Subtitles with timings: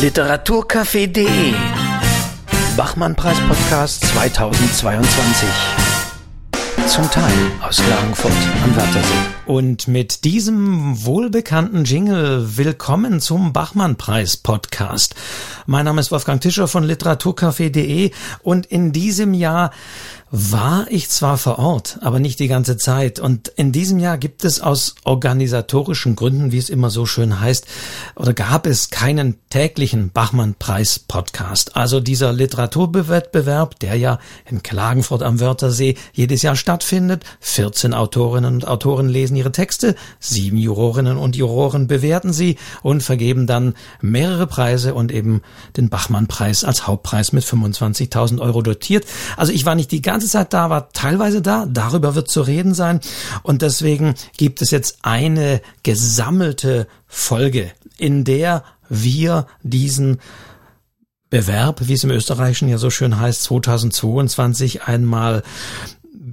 [0.00, 1.54] Literaturcafé.de
[2.76, 5.48] Bachmann-Preis-Podcast 2022.
[6.86, 7.32] Zum Teil
[7.62, 8.32] aus Klagenfurt
[8.62, 9.14] am Wörthersee.
[9.46, 15.14] Und mit diesem wohlbekannten Jingle willkommen zum Bachmann-Preis-Podcast.
[15.64, 18.10] Mein Name ist Wolfgang Tischer von literaturcafé.de
[18.42, 19.70] und in diesem Jahr
[20.30, 23.20] war ich zwar vor Ort, aber nicht die ganze Zeit.
[23.20, 27.64] Und in diesem Jahr gibt es aus organisatorischen Gründen, wie es immer so schön heißt,
[28.16, 31.76] oder gab es keinen täglichen Bachmann-Preis-Podcast.
[31.76, 34.18] Also dieser Literaturwettbewerb, der ja
[34.50, 37.24] in Klagenfurt am Wörthersee jedes Jahr stattfindet.
[37.40, 43.46] 14 Autorinnen und Autoren lesen ihre Texte, sieben Jurorinnen und Juroren bewerten sie und vergeben
[43.46, 45.42] dann mehrere Preise und eben
[45.76, 49.04] den Bachmann-Preis als Hauptpreis mit 25.000 Euro dotiert.
[49.36, 51.66] Also ich war nicht die ganze ganze Zeit da, war teilweise da.
[51.66, 53.00] Darüber wird zu reden sein.
[53.42, 60.18] Und deswegen gibt es jetzt eine gesammelte Folge, in der wir diesen
[61.28, 65.42] Bewerb, wie es im Österreichischen ja so schön heißt, 2022 einmal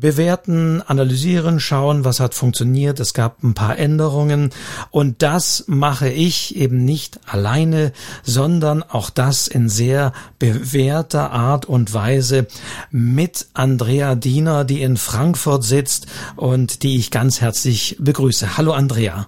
[0.03, 2.99] bewerten, analysieren, schauen, was hat funktioniert.
[2.99, 4.49] Es gab ein paar Änderungen
[4.91, 11.93] und das mache ich eben nicht alleine, sondern auch das in sehr bewährter Art und
[11.93, 12.47] Weise
[12.91, 18.57] mit Andrea Diener, die in Frankfurt sitzt und die ich ganz herzlich begrüße.
[18.57, 19.27] Hallo Andrea.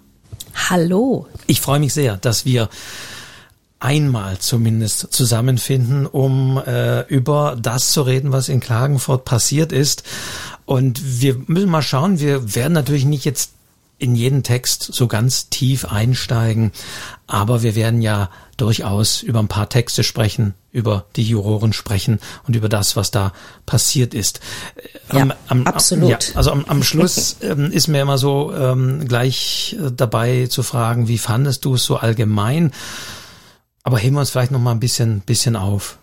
[0.70, 1.28] Hallo.
[1.48, 2.68] Ich freue mich sehr, dass wir
[3.80, 10.04] einmal zumindest zusammenfinden, um äh, über das zu reden, was in Klagenfurt passiert ist.
[10.66, 13.52] Und wir müssen mal schauen, wir werden natürlich nicht jetzt
[13.98, 16.72] in jeden Text so ganz tief einsteigen,
[17.28, 22.56] aber wir werden ja durchaus über ein paar Texte sprechen, über die Juroren sprechen und
[22.56, 23.32] über das, was da
[23.66, 24.42] passiert ist.
[25.14, 26.10] Ja, am, am, absolut.
[26.10, 30.62] Ja, also am, am Schluss ähm, ist mir immer so ähm, gleich äh, dabei zu
[30.64, 32.72] fragen, wie fandest du es so allgemein?
[33.84, 36.00] Aber heben wir uns vielleicht noch mal ein bisschen, bisschen auf.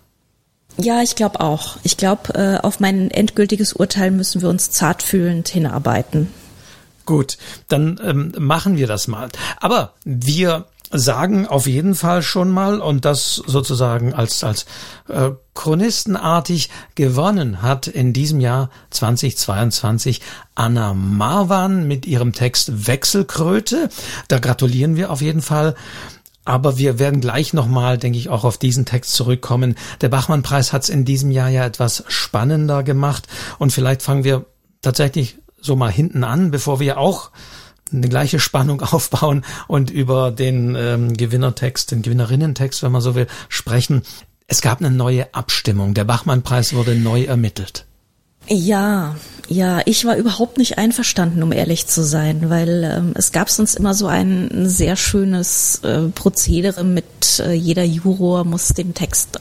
[0.78, 1.76] Ja, ich glaube auch.
[1.82, 6.28] Ich glaube, äh, auf mein endgültiges Urteil müssen wir uns zartfühlend hinarbeiten.
[7.04, 7.36] Gut,
[7.68, 9.28] dann ähm, machen wir das mal.
[9.60, 14.66] Aber wir sagen auf jeden Fall schon mal und das sozusagen als als
[15.08, 20.20] äh, chronistenartig gewonnen hat in diesem Jahr 2022
[20.54, 23.88] Anna Marwan mit ihrem Text Wechselkröte.
[24.28, 25.74] Da gratulieren wir auf jeden Fall.
[26.44, 29.76] Aber wir werden gleich nochmal, denke ich, auch auf diesen Text zurückkommen.
[30.00, 33.28] Der Bachmann-Preis hat es in diesem Jahr ja etwas spannender gemacht.
[33.58, 34.46] Und vielleicht fangen wir
[34.80, 37.30] tatsächlich so mal hinten an, bevor wir auch
[37.92, 43.28] eine gleiche Spannung aufbauen und über den ähm, Gewinnertext, den Gewinnerinnentext, wenn man so will,
[43.48, 44.02] sprechen.
[44.48, 45.94] Es gab eine neue Abstimmung.
[45.94, 47.86] Der Bachmann-Preis wurde neu ermittelt.
[48.48, 49.16] Ja,
[49.48, 53.74] ja, ich war überhaupt nicht einverstanden, um ehrlich zu sein, weil ähm, es gab sonst
[53.74, 57.04] immer so ein sehr schönes äh, Prozedere mit
[57.38, 59.40] äh, jeder Juror muss den Text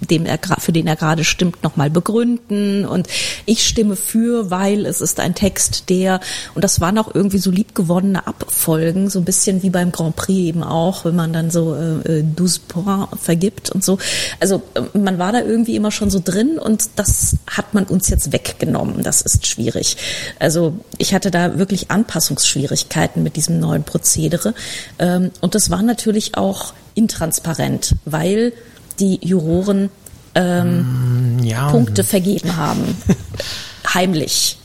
[0.00, 2.84] dem er für den er gerade stimmt, nochmal begründen.
[2.84, 3.08] Und
[3.46, 6.20] ich stimme für, weil es ist ein Text, der,
[6.54, 10.38] und das waren auch irgendwie so liebgewonnene Abfolgen, so ein bisschen wie beim Grand Prix
[10.38, 13.98] eben auch, wenn man dann so äh, 12 äh, Points vergibt und so.
[14.40, 18.08] Also äh, man war da irgendwie immer schon so drin und das hat man uns
[18.08, 19.02] jetzt weggenommen.
[19.02, 19.96] Das ist schwierig.
[20.38, 24.54] Also ich hatte da wirklich Anpassungsschwierigkeiten mit diesem neuen Prozedere.
[24.98, 28.52] Ähm, und das war natürlich auch intransparent, weil
[28.98, 29.90] die Juroren
[30.34, 31.70] ähm, mm, ja.
[31.70, 32.96] Punkte vergeben haben.
[33.94, 34.58] Heimlich.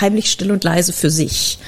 [0.00, 1.58] Heimlich still und leise für sich.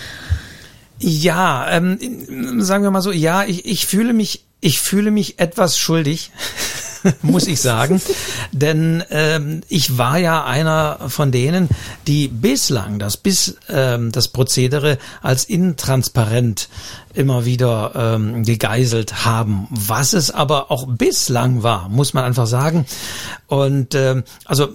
[0.98, 5.78] Ja, ähm, sagen wir mal so, ja, ich, ich fühle mich, ich fühle mich etwas
[5.78, 6.30] schuldig.
[7.22, 8.00] muss ich sagen.
[8.52, 11.68] Denn ähm, ich war ja einer von denen,
[12.06, 16.68] die bislang das bis ähm, das Prozedere als intransparent
[17.12, 19.68] immer wieder ähm, gegeißelt haben.
[19.70, 22.86] Was es aber auch bislang war, muss man einfach sagen.
[23.46, 24.70] Und ähm, also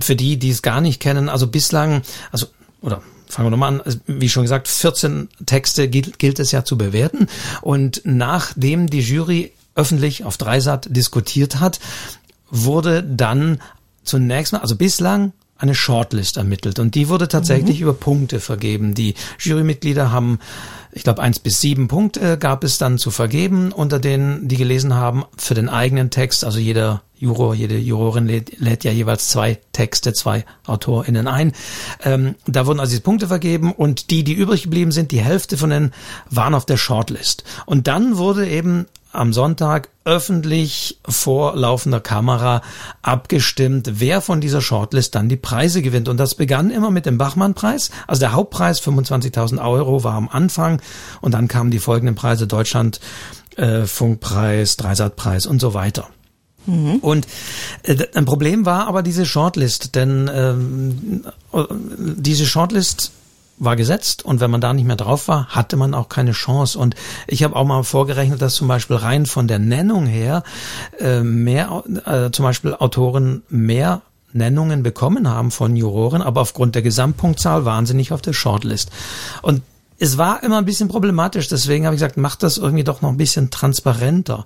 [0.00, 2.02] für die, die es gar nicht kennen, also bislang,
[2.32, 2.46] also
[2.80, 6.64] oder fangen wir nochmal an, also, wie schon gesagt, 14 Texte gilt, gilt es ja
[6.64, 7.26] zu bewerten.
[7.60, 11.78] Und nachdem die Jury öffentlich auf Dreisat diskutiert hat,
[12.50, 13.60] wurde dann
[14.02, 17.84] zunächst mal, also bislang eine Shortlist ermittelt und die wurde tatsächlich mhm.
[17.84, 18.94] über Punkte vergeben.
[18.94, 20.38] Die Jurymitglieder haben,
[20.92, 24.94] ich glaube, eins bis sieben Punkte gab es dann zu vergeben, unter denen die gelesen
[24.94, 26.44] haben für den eigenen Text.
[26.44, 31.52] Also jeder Juror, jede Jurorin lädt, lädt ja jeweils zwei Texte, zwei AutorInnen ein.
[32.04, 35.56] Ähm, da wurden also diese Punkte vergeben und die, die übrig geblieben sind, die Hälfte
[35.56, 35.94] von denen
[36.28, 37.44] waren auf der Shortlist.
[37.64, 38.84] Und dann wurde eben
[39.16, 42.62] am Sonntag öffentlich vor laufender Kamera
[43.02, 46.08] abgestimmt, wer von dieser Shortlist dann die Preise gewinnt.
[46.08, 47.90] Und das begann immer mit dem Bachmann-Preis.
[48.06, 50.80] Also der Hauptpreis 25.000 Euro war am Anfang
[51.20, 53.00] und dann kamen die folgenden Preise Deutschland
[53.56, 56.08] äh, Funkpreis, Dreisatzpreis und so weiter.
[56.66, 56.96] Mhm.
[56.96, 57.26] Und
[57.82, 61.64] äh, ein Problem war aber diese Shortlist, denn ähm, äh,
[62.16, 63.12] diese Shortlist
[63.58, 66.78] war gesetzt und wenn man da nicht mehr drauf war, hatte man auch keine Chance.
[66.78, 66.94] Und
[67.26, 70.42] ich habe auch mal vorgerechnet, dass zum Beispiel rein von der Nennung her
[70.98, 76.82] äh, mehr, äh, zum Beispiel Autoren mehr Nennungen bekommen haben von Juroren, aber aufgrund der
[76.82, 78.90] Gesamtpunktzahl waren sie nicht auf der Shortlist.
[79.42, 79.62] Und
[79.98, 83.08] es war immer ein bisschen problematisch, deswegen habe ich gesagt, macht das irgendwie doch noch
[83.08, 84.44] ein bisschen transparenter.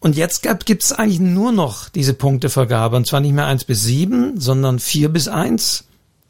[0.00, 2.94] Und jetzt gibt es eigentlich nur noch diese Punktevergabe.
[2.94, 5.84] Und zwar nicht mehr eins bis sieben, sondern vier bis eins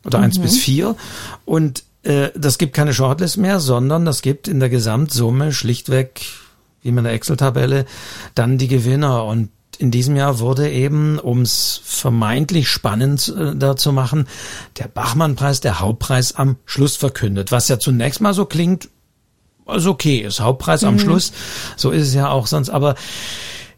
[0.04, 0.42] oder eins mhm.
[0.42, 0.96] bis vier.
[1.44, 6.20] Und äh, das gibt keine Shortlist mehr, sondern das gibt in der Gesamtsumme schlichtweg,
[6.82, 7.86] wie in der Excel-Tabelle,
[8.34, 9.24] dann die Gewinner.
[9.24, 14.28] Und in diesem Jahr wurde eben, um es vermeintlich spannender äh, zu machen,
[14.78, 17.50] der Bachmann-Preis, der Hauptpreis am Schluss verkündet.
[17.50, 18.88] Was ja zunächst mal so klingt,
[19.66, 20.88] also okay, ist Hauptpreis mhm.
[20.88, 21.32] am Schluss.
[21.76, 22.68] So ist es ja auch sonst.
[22.68, 22.94] Aber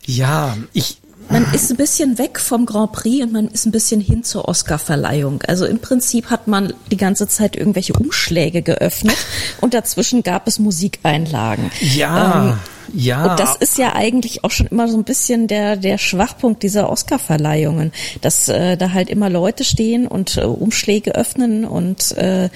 [0.04, 4.00] ja, ich, man ist ein bisschen weg vom Grand Prix und man ist ein bisschen
[4.00, 5.42] hin zur Oscarverleihung.
[5.46, 9.16] Also im Prinzip hat man die ganze Zeit irgendwelche Umschläge geöffnet
[9.60, 11.70] und dazwischen gab es Musikeinlagen.
[11.80, 12.50] Ja.
[12.50, 12.58] Ähm,
[12.92, 13.30] ja.
[13.30, 16.90] Und das ist ja eigentlich auch schon immer so ein bisschen der, der Schwachpunkt dieser
[16.90, 22.48] Oscarverleihungen, dass äh, da halt immer Leute stehen und äh, Umschläge öffnen und äh,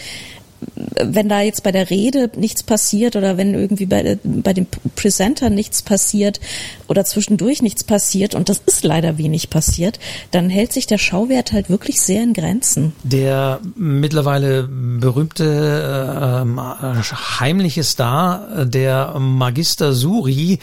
[1.02, 4.66] wenn da jetzt bei der Rede nichts passiert oder wenn irgendwie bei, bei dem
[4.96, 6.40] Presenter nichts passiert
[6.88, 9.98] oder zwischendurch nichts passiert und das ist leider wenig passiert,
[10.30, 12.92] dann hält sich der Schauwert halt wirklich sehr in Grenzen.
[13.02, 20.58] Der mittlerweile berühmte äh, heimliche Star, der Magister Suri,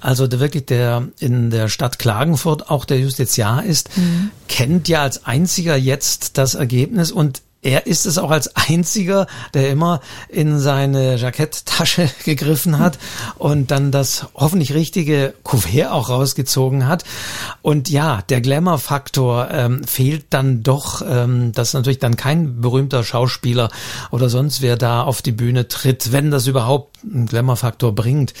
[0.00, 4.30] also der wirklich der in der Stadt Klagenfurt auch der Justiziar ist, mhm.
[4.48, 9.70] kennt ja als einziger jetzt das Ergebnis und er ist es auch als einziger, der
[9.70, 12.98] immer in seine Jacketttasche gegriffen hat
[13.36, 17.04] und dann das hoffentlich richtige Kuvert auch rausgezogen hat.
[17.62, 23.70] Und ja, der Glamour-Faktor ähm, fehlt dann doch, ähm, dass natürlich dann kein berühmter Schauspieler
[24.10, 28.32] oder sonst wer da auf die Bühne tritt, wenn das überhaupt einen Glamour-Faktor bringt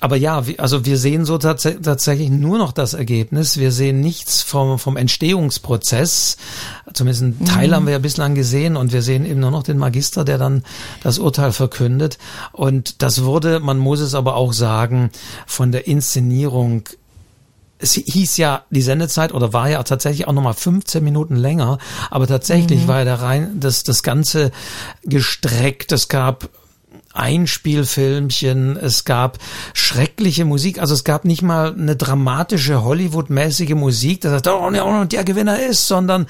[0.00, 3.58] aber ja, also wir sehen so tats tatsächlich nur noch das Ergebnis.
[3.58, 6.38] Wir sehen nichts vom, vom Entstehungsprozess.
[6.94, 7.74] Zumindest einen Teil mhm.
[7.74, 10.64] haben wir ja bislang gesehen und wir sehen eben nur noch den Magister, der dann
[11.02, 12.16] das Urteil verkündet.
[12.52, 15.10] Und das wurde, man muss es aber auch sagen,
[15.46, 16.84] von der Inszenierung
[17.82, 21.78] es hieß ja die Sendezeit oder war ja tatsächlich auch nochmal 15 Minuten länger,
[22.10, 22.88] aber tatsächlich mhm.
[22.88, 24.52] war ja da rein das, das Ganze
[25.02, 25.90] gestreckt.
[25.90, 26.50] Es gab
[27.12, 29.38] Einspielfilmchen, es gab
[29.74, 35.24] schreckliche Musik, also es gab nicht mal eine dramatische Hollywood-mäßige Musik, dass oh, und der
[35.24, 36.26] Gewinner ist, sondern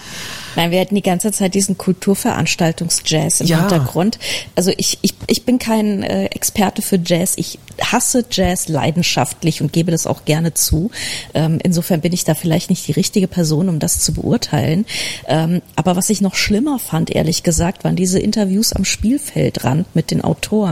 [0.56, 3.60] Nein, wir hatten die ganze Zeit diesen Kulturveranstaltungs-Jazz im ja.
[3.60, 4.18] Hintergrund.
[4.56, 7.34] Also ich, ich, ich bin kein äh, Experte für Jazz.
[7.36, 10.90] Ich hasse Jazz leidenschaftlich und gebe das auch gerne zu.
[11.34, 14.86] Ähm, insofern bin ich da vielleicht nicht die richtige Person, um das zu beurteilen.
[15.26, 20.10] Ähm, aber was ich noch schlimmer fand, ehrlich gesagt, waren diese Interviews am Spielfeldrand mit
[20.10, 20.69] den Autoren,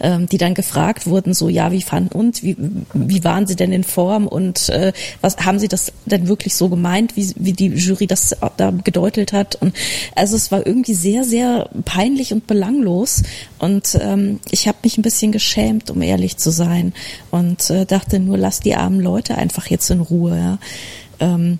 [0.00, 2.56] ähm, die dann gefragt wurden, so ja, wie fanden und wie,
[2.92, 6.68] wie waren sie denn in Form und äh, was haben sie das denn wirklich so
[6.68, 9.56] gemeint, wie, wie die Jury das da gedeutet hat.
[9.56, 9.74] Und
[10.14, 13.22] also es war irgendwie sehr, sehr peinlich und belanglos.
[13.58, 16.92] Und ähm, ich habe mich ein bisschen geschämt, um ehrlich zu sein.
[17.30, 20.36] Und äh, dachte nur, lass die armen Leute einfach jetzt in Ruhe.
[20.38, 20.58] Ja.
[21.20, 21.58] Ähm,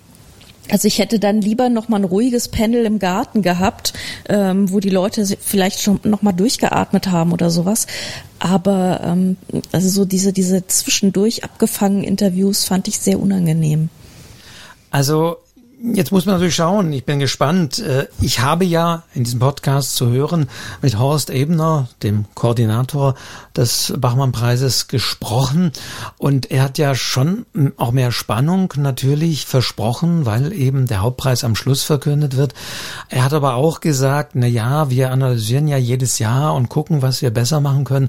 [0.70, 3.92] also ich hätte dann lieber noch mal ein ruhiges Panel im Garten gehabt,
[4.28, 7.86] ähm, wo die Leute vielleicht schon noch mal durchgeatmet haben oder sowas.
[8.38, 9.36] Aber ähm,
[9.72, 13.90] also so diese diese zwischendurch abgefangenen Interviews fand ich sehr unangenehm.
[14.90, 15.36] Also
[15.92, 16.90] Jetzt muss man natürlich schauen.
[16.94, 17.78] Ich bin gespannt.
[17.78, 20.48] Äh, ich habe ja in diesem Podcast zu hören
[20.80, 23.16] mit Horst Ebner, dem Koordinator
[23.54, 25.72] des Bachmann-Preises, gesprochen.
[26.16, 27.44] Und er hat ja schon
[27.76, 32.54] auch mehr Spannung natürlich versprochen, weil eben der Hauptpreis am Schluss verkündet wird.
[33.10, 37.20] Er hat aber auch gesagt, na ja, wir analysieren ja jedes Jahr und gucken, was
[37.20, 38.08] wir besser machen können.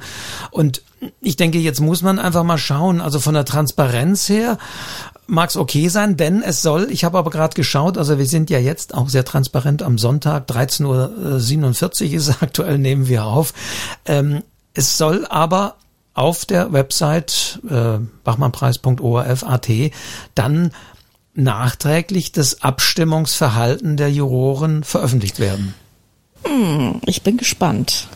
[0.50, 0.82] Und
[1.22, 4.58] ich denke, jetzt muss man einfach mal schauen, also von der Transparenz her
[5.28, 8.50] mag es okay sein, denn es soll, ich habe aber gerade geschaut, also wir sind
[8.50, 13.54] ja jetzt auch sehr transparent am Sonntag, 13.47 Uhr ist aktuell, nehmen wir auf.
[14.06, 15.76] Ähm, es soll aber
[16.14, 19.70] auf der Website äh, bachmannpreis.orf.at
[20.34, 20.72] dann
[21.34, 25.74] nachträglich das Abstimmungsverhalten der Juroren veröffentlicht werden.
[26.44, 28.08] Hm, ich bin gespannt.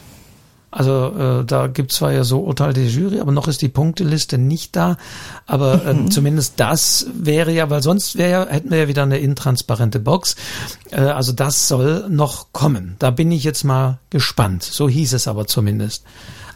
[0.71, 4.37] Also äh, da gibt zwar ja so Urteil der Jury, aber noch ist die Punkteliste
[4.37, 4.97] nicht da.
[5.47, 6.11] Aber ähm, mhm.
[6.11, 10.35] zumindest das wäre ja, weil sonst wäre ja, hätten wir ja wieder eine intransparente Box.
[10.91, 12.95] Äh, also das soll noch kommen.
[12.99, 14.63] Da bin ich jetzt mal gespannt.
[14.63, 16.03] So hieß es aber zumindest.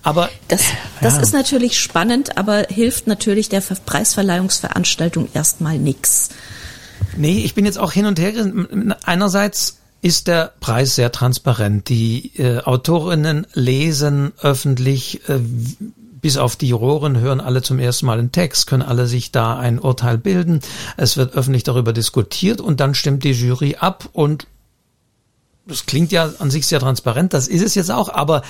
[0.03, 0.63] Aber das,
[1.01, 1.21] das ja.
[1.21, 6.29] ist natürlich spannend, aber hilft natürlich der Preisverleihungsveranstaltung erstmal nichts.
[7.15, 8.33] Nee, ich bin jetzt auch hin und her.
[9.05, 11.87] Einerseits ist der Preis sehr transparent.
[11.87, 15.39] Die äh, Autorinnen lesen öffentlich, äh,
[16.21, 19.57] bis auf die Juroren hören alle zum ersten Mal einen Text, können alle sich da
[19.57, 20.59] ein Urteil bilden.
[20.97, 24.45] Es wird öffentlich darüber diskutiert und dann stimmt die Jury ab und
[25.65, 28.41] das klingt ja an sich sehr transparent, das ist es jetzt auch, aber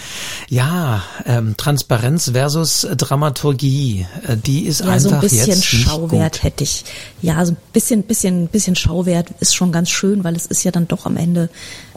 [0.50, 6.42] ja, ähm, Transparenz versus Dramaturgie, äh, die ist ja, einfach so ein bisschen jetzt Schauwert
[6.42, 6.86] hätte ich.
[7.22, 10.72] Ja, so ein bisschen, bisschen, bisschen Schauwert ist schon ganz schön, weil es ist ja
[10.72, 11.50] dann doch am Ende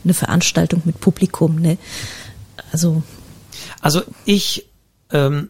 [0.04, 1.78] eine Veranstaltung mit Publikum, ne?
[2.73, 3.02] Also.
[3.80, 4.66] Also ich
[5.12, 5.49] ähm,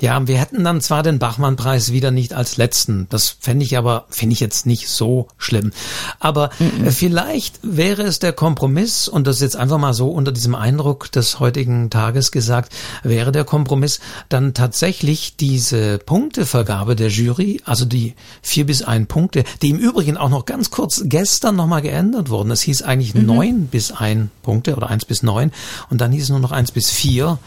[0.00, 3.06] ja, wir hätten dann zwar den Bachmann-Preis wieder nicht als letzten.
[3.10, 5.72] Das fände ich aber, finde ich jetzt nicht so schlimm.
[6.20, 6.90] Aber mhm.
[6.90, 11.10] vielleicht wäre es der Kompromiss, und das ist jetzt einfach mal so unter diesem Eindruck
[11.12, 18.14] des heutigen Tages gesagt, wäre der Kompromiss dann tatsächlich diese Punktevergabe der Jury, also die
[18.42, 22.50] vier bis ein Punkte, die im Übrigen auch noch ganz kurz gestern nochmal geändert wurden.
[22.50, 23.26] Es hieß eigentlich mhm.
[23.26, 25.50] neun bis ein Punkte oder eins bis neun
[25.90, 27.38] und dann hieß es nur noch eins bis vier.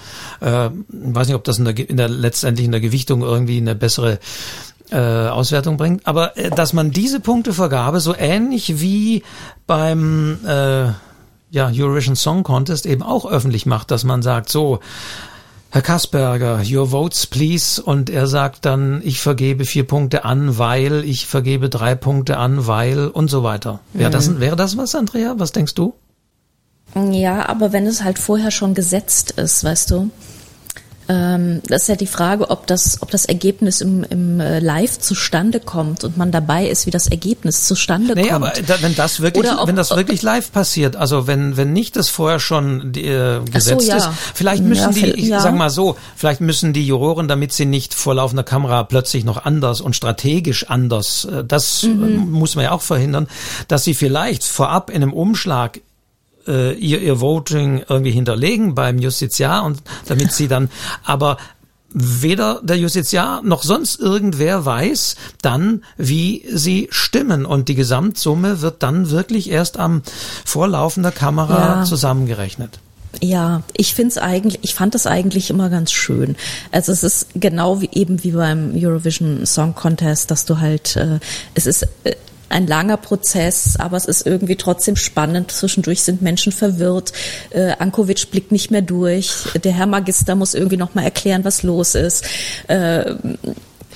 [0.42, 3.76] Äh, weiß nicht, ob das in der, in der letztendlich in der Gewichtung irgendwie eine
[3.76, 4.20] bessere
[4.92, 6.08] äh, Auswertung bringt.
[6.08, 9.24] Aber äh, dass man diese Punktevergabe so ähnlich wie
[9.66, 10.88] beim äh,
[11.50, 14.80] ja, Eurovision Song Contest eben auch öffentlich macht, dass man sagt, so,
[15.70, 17.82] Herr Kasperger, your votes please.
[17.82, 22.68] Und er sagt dann, ich vergebe vier Punkte an, weil, ich vergebe drei Punkte an,
[22.68, 23.80] weil und so weiter.
[23.94, 24.40] Wäre das, mhm.
[24.40, 25.36] wäre das was, Andrea?
[25.38, 25.94] Was denkst du?
[27.12, 30.10] Ja, aber wenn es halt vorher schon gesetzt ist, weißt du,
[31.10, 35.00] ähm, das ist ja die Frage, ob das, ob das Ergebnis im, im äh, Live
[35.00, 38.34] zustande kommt und man dabei ist, wie das Ergebnis zustande nee, kommt.
[38.34, 41.96] aber da, wenn das wirklich, ob, wenn das wirklich live passiert, also wenn, wenn nicht
[41.96, 43.98] das vorher schon äh, gesetzt so, ja.
[43.98, 45.40] ist, vielleicht müssen ja, die, ich ja.
[45.40, 49.46] sag mal so, vielleicht müssen die Juroren, damit sie nicht vor laufender Kamera plötzlich noch
[49.46, 52.32] anders und strategisch anders, äh, das mhm.
[52.32, 53.28] muss man ja auch verhindern,
[53.70, 55.80] dass sie vielleicht vorab in einem Umschlag
[56.48, 60.70] äh, ihr, ihr Voting irgendwie hinterlegen beim Justiziar und damit sie dann
[61.04, 61.38] aber
[61.90, 67.46] weder der Justiziar noch sonst irgendwer weiß dann, wie sie stimmen.
[67.46, 70.02] Und die Gesamtsumme wird dann wirklich erst am
[70.46, 71.84] vorlaufender Kamera ja.
[71.86, 72.80] zusammengerechnet.
[73.22, 76.36] Ja, ich finde es eigentlich, ich fand es eigentlich immer ganz schön.
[76.72, 81.20] Also es ist genau wie eben wie beim Eurovision Song Contest, dass du halt, äh,
[81.56, 82.16] es ist äh,
[82.50, 85.52] ein langer Prozess, aber es ist irgendwie trotzdem spannend.
[85.52, 87.14] Zwischendurch sind Menschen verwirrt.
[87.50, 89.34] Äh, Ankovic blickt nicht mehr durch.
[89.64, 92.26] Der Herr Magister muss irgendwie noch mal erklären, was los ist.
[92.68, 93.16] Äh,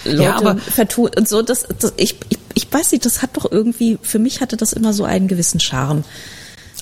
[0.04, 1.42] Leute ja, aber vertun und so.
[1.42, 4.74] Das, das ich, ich, ich weiß nicht, das hat doch irgendwie, für mich hatte das
[4.74, 6.04] immer so einen gewissen Charme.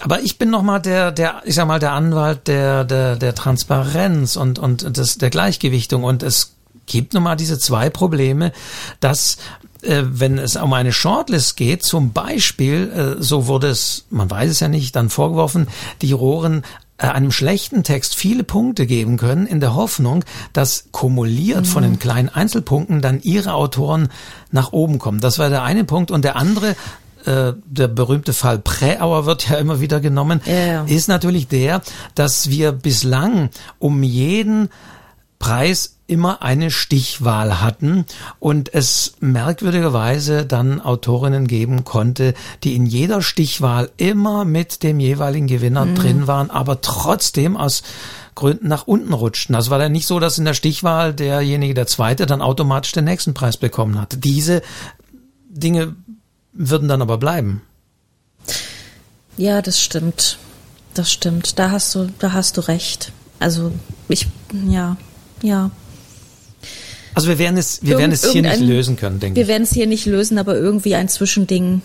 [0.02, 3.36] Aber ich bin noch mal der, der, ich sag mal, der Anwalt der, der, der
[3.36, 6.54] Transparenz und, und des, der Gleichgewichtung und es
[6.86, 8.52] gibt nun mal diese zwei Probleme,
[9.00, 9.38] dass
[9.82, 14.52] äh, wenn es um eine Shortlist geht, zum Beispiel, äh, so wurde es, man weiß
[14.52, 15.68] es ja nicht, dann vorgeworfen,
[16.02, 16.64] die Rohren
[16.98, 21.66] äh, einem schlechten Text viele Punkte geben können, in der Hoffnung, dass kumuliert mhm.
[21.66, 24.10] von den kleinen Einzelpunkten dann ihre Autoren
[24.52, 25.22] nach oben kommen.
[25.22, 26.12] Das war der eine Punkt.
[26.12, 26.76] Und der andere,
[27.26, 30.84] äh, der berühmte Fall Präauer wird ja immer wieder genommen, ja.
[30.84, 31.82] ist natürlich der,
[32.16, 34.70] dass wir bislang um jeden
[35.40, 38.06] Preis immer eine Stichwahl hatten
[38.40, 45.48] und es merkwürdigerweise dann Autorinnen geben konnte, die in jeder Stichwahl immer mit dem jeweiligen
[45.48, 45.96] Gewinner mhm.
[45.96, 47.84] drin waren, aber trotzdem aus
[48.36, 49.56] Gründen nach unten rutschten.
[49.56, 53.06] Also war dann nicht so, dass in der Stichwahl derjenige, der Zweite, dann automatisch den
[53.06, 54.24] nächsten Preis bekommen hat.
[54.24, 54.62] Diese
[55.50, 55.96] Dinge
[56.54, 57.62] würden dann aber bleiben.
[59.38, 60.38] Ja, das stimmt.
[60.94, 61.60] Das stimmt.
[61.60, 63.12] Da hast du, da hast du recht.
[63.40, 63.72] Also
[64.08, 64.28] ich,
[64.68, 64.98] ja,
[65.42, 65.72] ja.
[67.14, 69.48] Also wir werden es, wir Irgend, werden es hier nicht lösen können, denke ich.
[69.48, 71.82] Wir werden es hier nicht lösen, aber irgendwie ein Zwischending.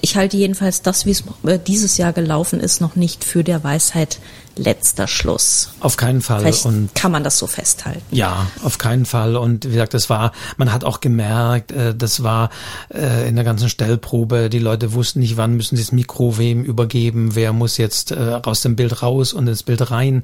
[0.00, 3.64] Ich halte jedenfalls das, wie es äh, dieses Jahr gelaufen ist, noch nicht für der
[3.64, 4.18] Weisheit
[4.60, 5.70] letzter Schluss.
[5.80, 6.40] Auf keinen Fall.
[6.40, 8.02] Vielleicht und kann man das so festhalten.
[8.10, 9.36] Ja, auf keinen Fall.
[9.36, 12.50] Und wie gesagt, das war, man hat auch gemerkt, äh, das war
[12.92, 16.62] äh, in der ganzen Stellprobe, die Leute wussten nicht, wann müssen sie das Mikro wem
[16.62, 20.22] übergeben, wer muss jetzt äh, aus dem Bild raus und ins Bild rein.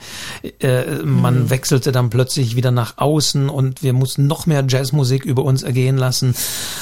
[1.04, 1.50] Man mhm.
[1.50, 5.96] wechselte dann plötzlich wieder nach außen und wir mussten noch mehr Jazzmusik über uns ergehen
[5.96, 6.34] lassen.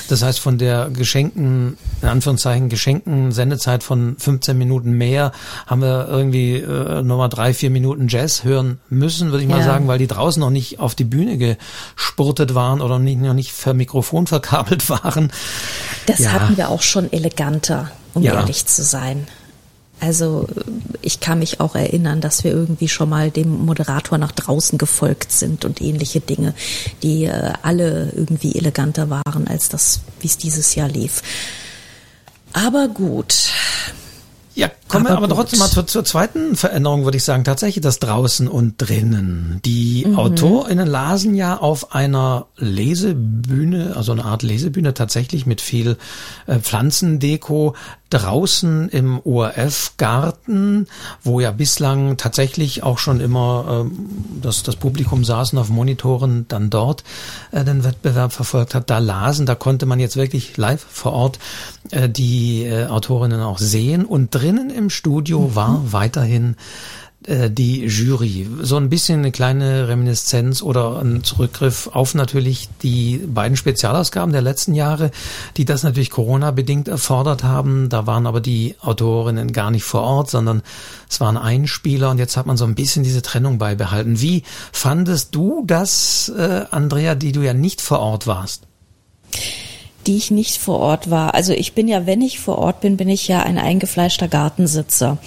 [0.08, 5.32] Das heißt, von der geschenkten, in Anführungszeichen, geschenkten Sendezeit von 15 Minuten mehr
[5.66, 9.56] haben wir irgendwie äh, nochmal drei, vier Minuten Jazz hören müssen, würde ich ja.
[9.56, 13.34] mal sagen, weil die draußen noch nicht auf die Bühne gespurtet waren oder nicht, noch
[13.34, 15.32] nicht für Mikrofon verkabelt waren.
[16.06, 16.32] Das ja.
[16.32, 18.34] hatten wir auch schon eleganter, um ja.
[18.34, 19.26] ehrlich zu sein.
[20.00, 20.46] Also
[21.02, 25.32] ich kann mich auch erinnern, dass wir irgendwie schon mal dem Moderator nach draußen gefolgt
[25.32, 26.54] sind und ähnliche Dinge,
[27.02, 31.22] die äh, alle irgendwie eleganter waren als das, wie es dieses Jahr lief.
[32.52, 33.50] Aber gut.
[34.56, 37.42] Ja, kommen aber wir aber trotzdem mal zur, zur, zweiten Veränderung, würde ich sagen.
[37.42, 39.60] Tatsächlich das draußen und drinnen.
[39.64, 40.16] Die mhm.
[40.16, 45.96] AutorInnen lasen ja auf einer Lesebühne, also eine Art Lesebühne tatsächlich mit viel
[46.46, 47.74] äh, Pflanzendeko
[48.14, 50.86] draußen im ORF-Garten,
[51.22, 54.08] wo ja bislang tatsächlich auch schon immer ähm,
[54.40, 57.02] das, das Publikum saßen auf Monitoren dann dort
[57.50, 61.40] äh, den Wettbewerb verfolgt hat, da lasen, da konnte man jetzt wirklich live vor Ort
[61.90, 65.54] äh, die äh, Autorinnen auch sehen und drinnen im Studio mhm.
[65.56, 66.56] war weiterhin
[67.26, 68.46] die Jury.
[68.60, 74.42] So ein bisschen eine kleine Reminiszenz oder ein Zurückgriff auf natürlich die beiden Spezialausgaben der
[74.42, 75.10] letzten Jahre,
[75.56, 77.88] die das natürlich Corona-bedingt erfordert haben.
[77.88, 80.62] Da waren aber die Autorinnen gar nicht vor Ort, sondern
[81.08, 84.20] es waren Einspieler und jetzt hat man so ein bisschen diese Trennung beibehalten.
[84.20, 88.66] Wie fandest du das, äh, Andrea, die du ja nicht vor Ort warst?
[90.06, 91.34] die ich nicht vor Ort war.
[91.34, 95.18] Also ich bin ja, wenn ich vor Ort bin, bin ich ja ein eingefleischter Gartensitzer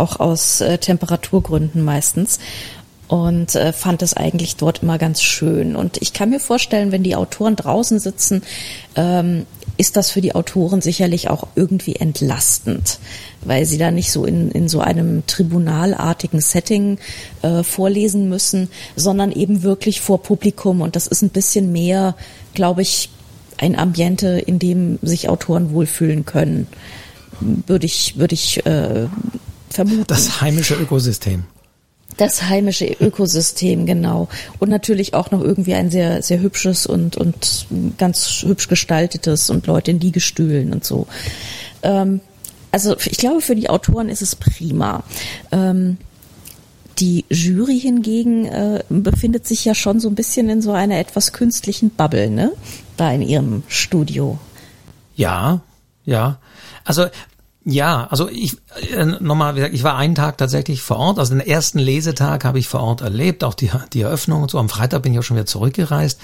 [0.00, 2.38] auch aus äh, Temperaturgründen meistens
[3.10, 5.74] und äh, fand es eigentlich dort immer ganz schön.
[5.74, 8.42] Und ich kann mir vorstellen, wenn die Autoren draußen sitzen,
[8.94, 13.00] ähm, ist das für die Autoren sicherlich auch irgendwie entlastend,
[13.44, 16.98] weil sie da nicht so in, in so einem tribunalartigen Setting
[17.42, 20.80] äh, vorlesen müssen, sondern eben wirklich vor Publikum.
[20.80, 22.14] Und das ist ein bisschen mehr,
[22.54, 23.10] glaube ich,
[23.58, 26.68] ein Ambiente, in dem sich Autoren wohlfühlen können,
[27.40, 29.08] würde ich, würde ich äh,
[29.70, 30.04] vermuten.
[30.06, 31.44] Das heimische Ökosystem.
[32.16, 34.28] Das heimische Ökosystem, genau.
[34.58, 37.66] Und natürlich auch noch irgendwie ein sehr, sehr hübsches und, und
[37.98, 41.06] ganz hübsch gestaltetes und Leute in Liegestühlen und so.
[41.82, 42.20] Ähm,
[42.72, 45.02] also ich glaube, für die Autoren ist es prima.
[45.50, 45.98] Ähm,
[46.98, 51.32] die Jury hingegen äh, befindet sich ja schon so ein bisschen in so einer etwas
[51.32, 52.52] künstlichen Bubble, ne?
[52.96, 54.38] Da in ihrem Studio.
[55.16, 55.62] Ja,
[56.04, 56.38] ja.
[56.84, 57.06] Also
[57.64, 58.56] ja, also ich
[58.92, 62.68] äh, nochmal, ich war einen Tag tatsächlich vor Ort, also den ersten Lesetag habe ich
[62.68, 64.58] vor Ort erlebt, auch die, die Eröffnung und so.
[64.58, 66.20] Am Freitag bin ich auch schon wieder zurückgereist.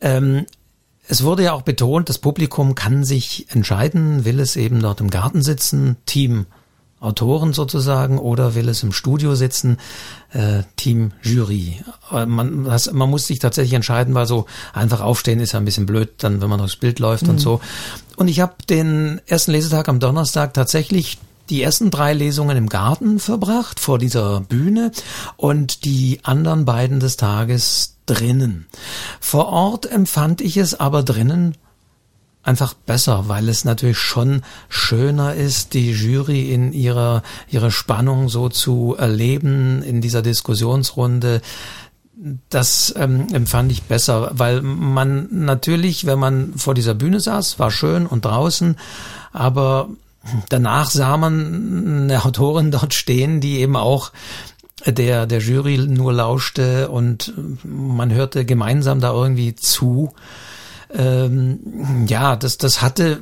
[0.00, 0.46] Ähm,
[1.06, 5.10] es wurde ja auch betont, das Publikum kann sich entscheiden, will es eben dort im
[5.10, 6.46] Garten sitzen, Team
[7.00, 9.78] Autoren sozusagen oder will es im Studio sitzen,
[10.32, 11.82] äh, Team Jury.
[12.12, 15.64] Äh, man, das, man muss sich tatsächlich entscheiden, weil so einfach aufstehen ist ja ein
[15.64, 17.30] bisschen blöd, dann wenn man durchs Bild läuft mhm.
[17.30, 17.60] und so.
[18.16, 23.18] Und ich habe den ersten Lesetag am Donnerstag tatsächlich die ersten drei Lesungen im Garten
[23.18, 24.92] verbracht, vor dieser Bühne
[25.36, 28.66] und die anderen beiden des Tages drinnen.
[29.20, 31.56] Vor Ort empfand ich es aber drinnen
[32.42, 38.48] einfach besser, weil es natürlich schon schöner ist, die Jury in ihrer, ihrer Spannung so
[38.48, 41.42] zu erleben in dieser Diskussionsrunde.
[42.48, 47.70] Das ähm, empfand ich besser, weil man natürlich, wenn man vor dieser Bühne saß, war
[47.70, 48.76] schön und draußen,
[49.32, 49.88] aber
[50.48, 54.12] danach sah man eine Autorin dort stehen, die eben auch
[54.86, 60.14] der, der Jury nur lauschte und man hörte gemeinsam da irgendwie zu
[60.94, 63.20] ähm, ja, das, das hatte,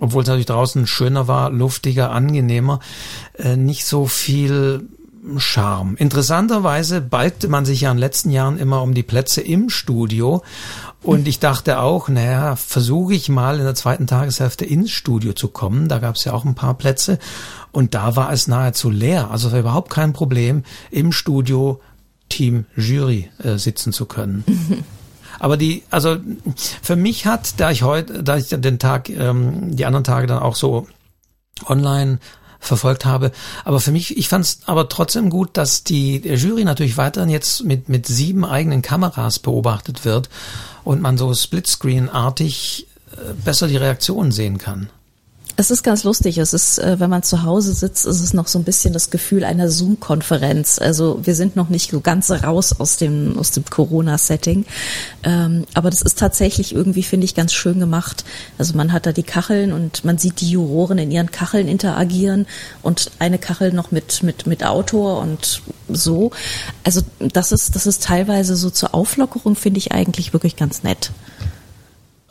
[0.00, 2.80] obwohl es natürlich draußen schöner war, luftiger, angenehmer,
[3.38, 4.88] äh, nicht so viel
[5.36, 5.96] Charme.
[5.96, 10.42] Interessanterweise balgte man sich ja in den letzten Jahren immer um die Plätze im Studio.
[11.02, 15.48] Und ich dachte auch, naja, versuche ich mal in der zweiten Tageshälfte ins Studio zu
[15.48, 15.88] kommen.
[15.88, 17.18] Da gab es ja auch ein paar Plätze.
[17.72, 19.30] Und da war es nahezu leer.
[19.30, 21.80] Also es war überhaupt kein Problem, im Studio
[22.28, 24.44] Team Jury äh, sitzen zu können.
[25.38, 26.16] Aber die, also
[26.82, 30.38] für mich hat, da ich heute, da ich den Tag, ähm, die anderen Tage dann
[30.38, 30.86] auch so
[31.66, 32.18] online
[32.60, 33.30] verfolgt habe.
[33.64, 37.64] Aber für mich, ich fand es aber trotzdem gut, dass die Jury natürlich weiterhin jetzt
[37.64, 40.28] mit, mit sieben eigenen Kameras beobachtet wird
[40.84, 44.90] und man so Splitscreen-artig äh, besser die Reaktionen sehen kann.
[45.60, 46.38] Es ist ganz lustig.
[46.38, 49.10] Es ist, äh, wenn man zu Hause sitzt, ist es noch so ein bisschen das
[49.10, 50.78] Gefühl einer Zoom-Konferenz.
[50.78, 54.66] Also wir sind noch nicht so ganz raus aus dem, aus dem Corona-Setting.
[55.24, 58.24] Ähm, aber das ist tatsächlich irgendwie, finde ich, ganz schön gemacht.
[58.56, 62.46] Also man hat da die Kacheln und man sieht die Juroren in ihren Kacheln interagieren
[62.82, 66.30] und eine Kachel noch mit, mit, mit Autor und so.
[66.84, 71.10] Also das ist, das ist teilweise so zur Auflockerung, finde ich eigentlich wirklich ganz nett.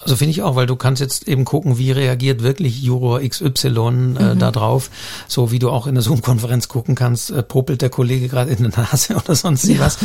[0.07, 3.67] Also finde ich auch, weil du kannst jetzt eben gucken, wie reagiert wirklich Juror XY
[3.67, 4.39] äh, mhm.
[4.39, 4.89] da drauf.
[5.27, 8.71] So wie du auch in der Zoom-Konferenz gucken kannst, äh, popelt der Kollege gerade in
[8.71, 9.79] der Nase oder sonst ja.
[9.79, 9.97] was.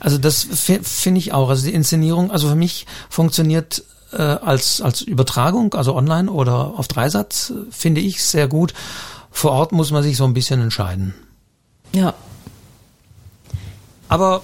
[0.00, 0.46] Also das
[0.82, 1.50] finde ich auch.
[1.50, 6.88] Also die Inszenierung, also für mich funktioniert äh, als, als Übertragung, also online oder auf
[6.88, 8.72] Dreisatz, finde ich sehr gut.
[9.30, 11.12] vor Ort muss man sich so ein bisschen entscheiden.
[11.94, 12.14] Ja.
[14.08, 14.40] Aber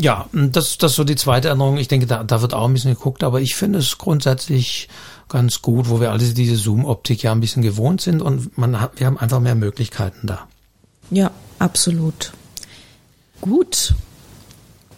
[0.00, 1.76] ja, das, das ist so die zweite Änderung.
[1.76, 4.88] Ich denke, da, da wird auch ein bisschen geguckt, aber ich finde es grundsätzlich
[5.28, 8.92] ganz gut, wo wir alle diese Zoom-Optik ja ein bisschen gewohnt sind und man hat,
[9.00, 10.46] wir haben einfach mehr Möglichkeiten da.
[11.10, 12.32] Ja, absolut.
[13.40, 13.94] Gut.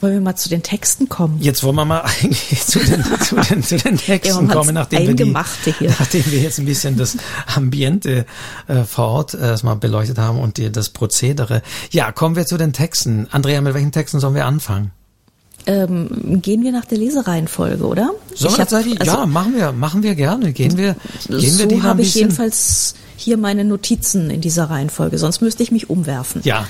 [0.00, 1.38] Wollen wir mal zu den Texten kommen?
[1.40, 5.06] Jetzt wollen wir mal eigentlich zu den, zu den, zu den Texten ja, kommen, nachdem
[5.06, 7.16] wir, die, nachdem wir jetzt ein bisschen das
[7.54, 8.24] Ambiente
[8.66, 11.62] äh, vor Ort äh, erstmal beleuchtet haben und die, das Prozedere.
[11.90, 13.28] Ja, kommen wir zu den Texten.
[13.30, 14.92] Andrea, mit welchen Texten sollen wir anfangen?
[15.66, 18.12] Ähm, gehen wir nach der Lesereihenfolge, oder?
[18.34, 19.00] Sollen wir tatsächlich?
[19.00, 20.52] Also, ja, machen wir, machen wir gerne.
[20.52, 20.96] Gehen wir,
[21.28, 25.62] gehen so wir die habe ich jedenfalls hier meine Notizen in dieser Reihenfolge, sonst müsste
[25.62, 26.40] ich mich umwerfen.
[26.44, 26.66] Ja,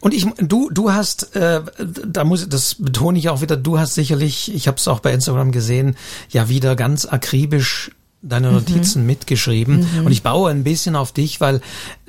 [0.00, 1.60] und ich, du, du hast, äh,
[2.06, 5.12] da muss, das betone ich auch wieder, du hast sicherlich, ich habe es auch bei
[5.12, 5.96] Instagram gesehen,
[6.30, 7.90] ja wieder ganz akribisch
[8.22, 8.54] deine mhm.
[8.54, 9.06] Notizen mhm.
[9.06, 9.86] mitgeschrieben.
[9.98, 10.06] Mhm.
[10.06, 11.60] Und ich baue ein bisschen auf dich, weil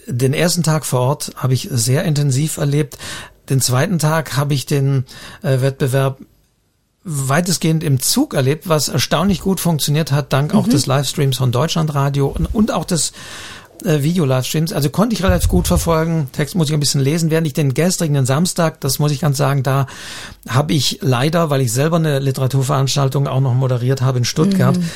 [0.07, 2.97] den ersten Tag vor Ort habe ich sehr intensiv erlebt.
[3.49, 5.05] Den zweiten Tag habe ich den
[5.41, 6.19] äh, Wettbewerb
[7.03, 10.59] weitestgehend im Zug erlebt, was erstaunlich gut funktioniert hat, dank mhm.
[10.59, 13.11] auch des Livestreams von Deutschlandradio und, und auch des
[13.83, 14.73] äh, Video-Livestreams.
[14.73, 16.29] Also konnte ich relativ gut verfolgen.
[16.31, 17.31] Text muss ich ein bisschen lesen.
[17.31, 19.87] Während ich den gestrigen Samstag, das muss ich ganz sagen, da
[20.47, 24.89] habe ich leider, weil ich selber eine Literaturveranstaltung auch noch moderiert habe in Stuttgart, mhm.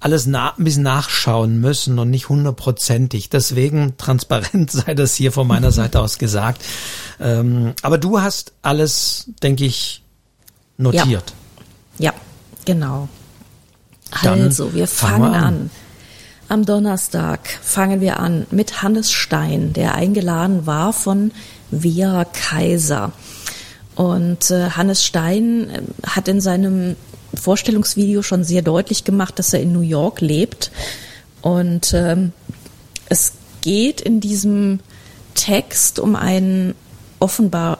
[0.00, 3.30] alles na ein bisschen nachschauen müssen und nicht hundertprozentig.
[3.30, 6.62] Deswegen transparent sei das hier von meiner Seite aus gesagt.
[7.20, 10.02] Ähm, aber du hast alles, denke ich,
[10.76, 11.34] notiert.
[11.98, 12.14] Ja, ja
[12.64, 13.08] genau.
[14.22, 15.44] Dann also, wir fangen, an.
[15.44, 15.70] an.
[16.50, 21.30] Am Donnerstag fangen wir an mit Hannes Stein, der eingeladen war von
[21.70, 23.12] Via Kaiser.
[23.94, 26.96] Und äh, Hannes Stein äh, hat in seinem
[27.40, 30.72] Vorstellungsvideo schon sehr deutlich gemacht, dass er in New York lebt.
[31.40, 32.32] Und ähm,
[33.08, 34.80] es geht in diesem
[35.34, 36.74] Text um einen
[37.20, 37.78] offenbar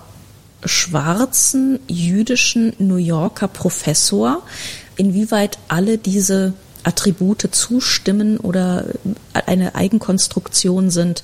[0.64, 4.44] schwarzen jüdischen New Yorker Professor.
[4.96, 6.54] Inwieweit alle diese
[6.84, 8.86] Attribute zustimmen oder
[9.32, 11.22] eine Eigenkonstruktion sind,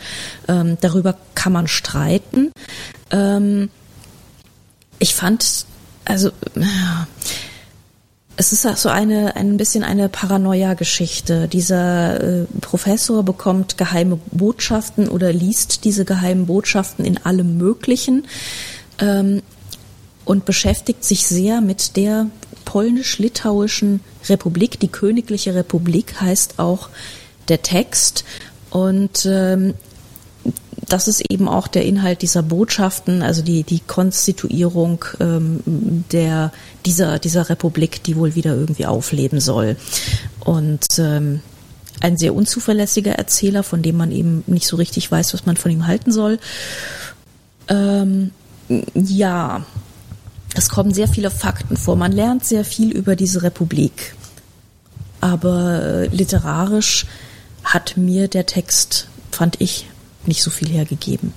[0.49, 2.53] ähm, darüber kann man streiten.
[3.11, 3.71] Ähm,
[4.99, 5.66] ich fand,
[6.05, 7.07] also ja,
[8.37, 11.49] es ist so eine ein bisschen eine Paranoia-Geschichte.
[11.49, 18.27] Dieser äh, Professor bekommt geheime Botschaften oder liest diese geheimen Botschaften in allem Möglichen
[18.99, 19.42] ähm,
[20.27, 22.27] und beschäftigt sich sehr mit der
[22.66, 24.80] polnisch-litauischen Republik.
[24.80, 26.88] Die Königliche Republik heißt auch
[27.48, 28.24] der Text.
[28.70, 29.74] Und ähm,
[30.88, 36.52] das ist eben auch der Inhalt dieser Botschaften, also die, die Konstituierung ähm, der,
[36.84, 39.76] dieser, dieser Republik, die wohl wieder irgendwie aufleben soll.
[40.40, 41.40] Und ähm,
[42.00, 45.72] ein sehr unzuverlässiger Erzähler, von dem man eben nicht so richtig weiß, was man von
[45.72, 46.38] ihm halten soll.
[47.68, 48.30] Ähm,
[48.94, 49.64] ja,
[50.57, 51.97] es kommen sehr viele Fakten vor.
[51.97, 54.14] Man lernt sehr viel über diese Republik.
[55.21, 57.07] Aber äh, literarisch
[57.64, 59.87] hat mir der Text, fand ich,
[60.25, 61.33] nicht so viel hergegeben.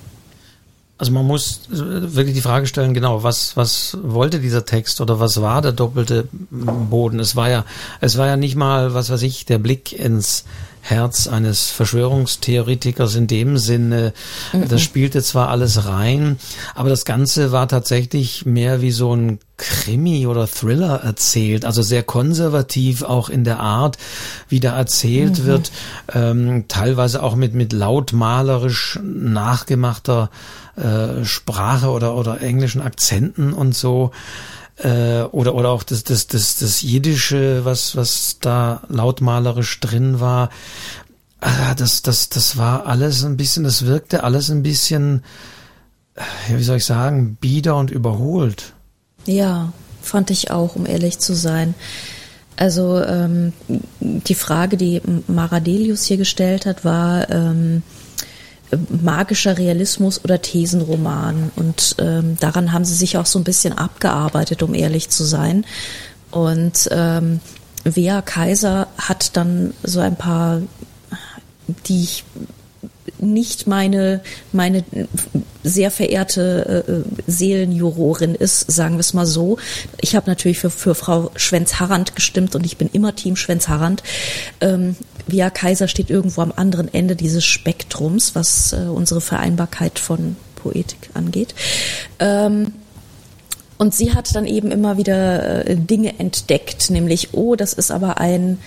[0.98, 1.76] Also man muss äh,
[2.16, 6.28] wirklich die Frage stellen, genau, was, was wollte dieser Text oder was war der doppelte
[6.52, 7.20] Boden?
[7.20, 7.66] Es war ja,
[8.02, 10.44] es war ja nicht mal, was weiß ich, der Blick ins
[10.82, 14.14] Herz eines Verschwörungstheoretikers in dem Sinne.
[14.54, 14.68] Mhm.
[14.68, 16.38] Das spielte zwar alles rein,
[16.76, 22.04] aber das Ganze war tatsächlich mehr wie so ein Krimi oder Thriller erzählt, also sehr
[22.04, 23.98] konservativ auch in der Art,
[24.48, 25.46] wie da erzählt mhm.
[25.46, 25.72] wird,
[26.14, 30.30] ähm, teilweise auch mit, mit lautmalerisch nachgemachter
[30.78, 34.12] äh, Sprache oder, oder englischen Akzenten und so
[34.80, 40.50] äh, oder oder auch das das das das jiddische was was da lautmalerisch drin war.
[41.42, 45.24] Ah, das das das war alles ein bisschen das wirkte alles ein bisschen
[46.50, 48.74] wie soll ich sagen bieder und überholt.
[49.26, 51.76] Ja fand ich auch um ehrlich zu sein.
[52.56, 53.54] Also ähm,
[54.00, 57.84] die Frage die Maradelius hier gestellt hat war ähm,
[59.02, 61.52] magischer Realismus oder Thesenroman.
[61.56, 65.66] Und ähm, daran haben sie sich auch so ein bisschen abgearbeitet, um ehrlich zu sein.
[66.32, 67.40] Und ähm,
[67.84, 70.62] Wea Kaiser hat dann so ein paar,
[71.88, 72.24] die ich
[73.20, 74.84] nicht meine, meine
[75.64, 79.58] sehr verehrte äh, Seelenjurorin ist, sagen wir es mal so.
[80.02, 84.04] Ich habe natürlich für, für Frau Schwenz-Harrand gestimmt und ich bin immer Team Schwenz-Harrand.
[84.62, 84.96] Ähm,
[85.28, 91.10] Via Kaiser steht irgendwo am anderen Ende dieses Spektrums, was äh, unsere Vereinbarkeit von Poetik
[91.14, 91.54] angeht.
[92.20, 92.74] Ähm,
[93.78, 98.20] und sie hat dann eben immer wieder äh, Dinge entdeckt, nämlich, oh, das ist aber
[98.20, 98.60] ein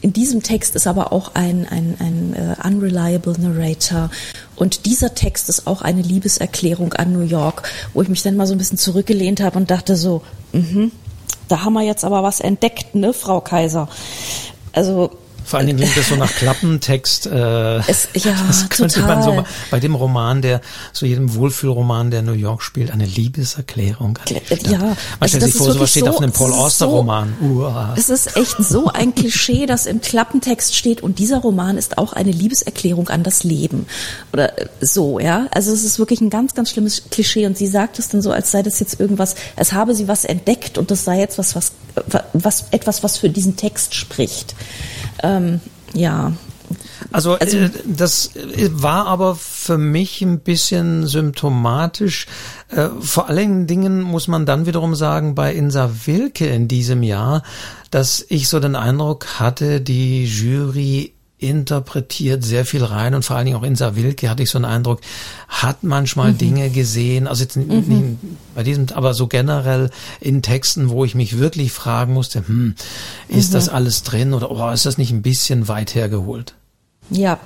[0.00, 4.10] in diesem Text ist aber auch ein, ein, ein uh, unreliable narrator.
[4.54, 8.46] Und dieser Text ist auch eine Liebeserklärung an New York, wo ich mich dann mal
[8.46, 10.92] so ein bisschen zurückgelehnt habe und dachte so, mhm,
[11.48, 13.88] da haben wir jetzt aber was entdeckt, ne, Frau Kaiser.
[14.72, 15.10] Also
[15.44, 17.26] vor allen Dingen klingt das so nach Klappentext.
[17.26, 19.16] Äh, es, ja, das könnte total.
[19.16, 20.60] man so bei dem Roman, der
[20.92, 24.18] so jedem Wohlfühlroman, der New York spielt, eine Liebeserklärung.
[24.28, 27.34] Ja, man also stellt sich vor, sowas steht so, auf einem Paul Auster Roman.
[27.40, 27.94] Uah.
[27.96, 32.12] Es ist echt so ein Klischee, das im Klappentext steht und dieser Roman ist auch
[32.12, 33.86] eine Liebeserklärung an das Leben
[34.32, 35.46] oder äh, so, ja.
[35.50, 38.32] Also es ist wirklich ein ganz, ganz schlimmes Klischee und sie sagt es dann so,
[38.32, 41.54] als sei das jetzt irgendwas, als habe sie was entdeckt und das sei jetzt was,
[41.54, 41.72] was,
[42.32, 44.54] was etwas, was für diesen Text spricht.
[45.22, 45.60] Ähm,
[45.94, 46.32] ja.
[47.10, 48.30] Also, also äh, das
[48.70, 52.26] war aber für mich ein bisschen symptomatisch.
[52.68, 57.42] Äh, vor allen Dingen muss man dann wiederum sagen, bei Insa Wilke in diesem Jahr,
[57.90, 63.46] dass ich so den Eindruck hatte, die Jury interpretiert sehr viel rein und vor allen
[63.46, 65.00] Dingen auch Insa Wilke hatte ich so einen Eindruck,
[65.48, 66.38] hat manchmal mhm.
[66.38, 67.66] Dinge gesehen, also jetzt mhm.
[67.66, 68.04] nicht
[68.54, 72.74] bei diesem, aber so generell in Texten, wo ich mich wirklich fragen musste, hm,
[73.28, 73.54] ist mhm.
[73.54, 76.54] das alles drin oder oh, ist das nicht ein bisschen weit hergeholt?
[77.10, 77.38] Ja,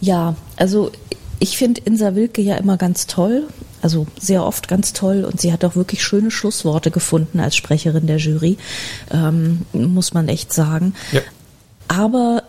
[0.00, 0.90] ja, also
[1.38, 3.48] ich finde Insa Wilke ja immer ganz toll,
[3.82, 8.06] also sehr oft ganz toll und sie hat auch wirklich schöne Schlussworte gefunden als Sprecherin
[8.06, 8.56] der Jury,
[9.10, 10.94] ähm, muss man echt sagen.
[11.12, 11.20] Ja.
[11.88, 12.42] Aber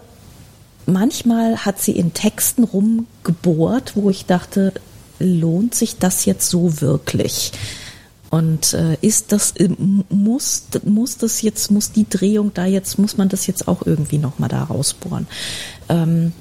[0.85, 4.73] manchmal hat sie in Texten rumgebohrt, wo ich dachte,
[5.19, 7.51] lohnt sich das jetzt so wirklich?
[8.29, 9.69] Und äh, ist das äh,
[10.09, 14.17] muss muss das jetzt muss die Drehung da jetzt muss man das jetzt auch irgendwie
[14.17, 15.27] noch mal da rausbohren?
[15.87, 16.33] Ähm,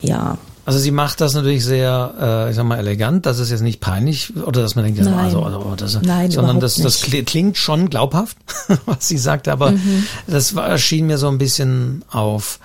[0.00, 0.38] ja.
[0.64, 3.80] Also sie macht das natürlich sehr, äh, ich sag mal, elegant, das ist jetzt nicht
[3.80, 5.14] peinlich oder dass man denkt, Nein.
[5.14, 8.36] also, also, das, Nein, sondern das, das klingt schon glaubhaft,
[8.86, 10.04] was sie sagt, aber mhm.
[10.26, 12.58] das war, schien mir so ein bisschen auf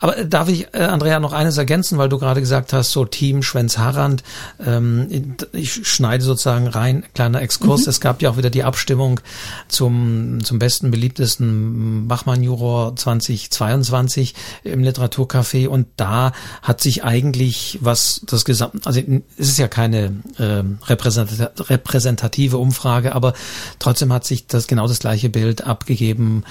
[0.00, 3.04] aber äh, darf ich, äh, Andrea, noch eines ergänzen, weil du gerade gesagt hast, so
[3.04, 4.22] Team Schwenz-Harrand.
[4.64, 7.82] Ähm, ich schneide sozusagen rein, kleiner Exkurs.
[7.82, 7.90] Mhm.
[7.90, 9.20] Es gab ja auch wieder die Abstimmung
[9.68, 14.34] zum, zum besten, beliebtesten Bachmann-Juror 2022
[14.64, 16.32] im Literaturcafé und da
[16.62, 19.00] hat sich eigentlich was das Gesamt, also
[19.36, 23.34] es ist ja keine äh, repräsentative Umfrage, aber
[23.78, 26.44] trotzdem hat sich das genau das gleiche Bild abgegeben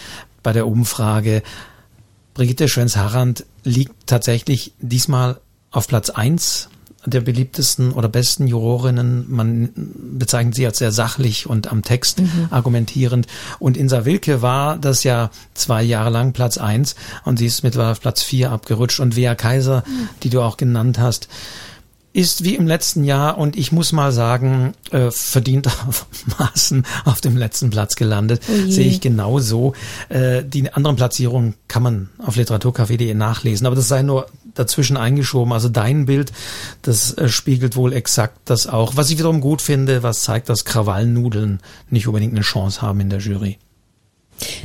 [0.43, 1.43] bei der Umfrage
[2.39, 6.69] Brigitte Schwenz-Harrand liegt tatsächlich diesmal auf Platz eins
[7.05, 9.25] der beliebtesten oder besten Jurorinnen.
[9.27, 9.71] Man
[10.17, 12.47] bezeichnet sie als sehr sachlich und am Text mhm.
[12.49, 13.27] argumentierend.
[13.59, 17.91] Und Insa Wilke war das ja zwei Jahre lang Platz eins und sie ist mittlerweile
[17.91, 19.01] auf Platz vier abgerutscht.
[19.01, 20.07] Und Wea Kaiser, mhm.
[20.23, 21.27] die du auch genannt hast,
[22.11, 27.69] ist wie im letzten Jahr und ich muss mal sagen, äh, verdientermaßen auf dem letzten
[27.69, 28.41] Platz gelandet.
[28.49, 29.73] Oh Sehe ich genau so.
[30.09, 35.53] Äh, die anderen Platzierungen kann man auf literaturcafé.de nachlesen, aber das sei nur dazwischen eingeschoben.
[35.53, 36.31] Also dein Bild,
[36.81, 38.95] das äh, spiegelt wohl exakt das auch.
[38.95, 43.09] Was ich wiederum gut finde, was zeigt, dass Krawallnudeln nicht unbedingt eine Chance haben in
[43.09, 43.59] der Jury.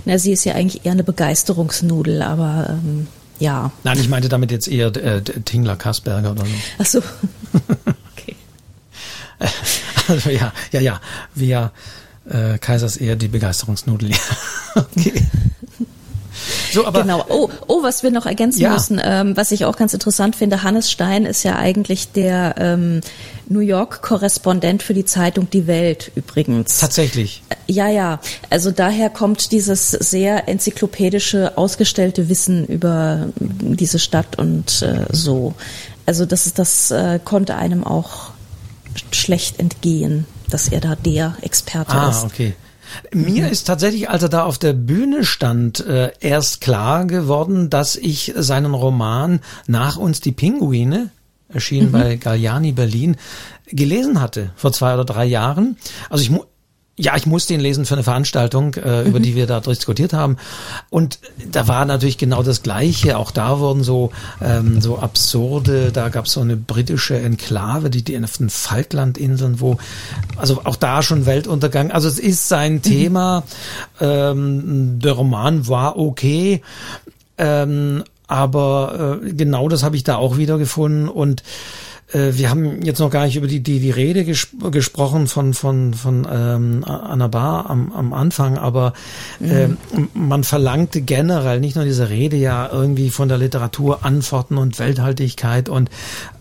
[0.04, 3.08] Na, sie ist ja eigentlich eher eine Begeisterungsnudel, aber ähm,
[3.44, 3.70] ja.
[3.84, 6.52] Nein, ich meinte damit jetzt eher äh, Tingler Kasperger oder so.
[6.78, 6.98] Ach so.
[8.12, 8.36] okay.
[10.08, 11.00] Also ja, ja, ja.
[11.34, 11.72] Wir
[12.28, 14.12] äh, Kaisers eher die Begeisterungsnudel.
[14.74, 15.26] okay.
[16.72, 17.24] So, aber genau.
[17.28, 18.72] Oh, oh, was wir noch ergänzen ja.
[18.72, 23.00] müssen, ähm, was ich auch ganz interessant finde, Hannes Stein ist ja eigentlich der ähm,
[23.48, 26.78] New York-Korrespondent für die Zeitung Die Welt übrigens.
[26.78, 27.42] Tatsächlich.
[27.48, 28.20] Äh, ja, ja.
[28.50, 35.54] Also daher kommt dieses sehr enzyklopädische, ausgestellte Wissen über diese Stadt und äh, so.
[36.06, 38.32] Also das ist, das äh, konnte einem auch
[39.10, 42.24] schlecht entgehen, dass er da der Experte ah, ist.
[42.24, 42.54] Ah, okay.
[43.12, 47.96] Mir ist tatsächlich, als er da auf der Bühne stand, äh, erst klar geworden, dass
[47.96, 51.10] ich seinen Roman Nach uns die Pinguine,
[51.48, 51.92] erschienen mhm.
[51.92, 53.16] bei Galliani Berlin,
[53.66, 55.76] gelesen hatte vor zwei oder drei Jahren.
[56.10, 56.30] Also ich
[56.96, 59.08] ja, ich musste ihn lesen für eine Veranstaltung, äh, mhm.
[59.08, 60.36] über die wir da diskutiert haben.
[60.90, 61.18] Und
[61.50, 63.18] da war natürlich genau das Gleiche.
[63.18, 65.90] Auch da wurden so ähm, so absurde.
[65.90, 69.78] Da gab es so eine britische Enklave, die die auf den Falklandinseln, wo
[70.36, 71.90] also auch da schon Weltuntergang.
[71.90, 72.82] Also es ist sein mhm.
[72.82, 73.42] Thema.
[74.00, 76.62] Ähm, der Roman war okay.
[77.38, 81.42] Ähm, aber äh, genau das habe ich da auch wieder gefunden und
[82.12, 85.94] wir haben jetzt noch gar nicht über die die, die Rede ges gesprochen von von
[85.94, 88.92] von ähm, Anna Bar am, am Anfang, aber
[89.40, 89.78] äh, mhm.
[90.12, 95.68] man verlangte generell nicht nur diese Rede ja irgendwie von der Literatur Antworten und Welthaltigkeit
[95.68, 95.90] und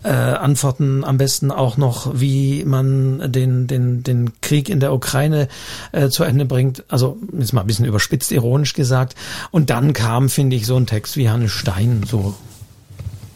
[0.02, 5.48] äh, Antworten am besten auch noch, wie man den den den Krieg in der Ukraine
[5.92, 6.84] äh, zu Ende bringt.
[6.88, 9.14] Also ist mal ein bisschen überspitzt ironisch gesagt.
[9.50, 12.34] Und dann kam, finde ich, so ein Text wie Hannes Stein so.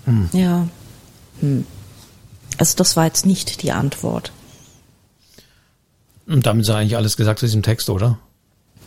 [0.05, 0.29] Hm.
[0.33, 0.69] Ja.
[1.41, 1.65] Hm.
[2.59, 4.33] Also das war jetzt nicht die Antwort.
[6.27, 8.19] Und damit sei eigentlich alles gesagt zu diesem Text, oder?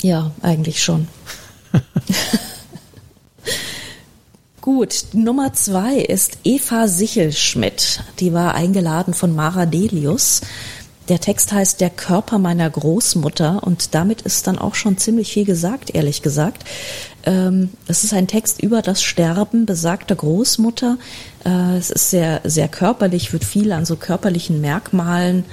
[0.02, 1.08] Ja, eigentlich schon.
[4.62, 8.04] Gut, Nummer zwei ist Eva Sichelschmidt.
[8.20, 10.42] Die war eingeladen von Mara Delius.
[11.10, 15.46] Der Text heißt Der Körper meiner Großmutter und damit ist dann auch schon ziemlich viel
[15.46, 16.64] gesagt, ehrlich gesagt.
[17.24, 20.98] Ähm, es ist ein Text über das Sterben besagter Großmutter.
[21.46, 25.46] Äh, es ist sehr, sehr körperlich, wird viel an so körperlichen Merkmalen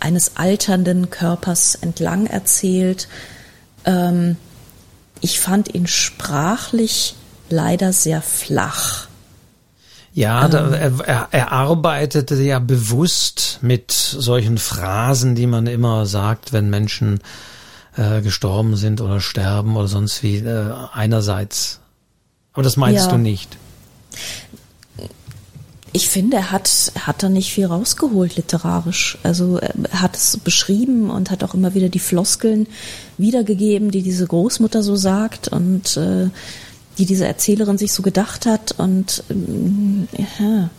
[0.00, 3.08] eines alternden Körpers entlang erzählt.
[3.84, 4.36] Ähm,
[5.20, 7.14] ich fand ihn sprachlich
[7.48, 9.08] leider sehr flach.
[10.12, 11.02] Ja, da, ähm.
[11.04, 17.20] er, er arbeitete ja bewusst mit solchen Phrasen, die man immer sagt, wenn Menschen
[17.96, 20.38] äh, gestorben sind oder sterben oder sonst wie.
[20.38, 21.80] Äh, einerseits.
[22.52, 23.10] Aber das meinst ja.
[23.10, 23.56] du nicht?
[25.96, 29.16] Ich finde, er hat, hat da nicht viel rausgeholt literarisch.
[29.22, 32.66] Also er hat es beschrieben und hat auch immer wieder die Floskeln
[33.16, 36.30] wiedergegeben, die diese Großmutter so sagt und äh,
[36.98, 38.72] die diese Erzählerin sich so gedacht hat.
[38.76, 40.70] Und äh, ja,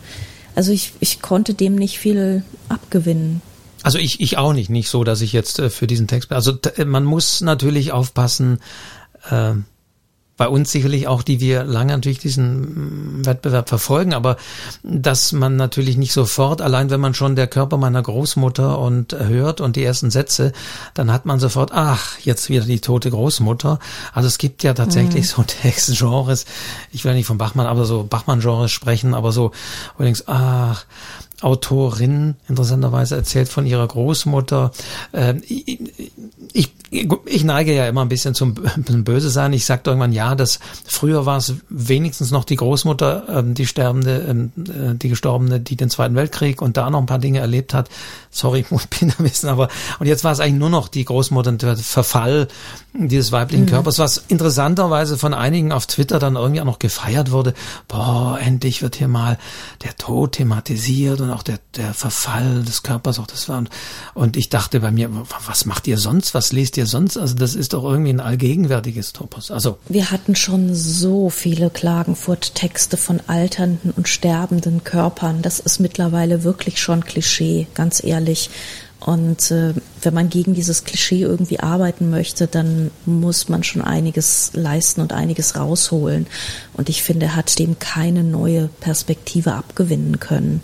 [0.54, 3.40] also ich, ich konnte dem nicht viel abgewinnen.
[3.82, 6.58] Also ich, ich auch nicht, nicht so, dass ich jetzt äh, für diesen Text, also
[6.84, 8.60] man muss natürlich aufpassen,
[9.30, 9.54] äh,
[10.36, 14.36] bei uns sicherlich auch, die wir lange natürlich diesen mm, Wettbewerb verfolgen, aber
[14.82, 19.60] dass man natürlich nicht sofort, allein wenn man schon der Körper meiner Großmutter und hört
[19.60, 20.52] und die ersten Sätze,
[20.94, 23.78] dann hat man sofort, ach, jetzt wieder die tote Großmutter.
[24.12, 25.28] Also es gibt ja tatsächlich mhm.
[25.36, 26.44] so Textgenres,
[26.92, 29.52] ich will nicht von Bachmann, aber so Bachmann-Genres sprechen, aber so,
[29.96, 30.84] wo du denkst, ach,
[31.42, 34.70] Autorin interessanterweise erzählt von ihrer Großmutter.
[35.12, 35.80] Ähm, ich,
[36.90, 38.54] ich, ich neige ja immer ein bisschen zum
[39.04, 39.52] Böse sein.
[39.52, 44.24] Ich sagte irgendwann, ja, das früher war es wenigstens noch die Großmutter, ähm, die sterbende,
[44.28, 47.74] ähm, äh, die gestorbene, die den Zweiten Weltkrieg und da noch ein paar Dinge erlebt
[47.74, 47.90] hat.
[48.30, 49.68] Sorry, muss wissen, aber
[49.98, 52.48] und jetzt war es eigentlich nur noch die Großmutter und der Verfall
[52.94, 53.70] dieses weiblichen mhm.
[53.70, 57.52] Körpers, was interessanterweise von einigen auf Twitter dann irgendwie auch noch gefeiert wurde.
[57.88, 59.38] Boah, endlich wird hier mal
[59.82, 63.58] der Tod thematisiert und auch der, der Verfall des Körpers, auch das war.
[63.58, 63.70] Und,
[64.14, 65.10] und ich dachte bei mir,
[65.46, 66.34] was macht ihr sonst?
[66.34, 67.16] Was lest ihr sonst?
[67.16, 69.50] Also das ist doch irgendwie ein allgegenwärtiges Topos.
[69.50, 69.78] Also.
[69.88, 75.42] Wir hatten schon so viele Klagenfurt-Texte von alternden und sterbenden Körpern.
[75.42, 78.50] Das ist mittlerweile wirklich schon Klischee, ganz ehrlich.
[79.00, 84.50] Und äh, wenn man gegen dieses Klischee irgendwie arbeiten möchte, dann muss man schon einiges
[84.54, 86.26] leisten und einiges rausholen.
[86.72, 90.62] Und ich finde, er hat dem keine neue Perspektive abgewinnen können.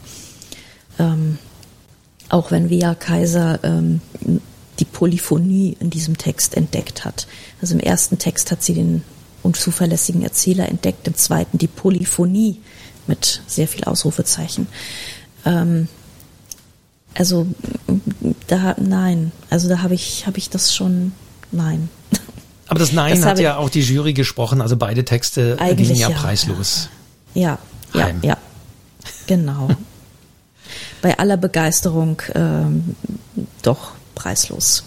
[0.98, 1.38] Ähm,
[2.28, 4.00] auch wenn Via Kaiser ähm,
[4.78, 7.26] die Polyphonie in diesem Text entdeckt hat.
[7.60, 9.02] Also im ersten Text hat sie den
[9.42, 12.60] unzuverlässigen Erzähler entdeckt, im zweiten die Polyphonie
[13.06, 14.66] mit sehr viel Ausrufezeichen.
[15.44, 15.88] Ähm,
[17.14, 17.46] also
[18.46, 21.12] da nein, also da habe ich habe ich das schon
[21.50, 21.88] nein.
[22.68, 26.08] Aber das Nein das hat ja auch die Jury gesprochen, also beide Texte liegen ja,
[26.08, 26.88] ja preislos.
[27.34, 27.58] Ja,
[27.92, 28.20] ja, Heim.
[28.22, 28.38] ja,
[29.26, 29.68] genau.
[31.02, 32.96] Bei aller Begeisterung ähm,
[33.62, 34.84] doch preislos.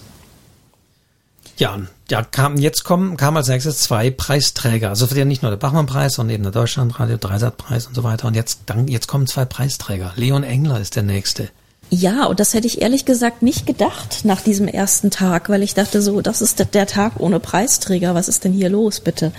[1.57, 4.89] Ja, ja, kam, jetzt kommen, kam als nächstes zwei Preisträger.
[4.89, 8.27] Also für ja nicht nur der Bachmann-Preis, sondern eben der Deutschlandradio, Dreisat-Preis und so weiter.
[8.27, 10.13] Und jetzt, dann, jetzt kommen zwei Preisträger.
[10.15, 11.49] Leon Engler ist der nächste.
[11.89, 15.75] Ja, und das hätte ich ehrlich gesagt nicht gedacht nach diesem ersten Tag, weil ich
[15.75, 18.15] dachte so, das ist der Tag ohne Preisträger.
[18.15, 19.31] Was ist denn hier los, bitte?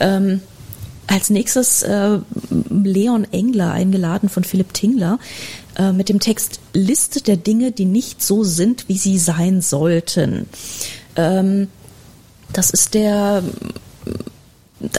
[0.00, 0.42] Ähm,
[1.06, 2.18] als nächstes äh,
[2.68, 5.18] Leon Engler, eingeladen von Philipp Tingler,
[5.78, 10.48] äh, mit dem Text Liste der Dinge, die nicht so sind, wie sie sein sollten.
[11.16, 11.68] Ähm,
[12.52, 13.42] das ist der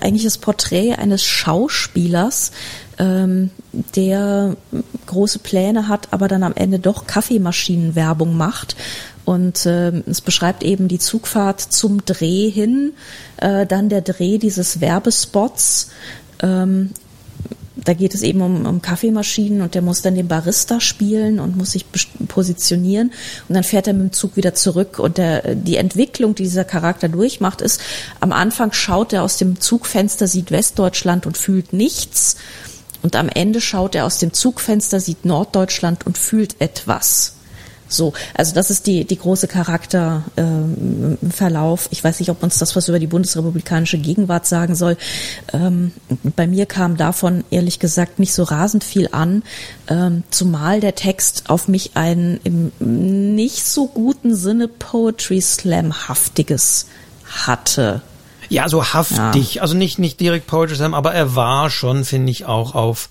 [0.01, 2.51] eigentlich das Porträt eines Schauspielers,
[2.97, 3.49] ähm,
[3.95, 4.57] der
[5.05, 8.75] große Pläne hat, aber dann am Ende doch Kaffeemaschinenwerbung macht.
[9.25, 12.93] Und äh, es beschreibt eben die Zugfahrt zum Dreh hin,
[13.37, 15.91] äh, dann der Dreh dieses Werbespots
[16.41, 16.91] ähm,
[17.83, 21.57] da geht es eben um, um Kaffeemaschinen und der muss dann den Barista spielen und
[21.57, 21.85] muss sich
[22.27, 23.11] positionieren
[23.47, 26.65] und dann fährt er mit dem Zug wieder zurück und der, die Entwicklung, die dieser
[26.65, 27.81] Charakter durchmacht, ist,
[28.19, 32.37] am Anfang schaut er aus dem Zugfenster, sieht Westdeutschland und fühlt nichts
[33.01, 37.38] Und am Ende schaut er aus dem Zugfenster, sieht Norddeutschland und fühlt etwas.
[37.89, 41.85] So, also das ist die, die große Charakterverlauf.
[41.85, 44.95] Ähm, ich weiß nicht, ob uns das was über die bundesrepublikanische Gegenwart sagen soll.
[45.51, 45.91] Ähm,
[46.35, 49.41] bei mir kam davon ehrlich gesagt nicht so rasend viel an,
[49.87, 56.85] ähm, zumal der Text auf mich ein im nicht so guten Sinne Poetry Slam-haftiges
[57.25, 58.03] hatte.
[58.49, 59.61] Ja, so haftig, ja.
[59.61, 63.09] also nicht, nicht direkt Poetry Slam, aber er war schon, finde ich, auch auf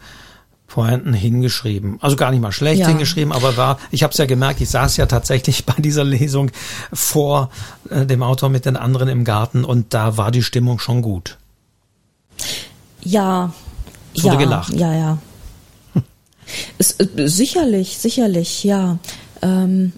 [0.68, 1.98] Pointen hingeschrieben.
[2.00, 2.88] Also gar nicht mal schlecht ja.
[2.88, 6.50] hingeschrieben, aber war, ich habe es ja gemerkt, ich saß ja tatsächlich bei dieser Lesung
[6.92, 7.50] vor
[7.90, 11.38] äh, dem Autor mit den anderen im Garten und da war die Stimmung schon gut.
[13.02, 13.52] Ja.
[14.14, 14.72] Es wurde ja, gelacht.
[14.74, 15.18] Ja, ja.
[16.78, 18.98] es, äh, sicherlich, sicherlich, ja.
[19.40, 19.94] Ähm,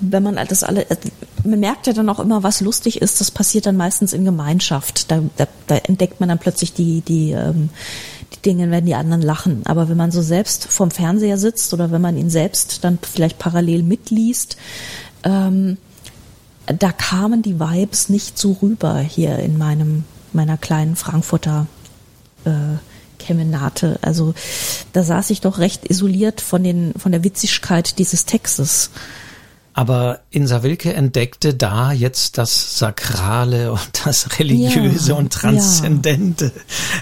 [0.00, 0.96] wenn man das alle, äh,
[1.44, 5.10] man merkt ja dann auch immer, was lustig ist, das passiert dann meistens in Gemeinschaft.
[5.10, 7.68] Da, da, da entdeckt man dann plötzlich die, die, ähm,
[8.38, 9.62] die Dinge, werden die anderen lachen.
[9.64, 13.38] Aber wenn man so selbst vorm Fernseher sitzt oder wenn man ihn selbst dann vielleicht
[13.38, 14.56] parallel mitliest,
[15.24, 15.76] ähm,
[16.66, 21.66] da kamen die Vibes nicht so rüber hier in meinem, meiner kleinen Frankfurter
[22.44, 22.50] äh,
[23.18, 23.98] Kemenate.
[24.02, 24.34] Also
[24.92, 28.90] da saß ich doch recht isoliert von den, von der Witzigkeit dieses Textes.
[29.78, 36.50] Aber Insa Wilke entdeckte da jetzt das Sakrale und das Religiöse ja, und Transzendente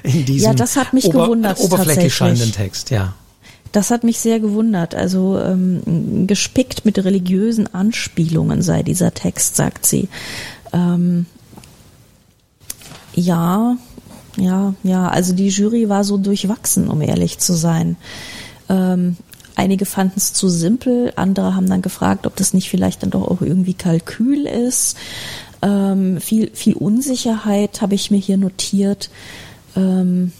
[0.04, 0.10] ja.
[0.10, 3.14] in diesem ja, das hat mich Ober gewundert, oberflächlich scheinenden Text, ja.
[3.72, 4.94] Das hat mich sehr gewundert.
[4.94, 10.10] Also ähm, gespickt mit religiösen Anspielungen sei dieser Text, sagt sie.
[10.74, 11.24] Ähm,
[13.14, 13.78] ja,
[14.36, 15.08] ja, ja.
[15.08, 17.96] Also die Jury war so durchwachsen, um ehrlich zu sein.
[18.68, 19.16] Ähm,
[19.56, 23.26] Einige fanden es zu simpel, andere haben dann gefragt, ob das nicht vielleicht dann doch
[23.26, 24.96] auch irgendwie Kalkül ist.
[25.62, 29.08] Ähm, viel, viel Unsicherheit habe ich mir hier notiert.
[29.74, 30.32] Ähm,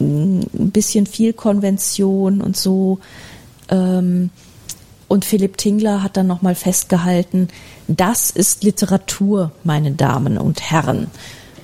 [0.00, 2.98] ein bisschen viel Konvention und so.
[3.68, 4.30] Ähm,
[5.08, 7.48] und Philipp Tingler hat dann nochmal festgehalten,
[7.86, 11.08] das ist Literatur, meine Damen und Herren.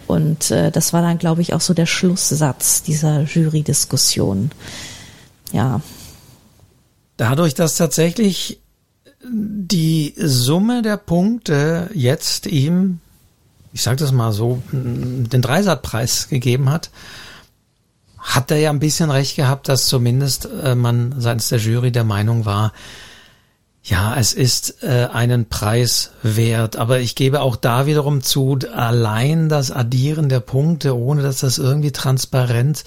[0.06, 4.50] Und äh, das war dann, glaube ich, auch so der Schlusssatz dieser Jury-Diskussion.
[5.52, 5.80] Ja,
[7.22, 8.58] Dadurch, dass tatsächlich
[9.22, 12.98] die Summe der Punkte jetzt ihm,
[13.72, 16.90] ich sage das mal so, den Dreisatzpreis gegeben hat,
[18.18, 22.02] hat er ja ein bisschen recht gehabt, dass zumindest äh, man seitens der Jury der
[22.02, 22.72] Meinung war,
[23.84, 26.74] ja, es ist äh, einen Preis wert.
[26.74, 31.58] Aber ich gebe auch da wiederum zu, allein das Addieren der Punkte, ohne dass das
[31.58, 32.82] irgendwie transparent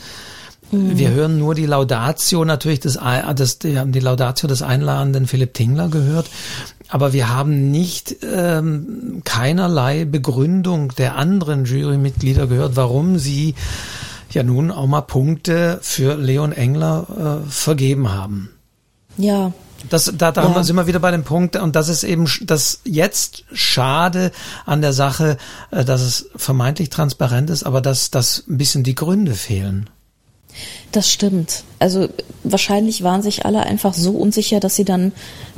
[0.72, 0.97] Mhm.
[0.97, 2.99] Wir hören nur die Laudatio natürlich des,
[3.36, 6.30] das, die haben die Laudatio des einladenden Philipp Tingler gehört.
[6.89, 13.55] Aber wir haben nicht ähm, keinerlei Begründung der anderen Jurymitglieder gehört, warum sie
[14.32, 18.49] ja nun auch mal Punkte für Leon Engler äh, vergeben haben.
[19.18, 19.51] Ja.
[19.89, 20.63] Das, da da ja.
[20.63, 24.32] sind wir wieder bei dem Punkt, und das ist eben das jetzt schade
[24.66, 25.38] an der Sache,
[25.72, 29.89] äh, dass es vermeintlich transparent ist, aber dass, dass ein bisschen die Gründe fehlen.
[30.91, 31.63] Das stimmt.
[31.79, 32.07] Also
[32.43, 35.11] wahrscheinlich waren sich alle einfach so unsicher, dass sie dann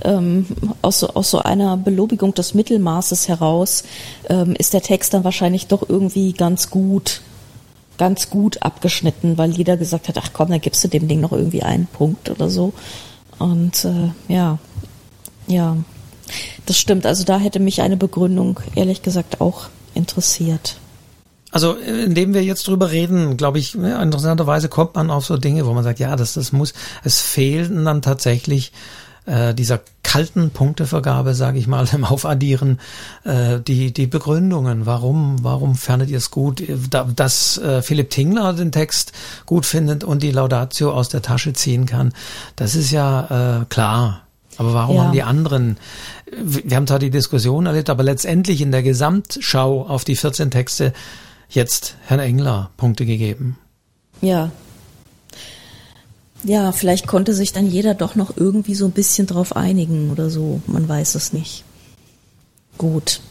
[0.04, 0.48] ähm,
[0.82, 3.84] aus, so, aus so einer Belobigung des Mittelmaßes heraus
[4.30, 7.22] ähm, ist der Text dann wahrscheinlich doch irgendwie ganz gut,
[7.98, 11.32] ganz gut abgeschnitten, weil jeder gesagt hat, ach komm, dann gibst du dem Ding noch
[11.32, 12.74] irgendwie einen Punkt oder so.
[13.38, 14.58] Und äh, ja,
[15.48, 15.78] ja,
[16.66, 17.06] das stimmt.
[17.06, 20.78] Also da hätte mich eine Begründung ehrlich gesagt auch interessiert.
[21.52, 25.74] Also indem wir jetzt drüber reden, glaube ich, interessanterweise kommt man auf so Dinge, wo
[25.74, 26.74] man sagt, ja, das, das muss,
[27.04, 28.74] es fehlen dann tatsächlich
[29.28, 32.80] äh, dieser kalten Punktevergabe, sage ich mal, im Aufaddieren,
[33.24, 36.64] äh, die, die Begründungen, warum, warum fandet ihr es gut,
[37.16, 39.12] dass äh, Philipp Tingler den Text
[39.46, 42.14] gut findet und die Laudatio aus der Tasche ziehen kann,
[42.56, 44.22] das ist ja äh, klar.
[44.58, 45.04] Aber warum ja.
[45.04, 45.78] haben die anderen,
[46.42, 50.94] wir haben zwar die Diskussion erlebt, aber letztendlich in der Gesamtschau auf die 14 Texte
[51.50, 53.58] jetzt Herrn Engler Punkte gegeben.
[54.22, 54.52] Ja.
[56.44, 60.30] Ja, vielleicht konnte sich dann jeder doch noch irgendwie so ein bisschen drauf einigen oder
[60.30, 60.62] so.
[60.68, 61.64] Man weiß es nicht.
[62.78, 63.22] Gut.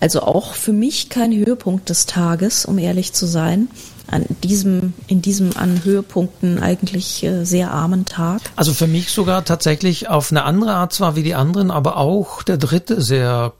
[0.00, 3.68] Also auch für mich kein Höhepunkt des Tages, um ehrlich zu sein.
[4.06, 8.42] An diesem, in diesem an Höhepunkten eigentlich äh, sehr armen Tag.
[8.54, 12.42] Also für mich sogar tatsächlich auf eine andere Art zwar wie die anderen, aber auch
[12.42, 13.54] der dritte sehr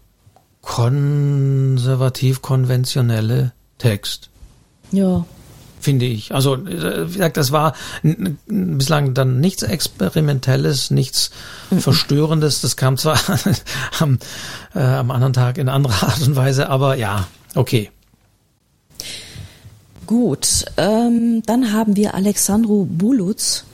[0.60, 4.30] konservativ konventionelle Text.
[4.92, 5.24] Ja.
[5.80, 6.34] Finde ich.
[6.34, 7.74] Also, wie gesagt, das war
[8.46, 11.30] bislang dann nichts Experimentelles, nichts
[11.70, 11.80] mhm.
[11.80, 12.62] Verstörendes.
[12.62, 13.18] Das kam zwar
[14.00, 14.18] am,
[14.74, 17.90] äh, am anderen Tag in anderer Art und Weise, aber ja, okay.
[20.06, 23.64] Gut, ähm, dann haben wir Alexandru Bulutz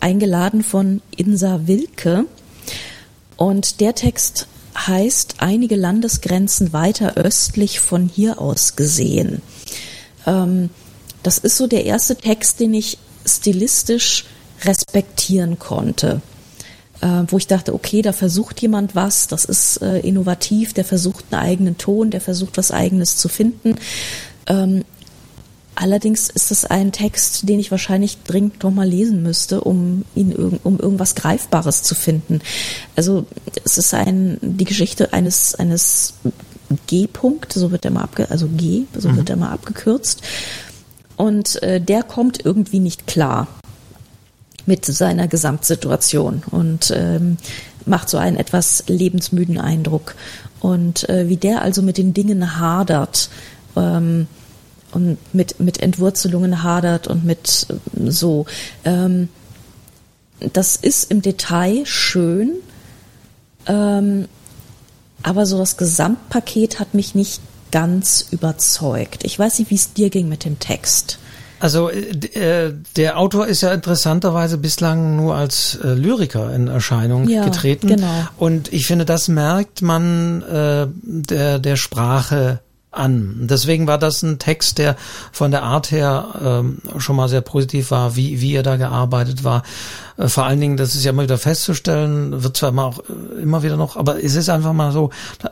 [0.00, 2.26] eingeladen von Insa Wilke.
[3.36, 9.42] Und der Text heißt einige Landesgrenzen weiter östlich von hier aus gesehen.
[10.26, 10.70] Ähm,
[11.22, 14.24] das ist so der erste Text, den ich stilistisch
[14.64, 16.20] respektieren konnte.
[17.00, 21.26] Äh, wo ich dachte, okay, da versucht jemand was, das ist äh, innovativ, der versucht
[21.30, 23.76] einen eigenen Ton, der versucht was eigenes zu finden.
[24.46, 24.84] Ähm,
[25.76, 30.32] allerdings ist es ein Text, den ich wahrscheinlich dringend noch mal lesen müsste, um ihn
[30.34, 32.40] um irgendwas Greifbares zu finden.
[32.96, 33.26] Also
[33.64, 36.14] es ist ein die Geschichte eines eines
[36.86, 39.16] G-Punkt, so wird er mal abge also G, so mhm.
[39.16, 40.22] wird er mal abgekürzt.
[41.16, 43.46] Und äh, der kommt irgendwie nicht klar
[44.66, 47.38] mit seiner Gesamtsituation und ähm,
[47.86, 50.16] macht so einen etwas lebensmüden Eindruck.
[50.60, 53.30] Und äh, wie der also mit den Dingen hadert
[53.76, 54.26] ähm,
[54.96, 58.46] und mit, mit Entwurzelungen hadert und mit äh, so,
[58.84, 59.28] ähm,
[60.54, 62.52] das ist im Detail schön,
[63.66, 64.26] ähm,
[65.22, 69.24] aber so das Gesamtpaket hat mich nicht ganz überzeugt.
[69.24, 71.18] Ich weiß nicht, wie es dir ging mit dem Text.
[71.60, 77.28] Also äh, äh, der Autor ist ja interessanterweise bislang nur als äh, Lyriker in Erscheinung
[77.28, 77.88] ja, getreten.
[77.88, 78.28] Genau.
[78.38, 82.60] Und ich finde, das merkt man äh, der, der Sprache
[82.96, 83.46] an.
[83.48, 84.96] Deswegen war das ein Text, der
[85.32, 89.44] von der Art her ähm, schon mal sehr positiv war, wie, wie er da gearbeitet
[89.44, 89.62] war.
[90.16, 93.42] Äh, vor allen Dingen, das ist ja immer wieder festzustellen, wird zwar immer auch äh,
[93.42, 95.10] immer wieder noch, aber es ist einfach mal so,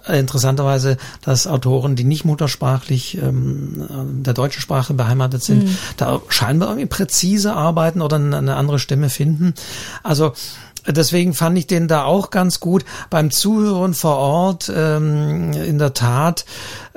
[0.09, 3.87] äh, interessanterweise, dass Autoren, die nicht muttersprachlich ähm,
[4.23, 5.77] der deutschen Sprache beheimatet sind, mhm.
[5.97, 9.55] da scheinbar irgendwie präzise arbeiten oder eine andere Stimme finden.
[10.03, 10.33] Also
[10.87, 12.85] Deswegen fand ich den da auch ganz gut.
[13.09, 16.45] Beim Zuhören vor Ort, ähm, in der Tat,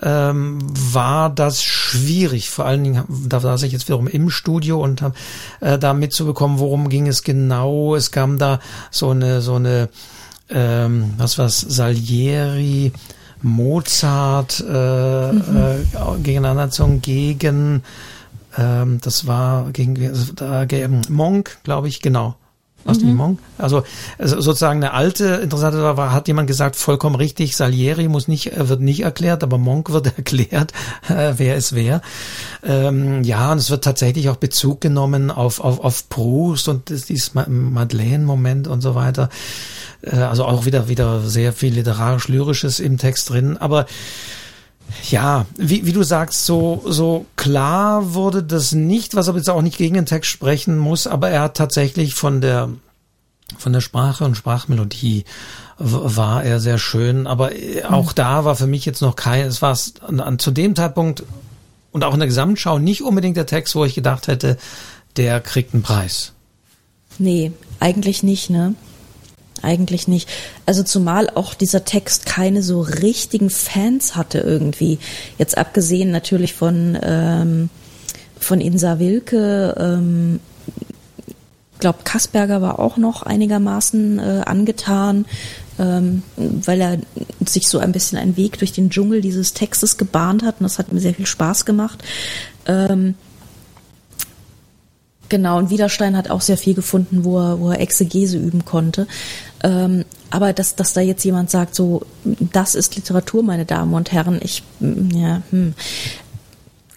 [0.02, 2.50] ähm, war das schwierig.
[2.50, 5.16] Vor allen Dingen, da saß ich jetzt wiederum im Studio und habe
[5.62, 7.96] äh, da mitzubekommen, worum ging es genau.
[7.96, 8.60] Es kam da
[8.92, 9.90] so eine, so eine,
[10.50, 12.92] ähm, was war's, Salieri,
[13.42, 15.42] Mozart äh, mhm.
[15.56, 17.84] äh, gegeneinander zum gegen
[18.58, 22.36] ähm, das war gegen äh, Monk, glaube ich, genau
[22.88, 23.08] aus mhm.
[23.08, 23.40] Limon.
[23.58, 23.84] Also,
[24.18, 28.82] also sozusagen eine alte, interessante war, hat jemand gesagt, vollkommen richtig, Salieri muss nicht, wird
[28.82, 30.72] nicht erklärt, aber Monk wird erklärt,
[31.10, 32.02] äh, wer es wer.
[32.64, 37.34] Ähm, ja, und es wird tatsächlich auch Bezug genommen auf, auf, auf Proust und dieses
[37.34, 39.30] Madeleine-Moment und so weiter.
[40.02, 43.86] Äh, also auch wieder, wieder sehr viel literarisch-lyrisches im Text drin, aber
[45.10, 49.62] ja, wie, wie du sagst, so, so klar wurde das nicht, was aber jetzt auch
[49.62, 52.70] nicht gegen den Text sprechen muss, aber er hat tatsächlich von der,
[53.58, 55.26] von der Sprache und Sprachmelodie
[55.78, 57.52] war er sehr schön, aber
[57.90, 61.24] auch da war für mich jetzt noch kein, es war an, zu dem Zeitpunkt
[61.92, 64.58] und auch in der Gesamtschau nicht unbedingt der Text, wo ich gedacht hätte,
[65.18, 66.34] der kriegt einen Preis.
[67.20, 68.76] Nee, eigentlich nicht, ne?
[69.64, 70.30] Eigentlich nicht.
[70.66, 75.00] Also zumal auch dieser Text keine so richtigen Fans hatte irgendwie.
[75.38, 77.70] Jetzt abgesehen natürlich von, ähm,
[78.40, 80.40] von Insa Wilke, ähm,
[81.80, 85.26] glaube Kasperger war auch noch einigermaßen äh, angetan,
[85.80, 86.98] ähm, weil er
[87.46, 90.80] sich so ein bisschen einen Weg durch den Dschungel dieses Textes gebahnt hat und das
[90.80, 92.04] hat mir sehr viel Spaß gemacht.
[92.66, 93.16] Ähm,
[95.30, 99.08] Genau, und Widerstein hat auch sehr viel gefunden, wo er, wo er Exegese üben konnte.
[99.64, 104.12] Ähm, aber dass, dass da jetzt jemand sagt, so, das ist Literatur, meine Damen und
[104.12, 105.74] Herren, ich, ja, hm,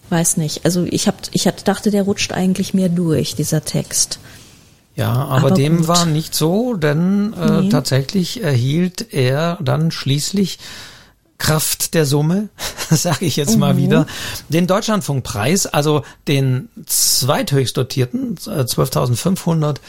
[0.09, 0.65] weiß nicht.
[0.65, 4.19] Also ich hab, ich dachte, der rutscht eigentlich mehr durch, dieser Text.
[4.95, 5.87] Ja, aber, aber dem gut.
[5.87, 7.69] war nicht so, denn äh, nee.
[7.69, 10.59] tatsächlich erhielt er dann schließlich
[11.37, 12.49] Kraft der Summe,
[12.89, 13.59] sage ich jetzt mhm.
[13.59, 14.05] mal wieder,
[14.49, 19.79] den Deutschlandfunkpreis, also den zweithöchst dotierten, 12.500 äh,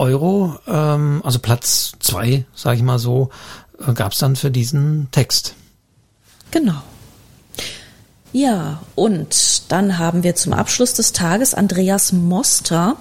[0.00, 3.30] Euro, ähm, also Platz zwei, sage ich mal so,
[3.86, 5.54] äh, gab es dann für diesen Text.
[6.50, 6.82] Genau.
[8.32, 12.96] Ja, und dann haben wir zum Abschluss des Tages Andreas Moster.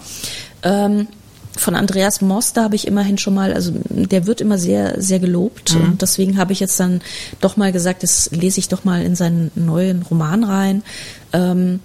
[0.63, 1.07] Ähm,
[1.55, 5.75] von Andreas Moster habe ich immerhin schon mal, also der wird immer sehr, sehr gelobt
[5.75, 5.81] mhm.
[5.81, 7.01] und deswegen habe ich jetzt dann
[7.41, 10.83] doch mal gesagt, das lese ich doch mal in seinen neuen Roman rein,
[11.33, 11.79] ähm,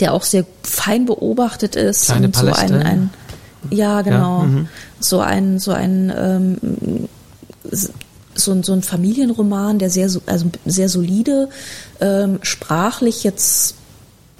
[0.00, 3.10] der auch sehr fein beobachtet ist Kleine und so ein, ein
[3.70, 4.68] ja genau, ja, mhm.
[5.00, 7.08] so ein so ein ähm,
[8.34, 11.48] so ein, so ein Familienroman, der sehr, also sehr solide,
[12.00, 13.76] ähm, sprachlich jetzt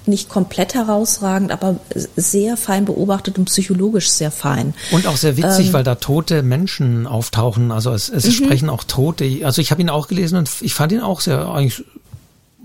[0.07, 1.77] nicht komplett herausragend, aber
[2.15, 4.75] sehr fein beobachtet und psychologisch sehr fein.
[4.91, 7.71] Und auch sehr witzig, ähm, weil da tote Menschen auftauchen.
[7.71, 8.31] Also es, es mhm.
[8.31, 9.41] sprechen auch Tote.
[9.43, 11.83] Also ich habe ihn auch gelesen und ich fand ihn auch sehr eigentlich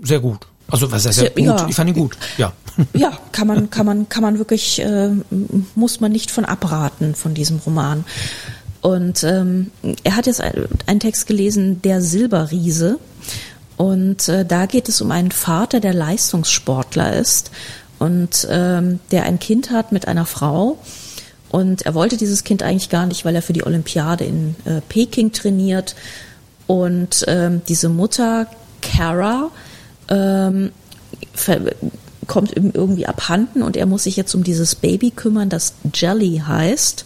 [0.03, 0.45] sehr gut.
[0.67, 1.43] Also was heißt sehr, gut?
[1.43, 1.67] Ja.
[1.67, 2.15] Ich fand ihn gut.
[2.37, 2.53] Ja.
[2.93, 5.11] Ja, kann man, kann man, kann man wirklich, äh,
[5.75, 8.05] muss man nicht von abraten von diesem Roman.
[8.81, 9.71] Und ähm,
[10.03, 12.99] er hat jetzt einen Text gelesen, Der Silberriese.
[13.77, 17.51] Und äh, da geht es um einen Vater, der Leistungssportler ist
[17.97, 20.77] und ähm, der ein Kind hat mit einer Frau.
[21.49, 24.81] Und er wollte dieses Kind eigentlich gar nicht, weil er für die Olympiade in äh,
[24.87, 25.95] Peking trainiert.
[26.65, 28.47] Und ähm, diese Mutter,
[28.81, 29.49] Kara,
[30.09, 30.71] ähm,
[32.31, 36.41] kommt ihm irgendwie abhanden und er muss sich jetzt um dieses Baby kümmern, das Jelly
[36.47, 37.03] heißt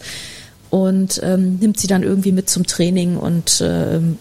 [0.70, 4.18] und ähm, nimmt sie dann irgendwie mit zum Training und ähm,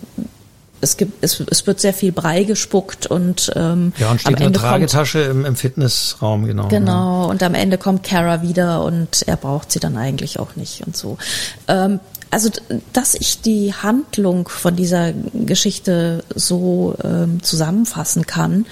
[0.81, 4.47] es gibt es, es wird sehr viel Brei gespuckt und ähm, ja und steht am
[4.47, 7.29] Ende eine Tragetasche kommt, im, im Fitnessraum genau genau ja.
[7.29, 10.97] und am Ende kommt Kara wieder und er braucht sie dann eigentlich auch nicht und
[10.97, 11.19] so
[11.67, 11.99] ähm,
[12.31, 12.49] also
[12.93, 18.65] dass ich die Handlung von dieser Geschichte so ähm, zusammenfassen kann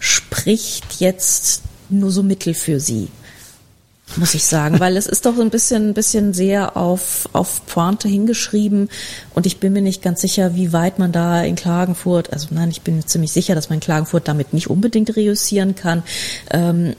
[0.00, 3.08] spricht jetzt nur so mittel für sie
[4.14, 7.66] muss ich sagen, weil es ist doch so ein bisschen, ein bisschen sehr auf, auf
[7.66, 8.88] Pointe hingeschrieben
[9.34, 12.70] und ich bin mir nicht ganz sicher, wie weit man da in Klagenfurt, also nein,
[12.70, 16.04] ich bin ziemlich sicher, dass man in Klagenfurt damit nicht unbedingt reüssieren kann,
[16.50, 16.94] ähm,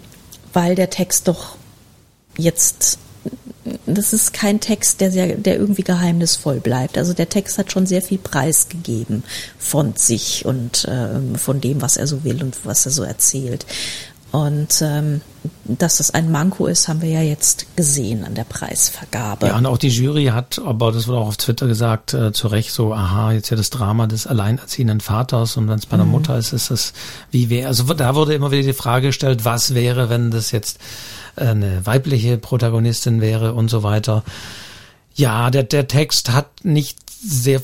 [0.54, 1.56] weil der Text doch
[2.38, 3.00] jetzt
[3.86, 6.98] das ist kein Text, der sehr, der irgendwie geheimnisvoll bleibt.
[6.98, 9.24] Also der Text hat schon sehr viel preisgegeben
[9.58, 13.66] von sich und ähm, von dem, was er so will und was er so erzählt.
[14.38, 15.22] Und ähm,
[15.64, 19.48] dass das ein Manko ist, haben wir ja jetzt gesehen an der Preisvergabe.
[19.48, 22.48] Ja, und auch die Jury hat, aber das wurde auch auf Twitter gesagt, äh, zu
[22.48, 26.06] Recht so, aha, jetzt ja das Drama des alleinerziehenden Vaters und wenn es bei einer
[26.06, 26.12] mhm.
[26.12, 26.94] Mutter ist, ist es
[27.32, 27.68] wie wäre.
[27.68, 30.78] Also da wurde immer wieder die Frage gestellt, was wäre, wenn das jetzt
[31.36, 34.24] äh, eine weibliche Protagonistin wäre und so weiter.
[35.16, 37.60] Ja, der, der Text hat nicht sehr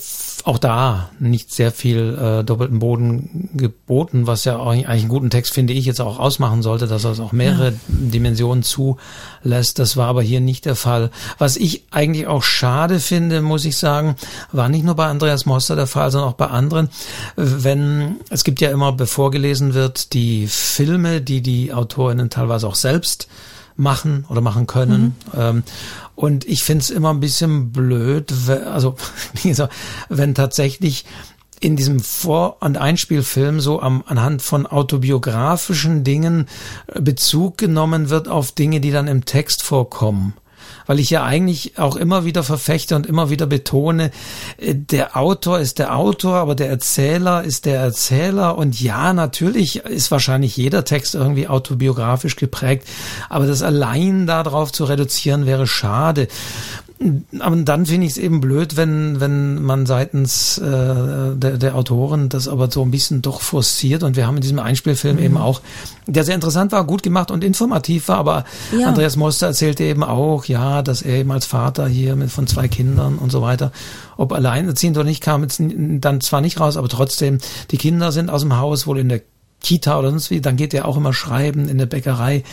[0.45, 5.53] auch da nicht sehr viel äh, doppelten Boden geboten, was ja eigentlich einen guten Text,
[5.53, 7.77] finde ich, jetzt auch ausmachen sollte, dass er es auch mehrere ja.
[7.87, 9.79] Dimensionen zulässt.
[9.79, 11.11] Das war aber hier nicht der Fall.
[11.37, 14.15] Was ich eigentlich auch schade finde, muss ich sagen,
[14.51, 16.89] war nicht nur bei Andreas Moster der Fall, sondern auch bei anderen.
[17.37, 22.75] Wenn, es gibt ja immer, bevor gelesen wird, die Filme, die die Autorinnen teilweise auch
[22.75, 23.29] selbst
[23.75, 25.15] machen oder machen können.
[25.33, 25.39] Mhm.
[25.39, 25.63] Ähm,
[26.15, 28.95] und ich finde es immer ein bisschen blöd, also
[30.09, 31.05] wenn tatsächlich
[31.59, 36.47] in diesem Vor- und Einspielfilm so am, anhand von autobiografischen Dingen
[36.93, 40.33] Bezug genommen wird auf Dinge, die dann im Text vorkommen
[40.85, 44.11] weil ich ja eigentlich auch immer wieder verfechte und immer wieder betone,
[44.57, 48.57] äh, der Autor ist der Autor, aber der Erzähler ist der Erzähler.
[48.57, 52.87] Und ja, natürlich ist wahrscheinlich jeder Text irgendwie autobiografisch geprägt,
[53.29, 56.27] aber das allein darauf zu reduzieren wäre schade
[57.39, 62.29] aber dann finde ich es eben blöd, wenn, wenn man seitens äh, der, der Autoren
[62.29, 64.03] das aber so ein bisschen doch forciert.
[64.03, 65.23] Und wir haben in diesem Einspielfilm mhm.
[65.23, 65.61] eben auch,
[66.07, 68.45] der sehr interessant war, gut gemacht und informativ war, aber
[68.77, 68.87] ja.
[68.87, 72.67] Andreas Moster erzählte eben auch, ja, dass er eben als Vater hier mit von zwei
[72.67, 73.71] Kindern und so weiter,
[74.15, 77.39] ob alleinerziehend oder nicht, kam jetzt dann zwar nicht raus, aber trotzdem,
[77.71, 79.21] die Kinder sind aus dem Haus, wohl in der
[79.61, 82.43] Kita oder sonst wie, dann geht er auch immer schreiben in der Bäckerei,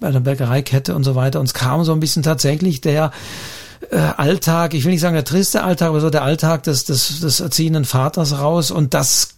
[0.00, 1.40] bei der Bäckereikette und so weiter.
[1.40, 3.12] Und es kam so ein bisschen tatsächlich der
[3.90, 7.20] äh, Alltag, ich will nicht sagen der triste Alltag, aber so der Alltag des, des,
[7.20, 9.30] des erziehenden Vaters raus und das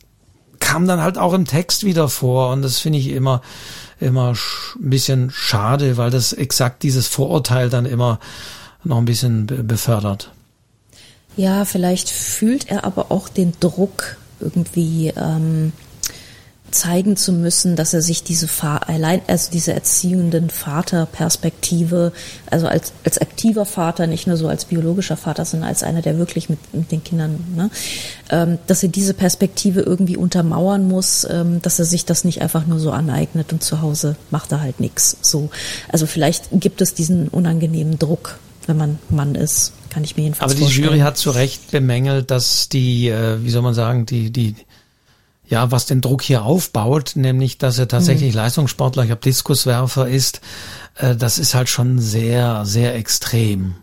[0.58, 3.42] kam dann halt auch im Text wieder vor und das finde ich immer
[4.00, 8.20] immer ein bisschen schade, weil das exakt dieses Vorurteil dann immer
[8.84, 10.32] noch ein bisschen befördert.
[11.36, 15.72] Ja, vielleicht fühlt er aber auch den Druck irgendwie ähm,
[16.70, 22.12] zeigen zu müssen, dass er sich diese allein, also diese erziehenden Vaterperspektive,
[22.50, 26.18] also als, als aktiver Vater, nicht nur so als biologischer Vater, sondern als einer, der
[26.18, 27.70] wirklich mit, mit den Kindern, ne,
[28.30, 32.66] ähm, dass er diese Perspektive irgendwie untermauern muss, ähm, dass er sich das nicht einfach
[32.66, 35.16] nur so aneignet und zu Hause macht er halt nichts.
[35.22, 35.50] So,
[35.88, 40.50] also vielleicht gibt es diesen unangenehmen Druck, wenn man Mann ist, kann ich mir jedenfalls
[40.50, 40.88] Aber die vorstellen.
[40.88, 44.56] Jury hat zu Recht bemängelt, dass die, äh, wie soll man sagen, die die
[45.48, 48.40] ja, was den Druck hier aufbaut, nämlich, dass er tatsächlich mhm.
[48.40, 50.40] Leistungssportler, ich habe Diskuswerfer ist,
[50.96, 53.76] äh, das ist halt schon sehr, sehr extrem.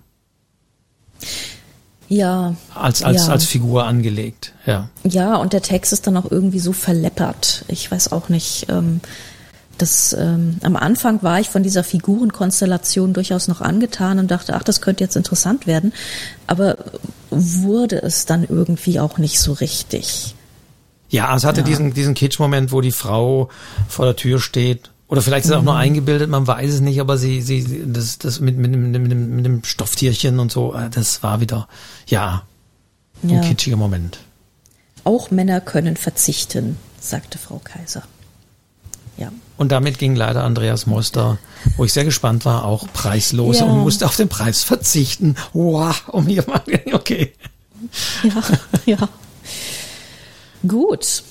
[2.09, 2.55] Ja.
[2.75, 3.31] Als, als, ja.
[3.31, 4.89] als Figur angelegt, ja.
[5.03, 7.65] Ja, und der Text ist dann auch irgendwie so verleppert.
[7.69, 8.99] Ich weiß auch nicht, ähm,
[9.77, 14.63] das, ähm, am Anfang war ich von dieser Figurenkonstellation durchaus noch angetan und dachte, ach,
[14.63, 15.93] das könnte jetzt interessant werden.
[16.45, 16.77] Aber
[17.31, 20.35] wurde es dann irgendwie auch nicht so richtig.
[21.13, 21.65] Ja, es hatte ja.
[21.67, 23.49] diesen, diesen Kitsch-Moment, wo die Frau
[23.87, 24.89] vor der Tür steht.
[25.07, 25.79] Oder vielleicht ist es auch nur mhm.
[25.79, 29.35] eingebildet, man weiß es nicht, aber sie, sie, das, das mit, mit, mit, mit, dem,
[29.35, 31.67] mit dem Stofftierchen und so, äh, das war wieder,
[32.07, 32.41] ja,
[33.21, 33.41] ein ja.
[33.41, 34.17] kitschiger Moment.
[35.03, 38.01] Auch Männer können verzichten, sagte Frau Kaiser.
[39.17, 39.31] ja.
[39.55, 41.37] Und damit ging leider Andreas Moster,
[41.77, 43.65] wo ich sehr gespannt war, auch preislos Ja.
[43.65, 45.35] und musste auf den Preis verzichten.
[45.53, 47.33] Wow, um hier mal, okay.
[48.23, 48.43] Ja,
[48.87, 49.09] ja.
[50.67, 51.23] Gut.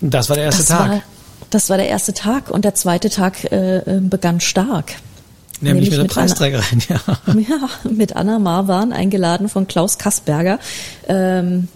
[0.00, 0.90] Das war der erste das Tag.
[0.90, 1.02] War,
[1.50, 4.92] das war der erste Tag und der zweite Tag äh, äh, begann stark.
[5.60, 7.00] nämlich, nämlich mit der mit Preisträgerin, ja.
[7.34, 10.58] Ja, mit Anna Marwan, eingeladen von Klaus Kasperger,
[11.08, 11.68] ähm,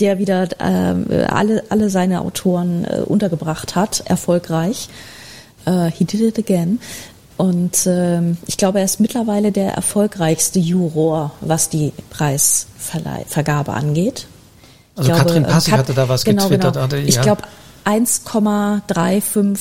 [0.00, 4.88] der wieder ähm, alle, alle seine Autoren äh, untergebracht hat, erfolgreich.
[5.64, 6.80] Äh, he did it again.
[7.36, 14.26] Und ähm, ich glaube, er ist mittlerweile der erfolgreichste Juror, was die Preisvergabe angeht.
[15.00, 16.74] Ich Also Katrin Passig Kat- hatte da was genau, getwittert.
[16.74, 16.84] Genau.
[16.84, 17.22] Hatte, Ich ja.
[17.22, 17.42] glaube
[17.84, 19.58] 1,35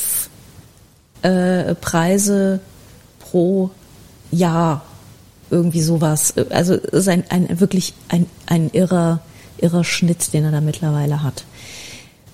[1.22, 2.60] äh, Preise
[3.20, 3.72] pro
[4.32, 4.84] Jahr.
[5.52, 6.34] Irgendwie sowas.
[6.52, 9.22] Also es ist ein, ein wirklich ein, ein irrer,
[9.58, 11.44] irrer Schnitt, den er da mittlerweile hat.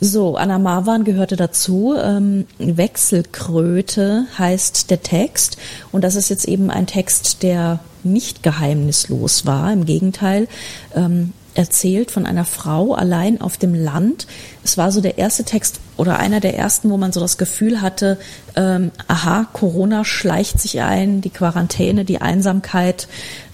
[0.01, 1.95] So, Anna Marwan gehörte dazu.
[1.97, 5.55] Ähm, Wechselkröte heißt der Text.
[5.93, 9.71] Und das ist jetzt eben ein Text, der nicht geheimnislos war.
[9.71, 10.49] Im Gegenteil,
[10.93, 14.27] ähm, erzählt von einer Frau allein auf dem Land.
[14.63, 17.81] Es war so der erste Text oder einer der ersten, wo man so das Gefühl
[17.81, 18.17] hatte,
[18.55, 23.07] ähm, aha, Corona schleicht sich ein, die Quarantäne, die Einsamkeit.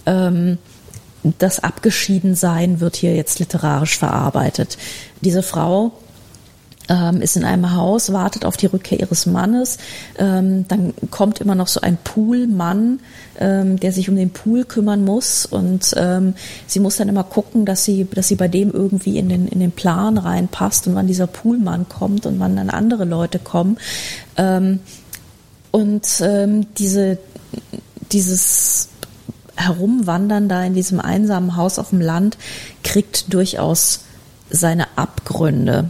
[0.05, 0.57] Ähm,
[1.37, 4.77] das Abgeschiedensein wird hier jetzt literarisch verarbeitet.
[5.21, 5.93] Diese Frau
[6.91, 9.77] ähm, ist in einem Haus, wartet auf die Rückkehr ihres Mannes.
[10.19, 12.99] Ähm, dann kommt immer noch so ein Poolmann,
[13.39, 15.45] ähm, der sich um den Pool kümmern muss.
[15.45, 16.33] Und ähm,
[16.67, 19.61] sie muss dann immer gucken, dass sie, dass sie bei dem irgendwie in den, in
[19.61, 23.77] den Plan reinpasst und wann dieser Poolmann kommt und wann dann andere Leute kommen.
[24.35, 24.79] Ähm,
[25.71, 27.17] und ähm, diese,
[28.11, 28.89] dieses
[29.55, 32.37] Herumwandern da in diesem einsamen Haus auf dem Land
[32.83, 34.01] kriegt durchaus
[34.49, 35.89] seine Abgründe.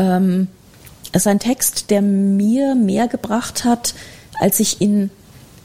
[0.00, 0.48] Ähm,
[1.12, 3.94] es ist ein Text, der mir mehr gebracht hat,
[4.40, 5.10] als ich ihn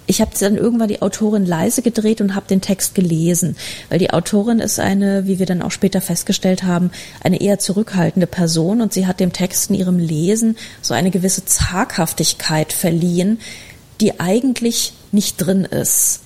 [0.07, 3.55] ich habe dann irgendwann die Autorin leise gedreht und habe den Text gelesen,
[3.89, 6.91] weil die Autorin ist eine, wie wir dann auch später festgestellt haben,
[7.23, 11.45] eine eher zurückhaltende Person und sie hat dem Text in ihrem Lesen so eine gewisse
[11.45, 13.39] Zaghaftigkeit verliehen,
[13.99, 16.21] die eigentlich nicht drin ist.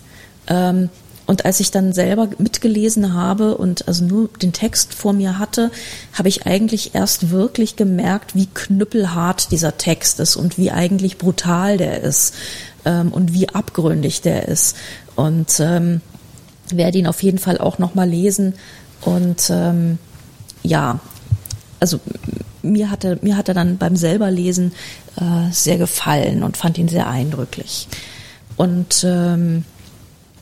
[0.47, 0.89] Ähm,
[1.29, 5.69] und als ich dann selber mitgelesen habe und also nur den Text vor mir hatte,
[6.11, 11.77] habe ich eigentlich erst wirklich gemerkt, wie knüppelhart dieser Text ist und wie eigentlich brutal
[11.77, 12.33] der ist
[12.83, 14.75] ähm, und wie abgründig der ist.
[15.15, 16.01] Und ähm,
[16.71, 18.55] werde ihn auf jeden Fall auch nochmal lesen.
[19.01, 19.99] Und ähm,
[20.63, 20.99] ja,
[21.79, 21.99] also
[22.63, 24.71] mir hat er, mir hat er dann beim selberlesen
[25.15, 27.87] äh, sehr gefallen und fand ihn sehr eindrücklich.
[28.57, 29.63] Und ähm,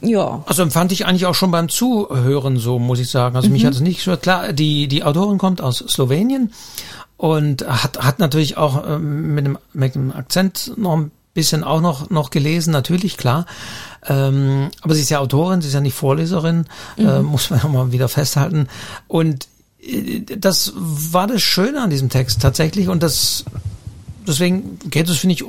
[0.02, 0.43] ja.
[0.45, 3.36] Also empfand ich eigentlich auch schon beim Zuhören so, muss ich sagen.
[3.36, 4.54] Also mich hat es nicht so klar.
[4.54, 6.54] Die die Autorin kommt aus Slowenien
[7.18, 11.82] und hat hat natürlich auch ähm, mit, dem, mit dem Akzent noch ein bisschen auch
[11.82, 13.45] noch noch gelesen, natürlich klar.
[14.08, 16.66] Ähm, aber sie ist ja Autorin, sie ist ja nicht Vorleserin,
[16.98, 18.68] äh, muss man ja mal wieder festhalten.
[19.08, 19.48] Und
[19.82, 23.45] äh, das war das Schöne an diesem Text tatsächlich und das
[24.28, 25.43] deswegen geht es finde ich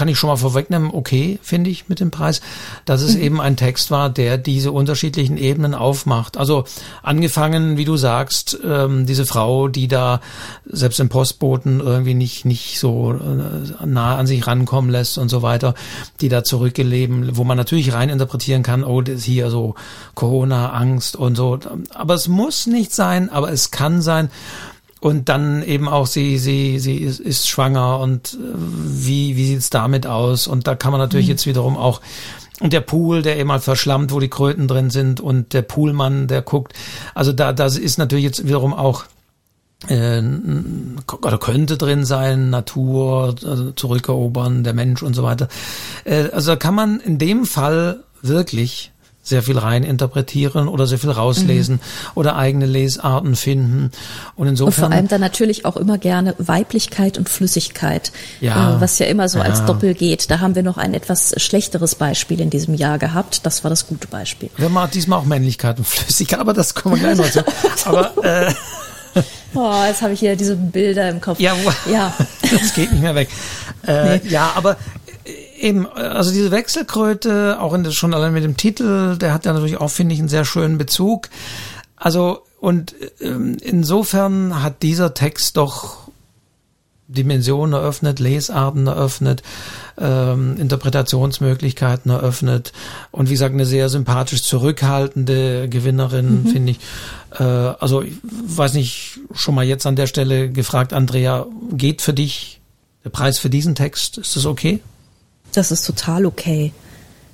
[0.00, 2.40] kann ich schon mal vorwegnehmen, okay, finde ich mit dem Preis,
[2.86, 6.38] dass es eben ein Text war, der diese unterschiedlichen Ebenen aufmacht.
[6.38, 6.64] Also
[7.02, 10.22] angefangen, wie du sagst, ähm, diese Frau, die da
[10.64, 15.42] selbst im Postboten irgendwie nicht nicht so äh, nah an sich rankommen lässt und so
[15.42, 15.74] weiter,
[16.22, 19.74] die da zurückgeleben, wo man natürlich rein interpretieren kann, oh, das ist hier so
[20.14, 21.58] Corona, Angst und so.
[21.92, 24.30] Aber es muss nicht sein, aber es kann sein
[25.00, 29.70] und dann eben auch sie sie sie ist, ist schwanger und äh, wie wie sieht's
[29.70, 30.46] damit aus?
[30.46, 32.00] Und da kann man natürlich jetzt wiederum auch
[32.60, 36.26] und der Pool, der eben halt verschlammt, wo die Kröten drin sind und der Poolmann,
[36.28, 36.74] der guckt,
[37.14, 39.04] also da das ist natürlich jetzt wiederum auch
[39.88, 40.22] äh,
[41.22, 45.48] oder könnte drin sein, Natur also zurückerobern, der Mensch und so weiter.
[46.04, 48.92] Äh, also da kann man in dem Fall wirklich
[49.30, 51.80] sehr viel rein interpretieren oder sehr viel rauslesen
[52.14, 53.90] oder eigene Lesarten finden.
[54.36, 54.88] Und Und insofern.
[54.90, 58.76] vor allem dann natürlich auch immer gerne Weiblichkeit und Flüssigkeit, Ja.
[58.76, 59.66] äh, was ja immer so als Ja.
[59.66, 60.30] Doppel geht.
[60.30, 63.46] Da haben wir noch ein etwas schlechteres Beispiel in diesem Jahr gehabt.
[63.46, 64.50] Das war das gute Beispiel.
[64.58, 67.44] wir haben diesmal auch Männlichkeit und Flüssigkeit, aber das kommen wir gleich noch zu.
[67.88, 68.52] Aber äh,
[69.54, 71.40] Oh, jetzt habe ich hier diese Bilder im Kopf.
[71.40, 71.54] ja,
[71.90, 72.12] ja.
[72.42, 73.28] das geht nicht mehr weg.
[73.86, 74.76] Äh, Ja, aber
[75.60, 79.78] eben, also diese Wechselkröte, auch in schon allein mit dem Titel, der hat ja natürlich
[79.78, 81.28] auch, finde ich, einen sehr schönen Bezug.
[81.96, 85.98] Also, und ähm, insofern hat dieser Text doch
[87.08, 89.42] Dimensionen eröffnet, Lesarten eröffnet,
[89.98, 92.72] ähm, Interpretationsmöglichkeiten eröffnet
[93.10, 96.80] und wie gesagt eine sehr sympathisch zurückhaltende Gewinnerin, finde ich.
[97.38, 102.12] Äh, also ich weiß nicht, schon mal jetzt an der Stelle gefragt, Andrea, geht für
[102.12, 102.60] dich
[103.02, 104.80] Der Preis für diesen Text, ist das okay?
[105.52, 106.72] Das ist total okay.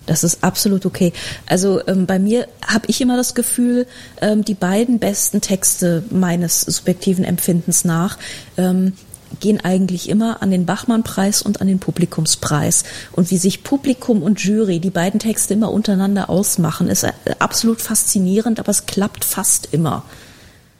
[0.06, 1.12] Das ist absolut okay.
[1.46, 3.86] Also ähm, bei mir habe ich immer das Gefühl,
[4.20, 8.16] ähm, die beiden besten Texte meines subjektiven Empfindens nach
[8.56, 8.92] ähm,
[9.40, 12.84] gehen eigentlich immer an den Bachmann-Preis und an den Publikumspreis.
[13.12, 17.80] Und wie sich Publikum und Jury die beiden Texte immer untereinander ausmachen, ist äh, absolut
[17.80, 20.04] faszinierend, aber es klappt fast immer.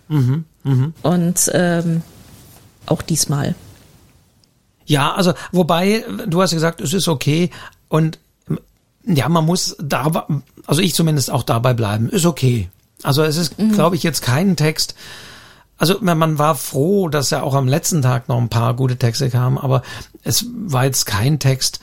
[0.09, 0.93] Mhm, mh.
[1.03, 2.03] Und ähm,
[2.87, 3.57] auch diesmal.
[4.87, 7.51] Ja, also wobei, du hast gesagt, es ist okay
[7.89, 8.18] und
[9.05, 10.22] ja, man muss dabei,
[10.66, 12.70] also ich zumindest auch dabei bleiben, ist okay.
[13.03, 13.72] Also es ist, mhm.
[13.72, 14.95] glaube ich, jetzt kein Text.
[15.78, 19.28] Also man war froh, dass ja auch am letzten Tag noch ein paar gute Texte
[19.28, 19.82] kamen, aber
[20.22, 21.80] es war jetzt kein Text,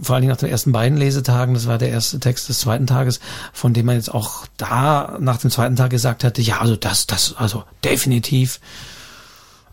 [0.00, 2.86] vor allen Dingen nach den ersten beiden Lesetagen, das war der erste Text des zweiten
[2.86, 3.20] Tages,
[3.52, 7.06] von dem man jetzt auch da nach dem zweiten Tag gesagt hatte, ja, also das,
[7.06, 8.60] das, also definitiv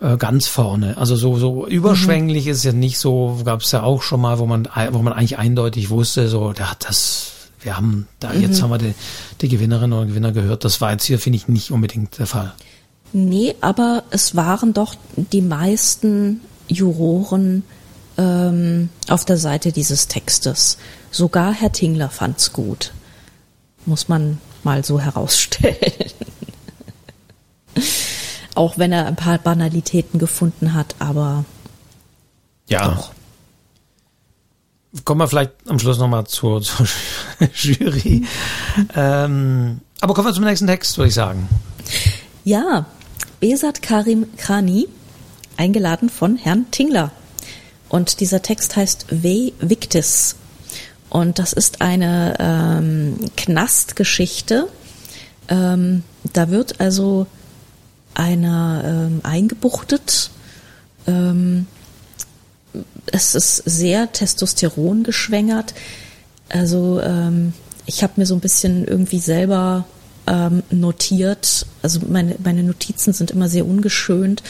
[0.05, 0.97] äh, ganz vorne.
[0.97, 2.51] Also so, so überschwänglich mhm.
[2.51, 5.39] ist ja nicht so, gab es ja auch schon mal, wo man, wo man eigentlich
[5.39, 7.31] eindeutig wusste, so, ja, das,
[7.61, 8.41] wir haben da, mhm.
[8.41, 8.93] jetzt haben wir die,
[9.41, 10.63] die Gewinnerin oder Gewinner gehört.
[10.63, 12.53] Das war jetzt hier, finde ich, nicht unbedingt der Fall.
[13.13, 17.63] Nee, aber es waren doch die meisten Juroren
[18.17, 20.77] ähm, auf der Seite dieses Textes.
[21.09, 22.93] Sogar Herr Tingler fand's gut.
[23.87, 25.75] Muss man mal so herausstellen
[28.55, 31.45] auch wenn er ein paar Banalitäten gefunden hat, aber
[32.67, 32.87] ja.
[32.89, 33.11] Doch.
[35.03, 36.87] Kommen wir vielleicht am Schluss nochmal zur, zur
[37.53, 38.25] Jury.
[38.95, 41.49] ähm, aber kommen wir zum nächsten Text, würde ich sagen.
[42.43, 42.85] Ja,
[43.39, 44.87] Besat Karim Krani,
[45.57, 47.11] eingeladen von Herrn Tingler.
[47.89, 50.35] Und dieser Text heißt Ve Victis.
[51.09, 54.67] Und das ist eine ähm, Knastgeschichte.
[55.47, 56.03] Ähm,
[56.33, 57.27] da wird also
[58.16, 60.32] einer ähm, eingebuchtet.
[61.07, 61.68] Ähm,
[63.11, 65.74] es ist sehr Testosteron geschwängert.
[66.49, 67.53] Also ähm,
[67.86, 69.86] ich habe mir so ein bisschen irgendwie selber
[70.28, 71.66] ähm, notiert.
[71.82, 74.43] Also meine, meine Notizen sind immer sehr ungeschönt.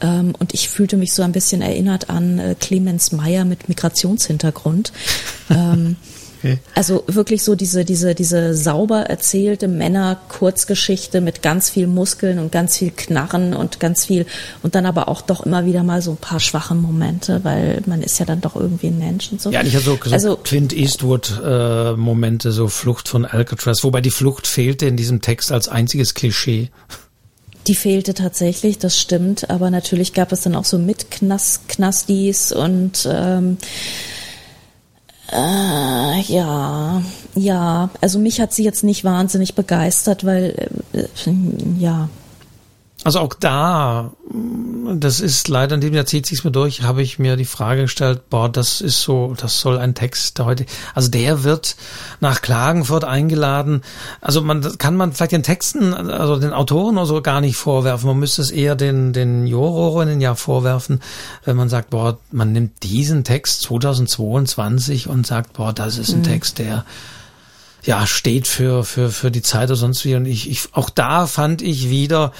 [0.00, 4.92] Ähm, und ich fühlte mich so ein bisschen erinnert an äh, Clemens Meyer mit Migrationshintergrund.
[5.50, 5.96] ähm,
[6.42, 6.58] Okay.
[6.74, 12.78] Also wirklich so diese, diese, diese sauber erzählte Männer-Kurzgeschichte mit ganz viel Muskeln und ganz
[12.78, 14.26] viel Knarren und ganz viel
[14.62, 18.02] und dann aber auch doch immer wieder mal so ein paar schwache Momente, weil man
[18.02, 19.50] ist ja dann doch irgendwie ein Mensch und so.
[19.50, 24.48] Ja, nicht so, so also, Clint Eastwood-Momente, äh, so Flucht von Alcatraz, wobei die Flucht
[24.48, 26.70] fehlte in diesem Text als einziges Klischee.
[27.68, 33.08] Die fehlte tatsächlich, das stimmt, aber natürlich gab es dann auch so mit Knastis und
[33.08, 33.58] ähm,
[35.32, 37.02] äh, ja,
[37.34, 37.90] ja.
[38.00, 41.04] Also mich hat sie jetzt nicht wahnsinnig begeistert, weil äh,
[41.78, 42.08] ja.
[43.04, 44.12] Also auch da,
[44.94, 47.82] das ist leider in dem Jahr zieht sich's mir durch, habe ich mir die Frage
[47.82, 51.74] gestellt, boah, das ist so, das soll ein Text der heute, also der wird
[52.20, 53.82] nach Klagenfurt eingeladen.
[54.20, 58.06] Also man kann man vielleicht den Texten, also den Autoren oder so gar nicht vorwerfen.
[58.06, 61.00] Man müsste es eher den den Jurorinnen ja vorwerfen,
[61.44, 66.20] wenn man sagt, boah, man nimmt diesen Text 2022 und sagt, boah, das ist ein
[66.20, 66.24] mhm.
[66.24, 66.84] Text, der
[67.84, 70.14] ja, steht für, für, für die Zeit oder sonst wie.
[70.14, 72.32] Und ich, ich, auch da fand ich wieder,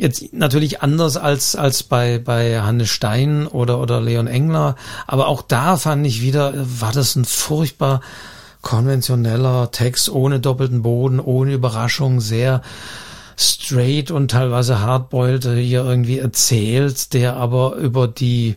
[0.00, 4.76] jetzt natürlich anders als, als bei, bei Hannes Stein oder, oder Leon Engler,
[5.06, 8.00] aber auch da fand ich wieder, war das ein furchtbar
[8.62, 12.62] konventioneller Text ohne doppelten Boden, ohne Überraschung, sehr
[13.36, 18.56] straight und teilweise hardboiled hier irgendwie erzählt, der aber über die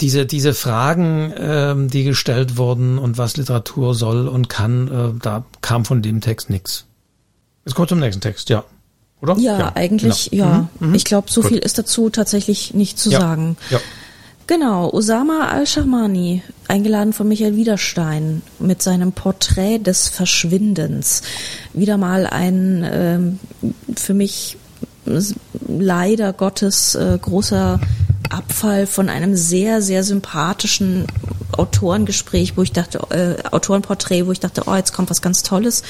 [0.00, 5.44] diese, diese Fragen, ähm, die gestellt wurden und was Literatur soll und kann, äh, da
[5.60, 6.86] kam von dem Text nichts.
[7.64, 8.64] Jetzt kommt zum nächsten Text, ja.
[9.22, 9.36] Oder?
[9.38, 10.44] Ja, ja eigentlich, genau.
[10.44, 10.68] ja.
[10.78, 10.94] Mhm, mhm.
[10.94, 11.50] Ich glaube, so Gut.
[11.50, 13.20] viel ist dazu tatsächlich nicht zu ja.
[13.20, 13.56] sagen.
[13.70, 13.80] Ja.
[14.46, 21.22] Genau, Osama al-Shahmani, eingeladen von Michael Wiederstein mit seinem Porträt des Verschwindens.
[21.72, 23.38] Wieder mal ein ähm,
[23.94, 24.56] für mich
[25.68, 27.80] leider Gottes äh, großer
[28.28, 31.06] Abfall von einem sehr, sehr sympathischen
[31.52, 35.82] Autorengespräch, wo ich dachte, äh, Autorenporträt, wo ich dachte, oh, jetzt kommt was ganz Tolles.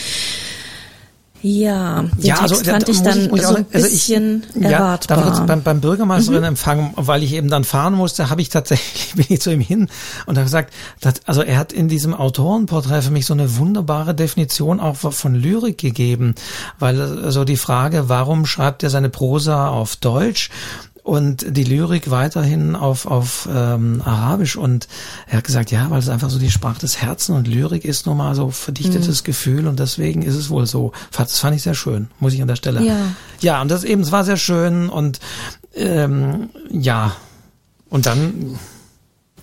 [1.42, 5.18] Ja, den ja, Text also, fand ich dann ich, so ein also bisschen ich, erwartbar.
[5.18, 6.92] Ja, da beim, beim Bürgermeisterinnenempfang, mhm.
[6.96, 9.88] weil ich eben dann fahren musste, habe ich tatsächlich, bin ich zu ihm hin
[10.26, 14.14] und habe gesagt, dass, also er hat in diesem Autorenporträt für mich so eine wunderbare
[14.14, 16.34] Definition auch von Lyrik gegeben,
[16.78, 20.50] weil also die Frage, warum schreibt er seine Prosa auf Deutsch?
[21.10, 24.54] Und die Lyrik weiterhin auf, auf ähm, Arabisch.
[24.54, 24.86] Und
[25.26, 28.06] er hat gesagt, ja, weil es einfach so die Sprache des Herzens und Lyrik ist
[28.06, 29.26] nun mal so verdichtetes mhm.
[29.26, 30.92] Gefühl und deswegen ist es wohl so.
[31.16, 32.84] Das fand ich sehr schön, muss ich an der Stelle.
[32.84, 32.96] Ja,
[33.40, 35.18] ja und das eben, es war sehr schön und
[35.74, 37.16] ähm, ja,
[37.88, 38.56] Und dann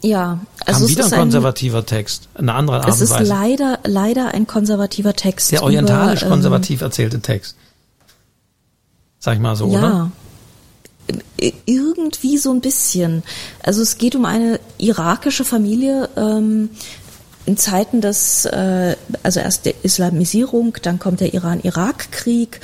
[0.02, 4.34] ja, also kam wieder ein konservativer ein, Text, eine andere Art Es ist leider, leider
[4.34, 5.52] ein konservativer Text.
[5.52, 7.58] Der orientalisch über, konservativ ähm, erzählte Text.
[9.20, 9.80] Sag ich mal so, ja.
[9.80, 10.12] oder?
[11.66, 13.24] Irgendwie so ein bisschen.
[13.64, 16.70] Also es geht um eine irakische Familie ähm,
[17.46, 22.60] in Zeiten des, äh, also erst der Islamisierung, dann kommt der Iran-Irak-Krieg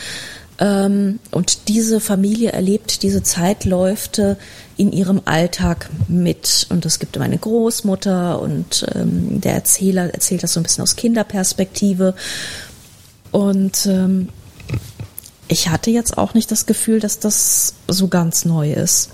[0.59, 4.37] ähm, und diese Familie erlebt diese Zeitläufte
[4.77, 6.67] in ihrem Alltag mit.
[6.69, 10.95] Und es gibt eine Großmutter und ähm, der Erzähler erzählt das so ein bisschen aus
[10.95, 12.13] Kinderperspektive.
[13.31, 14.29] Und ähm,
[15.47, 19.09] ich hatte jetzt auch nicht das Gefühl, dass das so ganz neu ist.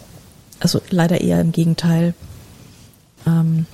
[0.59, 2.13] Also leider eher im Gegenteil.
[3.25, 3.65] Ähm,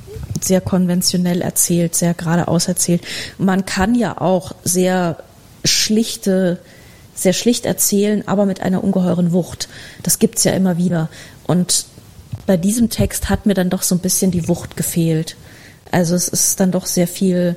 [0.41, 3.01] sehr konventionell erzählt, sehr geradeaus erzählt.
[3.37, 5.17] Man kann ja auch sehr
[5.63, 6.59] schlichte,
[7.13, 9.67] sehr schlicht erzählen, aber mit einer ungeheuren Wucht.
[10.03, 11.09] Das gibt's ja immer wieder.
[11.45, 11.85] Und
[12.45, 15.35] bei diesem Text hat mir dann doch so ein bisschen die Wucht gefehlt.
[15.91, 17.55] Also es ist dann doch sehr viel,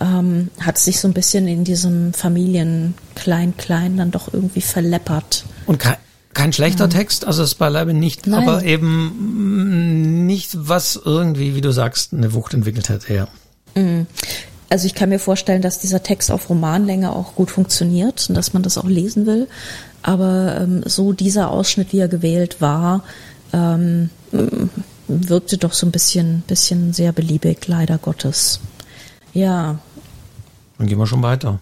[0.00, 5.44] ähm, hat sich so ein bisschen in diesem Familien Klein-Klein dann doch irgendwie verleppert.
[5.66, 5.96] Und kein,
[6.34, 6.90] kein schlechter ja.
[6.90, 8.48] Text, also es beileibe nicht, Nein.
[8.48, 13.28] aber eben nicht, was irgendwie, wie du sagst, eine Wucht entwickelt hat, ja.
[13.74, 14.06] Mhm.
[14.70, 18.52] Also ich kann mir vorstellen, dass dieser Text auf Romanlänge auch gut funktioniert und dass
[18.52, 19.48] man das auch lesen will.
[20.02, 23.02] Aber ähm, so dieser Ausschnitt, wie er gewählt war,
[23.52, 24.10] ähm,
[25.08, 28.60] wirkte doch so ein bisschen, bisschen sehr beliebig, leider Gottes.
[29.32, 29.78] Ja.
[30.78, 31.60] Dann gehen wir schon weiter.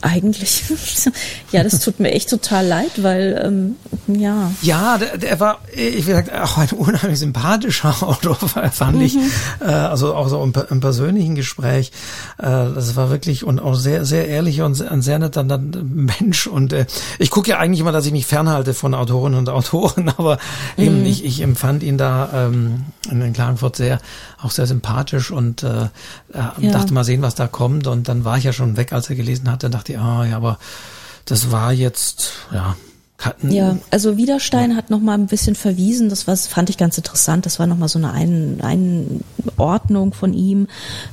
[0.00, 0.62] Eigentlich,
[1.52, 3.76] ja, das tut mir echt total leid, weil, ähm,
[4.06, 4.52] ja.
[4.62, 9.02] Ja, der, der war, ich will sagen, auch ein unheimlich sympathischer Autor, fand mhm.
[9.02, 9.16] ich.
[9.60, 11.90] Äh, also auch so im, im persönlichen Gespräch.
[12.38, 16.46] Äh, das war wirklich und auch sehr, sehr ehrlicher und ein sehr netter Mensch.
[16.46, 16.86] Und äh,
[17.18, 20.38] ich gucke ja eigentlich immer, dass ich mich fernhalte von Autorinnen und Autoren, aber
[20.76, 20.84] mhm.
[20.84, 23.98] eben ich, ich empfand ihn da ähm, in Klagenfurt sehr,
[24.40, 25.88] auch sehr sympathisch und äh,
[26.32, 26.54] ja.
[26.58, 27.86] dachte mal sehen, was da kommt.
[27.86, 30.36] Und dann war ich ja schon weg, als er gelesen hatte, dachte dachte, ah, ja,
[30.36, 30.58] aber
[31.24, 32.76] das war jetzt, ja,
[33.42, 34.76] ja, also Widerstein ja.
[34.76, 37.76] hat noch mal ein bisschen verwiesen, das was fand ich ganz interessant, das war noch
[37.76, 40.68] mal so eine Ein Einordnung von ihm,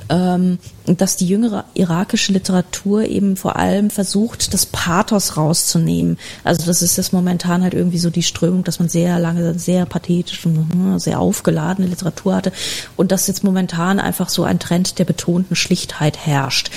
[0.08, 6.16] ähm, dass die jüngere irakische Literatur eben vor allem versucht, das Pathos rauszunehmen.
[6.44, 9.84] Also das ist das momentan halt irgendwie so die Strömung, dass man sehr lange sehr
[9.84, 12.52] pathetisch und hm, sehr aufgeladene Literatur hatte
[12.96, 16.70] und dass jetzt momentan einfach so ein Trend der betonten Schlichtheit herrscht.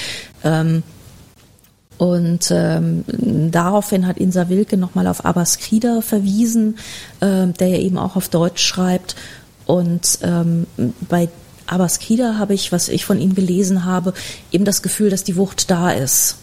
[0.44, 0.82] Ähm,
[2.00, 3.04] und ähm,
[3.52, 6.78] daraufhin hat Insa Wilke nochmal auf Abbas Krieder verwiesen,
[7.20, 9.18] äh, der ja eben auch auf Deutsch schreibt.
[9.66, 10.66] Und ähm,
[11.10, 11.28] bei
[11.68, 14.14] Abbas Krieder habe ich, was ich von ihm gelesen habe,
[14.50, 16.38] eben das Gefühl, dass die Wucht da ist.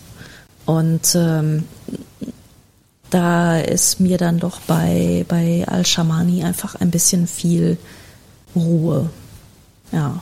[0.67, 1.65] Und ähm,
[3.09, 7.79] da ist mir dann doch bei, bei Al-Shamani einfach ein bisschen viel
[8.55, 9.09] Ruhe.
[9.91, 10.21] Ja.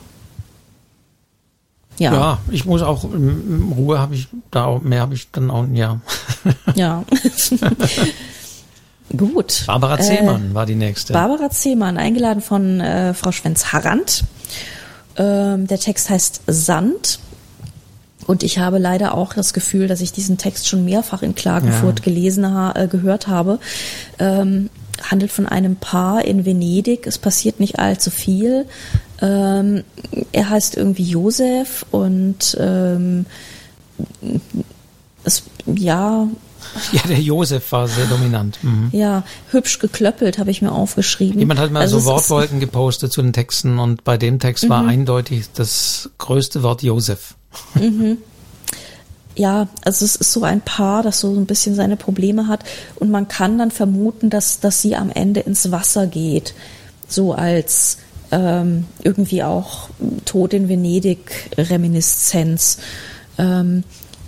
[1.97, 2.13] Ja.
[2.13, 5.99] ja, ich muss auch, in Ruhe habe ich da mehr habe ich dann auch, ja.
[6.75, 7.03] Ja.
[9.15, 9.63] Gut.
[9.67, 11.13] Barbara Zehmann äh, war die nächste.
[11.13, 14.25] Barbara Zehmann, eingeladen von äh, Frau Schwenz-Harrand.
[15.17, 17.19] Ähm, der Text heißt Sand.
[18.27, 21.99] Und ich habe leider auch das Gefühl, dass ich diesen Text schon mehrfach in Klagenfurt
[21.99, 22.05] ja.
[22.05, 23.59] gelesen ha äh, gehört habe.
[24.17, 24.69] Ähm,
[25.03, 27.05] handelt von einem Paar in Venedig.
[27.05, 28.65] Es passiert nicht allzu viel.
[29.21, 29.83] Ähm,
[30.31, 33.25] er heißt irgendwie Josef und ähm,
[35.23, 36.27] es, ja.
[36.91, 38.59] Ja, der Josef war sehr dominant.
[38.61, 38.89] Mhm.
[38.91, 41.39] Ja, hübsch geklöppelt habe ich mir aufgeschrieben.
[41.39, 44.69] Jemand hat mal also so Wortwolken gepostet zu den Texten und bei dem Text mhm.
[44.69, 47.35] war eindeutig das größte Wort Josef.
[47.75, 48.17] Mhm.
[49.35, 52.63] Ja, also es ist so ein Paar, das so ein bisschen seine Probleme hat
[52.95, 56.55] und man kann dann vermuten, dass, dass sie am Ende ins Wasser geht,
[57.07, 57.97] so als
[58.35, 59.89] ähm, irgendwie auch
[60.25, 62.79] Tod in Venedig-Reminiszenz.
[63.37, 63.85] Ähm,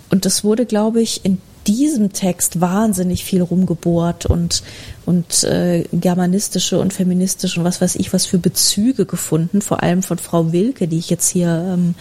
[0.09, 4.63] und das wurde, glaube ich, in diesem Text wahnsinnig viel rumgebohrt und
[5.05, 10.01] und äh, germanistische und feministische und was weiß ich was für Bezüge gefunden, vor allem
[10.01, 11.95] von Frau Wilke, die ich jetzt hier ähm,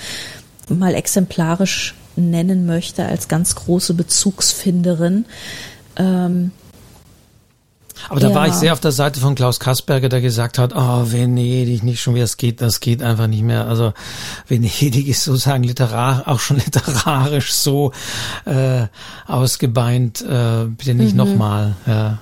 [0.68, 5.24] mal exemplarisch nennen möchte als ganz große Bezugsfinderin.
[5.96, 6.52] Ähm,
[8.08, 8.34] aber da ja.
[8.34, 12.00] war ich sehr auf der Seite von Klaus Kasperger, der gesagt hat, oh, Venedig, nicht
[12.00, 13.66] schon wie es geht, das geht einfach nicht mehr.
[13.66, 13.92] Also
[14.46, 17.92] Venedig ist sozusagen literar, auch schon literarisch so
[18.44, 18.86] äh,
[19.26, 21.18] ausgebeint, äh, bitte nicht mhm.
[21.18, 21.76] nochmal.
[21.86, 22.18] Ja.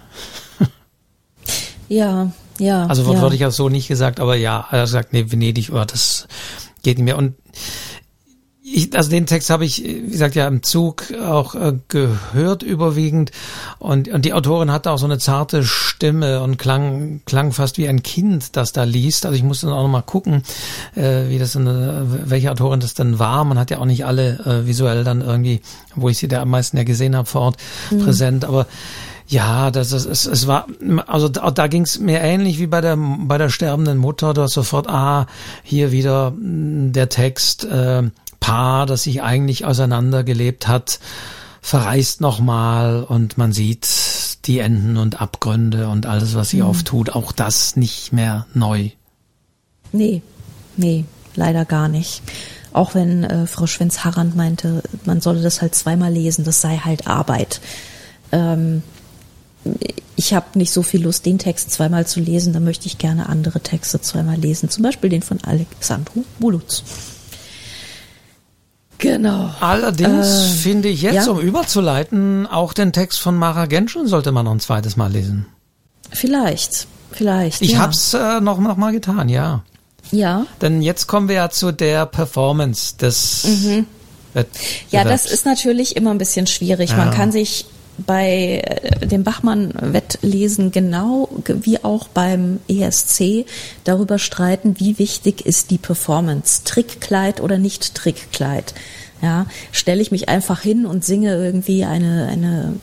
[1.88, 2.86] ja, ja.
[2.86, 3.48] Also wortwörtlich ja.
[3.48, 6.28] auch so nicht gesagt, aber ja, er hat gesagt, nee, Venedig, oh, das
[6.82, 7.18] geht nicht mehr.
[7.18, 7.34] Und
[8.66, 13.30] ich, also den Text habe ich, wie gesagt, ja im Zug auch äh, gehört überwiegend
[13.78, 17.86] und, und die Autorin hatte auch so eine zarte Stimme und klang, klang fast wie
[17.86, 19.26] ein Kind, das da liest.
[19.26, 20.44] Also ich musste dann auch nochmal gucken,
[20.96, 23.44] äh, wie das, eine, welche Autorin das dann war.
[23.44, 25.60] Man hat ja auch nicht alle äh, visuell dann irgendwie,
[25.94, 27.56] wo ich sie da am meisten ja gesehen habe vor Ort,
[27.90, 27.98] mhm.
[27.98, 28.46] präsent.
[28.46, 28.66] Aber
[29.26, 30.66] ja, das ist, es, es war,
[31.06, 34.34] also da, da ging es mir ähnlich wie bei der bei der sterbenden Mutter.
[34.34, 35.26] Du hast sofort, ah,
[35.62, 38.02] hier wieder mm, der Text, äh,
[38.44, 41.00] Paar, das sich eigentlich auseinandergelebt hat,
[41.62, 43.88] verreist nochmal und man sieht
[44.44, 46.66] die Enden und Abgründe und alles, was sie mhm.
[46.66, 47.08] auftut.
[47.08, 48.90] Auch das nicht mehr neu.
[49.92, 50.20] Nee,
[50.76, 52.20] nee, leider gar nicht.
[52.74, 57.06] Auch wenn äh, Frau Schwenz-Harrand meinte, man solle das halt zweimal lesen, das sei halt
[57.06, 57.62] Arbeit.
[58.30, 58.82] Ähm,
[60.16, 63.30] ich habe nicht so viel Lust, den Text zweimal zu lesen, da möchte ich gerne
[63.30, 66.82] andere Texte zweimal lesen, zum Beispiel den von Alexandru Bulutz.
[68.98, 69.50] Genau.
[69.60, 71.30] Allerdings äh, finde ich jetzt, ja?
[71.30, 75.46] um überzuleiten, auch den Text von Mara Genschel sollte man noch ein zweites Mal lesen.
[76.10, 77.62] Vielleicht, vielleicht.
[77.62, 77.80] Ich ja.
[77.80, 79.62] hab's äh, noch, noch mal getan, ja.
[80.10, 80.46] Ja.
[80.60, 83.44] Denn jetzt kommen wir ja zu der Performance des.
[83.44, 83.86] Mhm.
[84.90, 86.90] Ja, das ist natürlich immer ein bisschen schwierig.
[86.90, 86.96] Ja.
[86.96, 87.66] Man kann sich
[87.98, 93.46] bei äh, dem Bachmann-Wettlesen genau wie auch beim ESC
[93.84, 98.74] darüber streiten, wie wichtig ist die Performance, Trickkleid oder nicht Trickkleid.
[99.22, 102.74] Ja, stelle ich mich einfach hin und singe irgendwie eine eine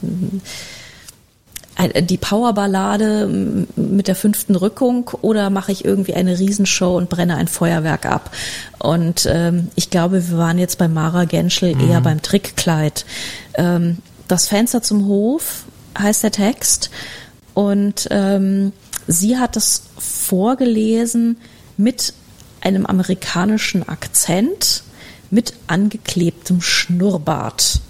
[2.01, 3.27] die Powerballade
[3.75, 8.31] mit der fünften Rückung oder mache ich irgendwie eine Riesenshow und brenne ein Feuerwerk ab?
[8.79, 11.89] Und ähm, ich glaube, wir waren jetzt bei Mara Genschel mhm.
[11.89, 13.05] eher beim Trickkleid.
[13.55, 13.97] Ähm,
[14.31, 15.65] das Fenster zum Hof
[15.97, 16.89] heißt der Text.
[17.53, 18.71] Und ähm,
[19.07, 21.37] sie hat es vorgelesen
[21.75, 22.13] mit
[22.61, 24.83] einem amerikanischen Akzent,
[25.31, 27.81] mit angeklebtem Schnurrbart.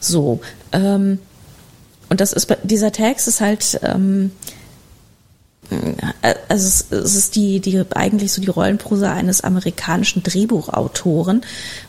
[0.00, 0.40] So.
[0.72, 1.20] Ähm,
[2.08, 4.32] und das ist dieser Text ist halt ähm,
[5.70, 11.42] äh, also es ist die, die eigentlich so die Rollenprosa eines amerikanischen Drehbuchautoren.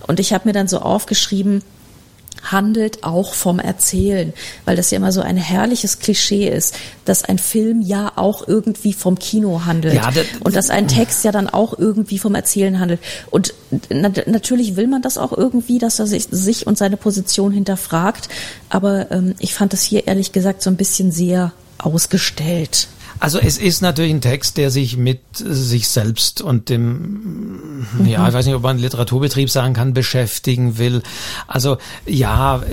[0.06, 1.64] Und ich habe mir dann so aufgeschrieben,
[2.44, 4.34] handelt auch vom Erzählen,
[4.66, 6.76] weil das ja immer so ein herrliches Klischee ist,
[7.06, 10.12] dass ein Film ja auch irgendwie vom Kino handelt ja,
[10.42, 13.00] und dass ein Text ja dann auch irgendwie vom Erzählen handelt.
[13.30, 13.54] Und
[13.90, 18.30] na, natürlich will man das auch irgendwie, dass er sich, sich und seine Position hinterfragt,
[18.70, 22.88] aber ähm, ich fand das hier ehrlich gesagt so ein bisschen sehr ausgestellt.
[23.22, 28.08] Also es ist natürlich ein Text, der sich mit sich selbst und dem, mhm.
[28.08, 31.04] ja, ich weiß nicht, ob man Literaturbetrieb sagen kann, beschäftigen will.
[31.46, 32.64] Also ja,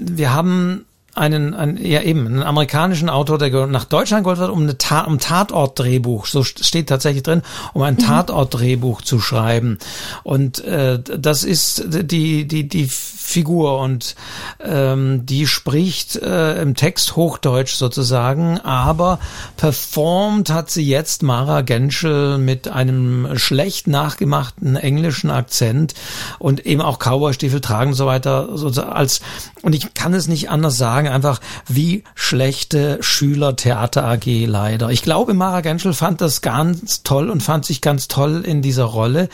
[0.00, 4.62] wir haben einen, einen ja eben, einen amerikanischen Autor, der nach Deutschland geholt wird, um
[4.62, 7.42] eine Ta um Tatortdrehbuch, so steht tatsächlich drin,
[7.72, 8.00] um ein mhm.
[8.00, 9.78] Tatortdrehbuch zu schreiben.
[10.22, 14.14] Und äh, das ist die die die Figur und
[14.62, 19.18] ähm, die spricht äh, im Text Hochdeutsch sozusagen, aber
[19.56, 25.94] performt hat sie jetzt Mara Genschel mit einem schlecht nachgemachten englischen Akzent
[26.38, 29.20] und eben auch Cowboystiefel tragen und so weiter, so als
[29.64, 34.90] und ich kann es nicht anders sagen, einfach wie schlechte Schüler Theater AG leider.
[34.90, 38.84] Ich glaube, Mara Genschel fand das ganz toll und fand sich ganz toll in dieser
[38.84, 39.30] Rolle.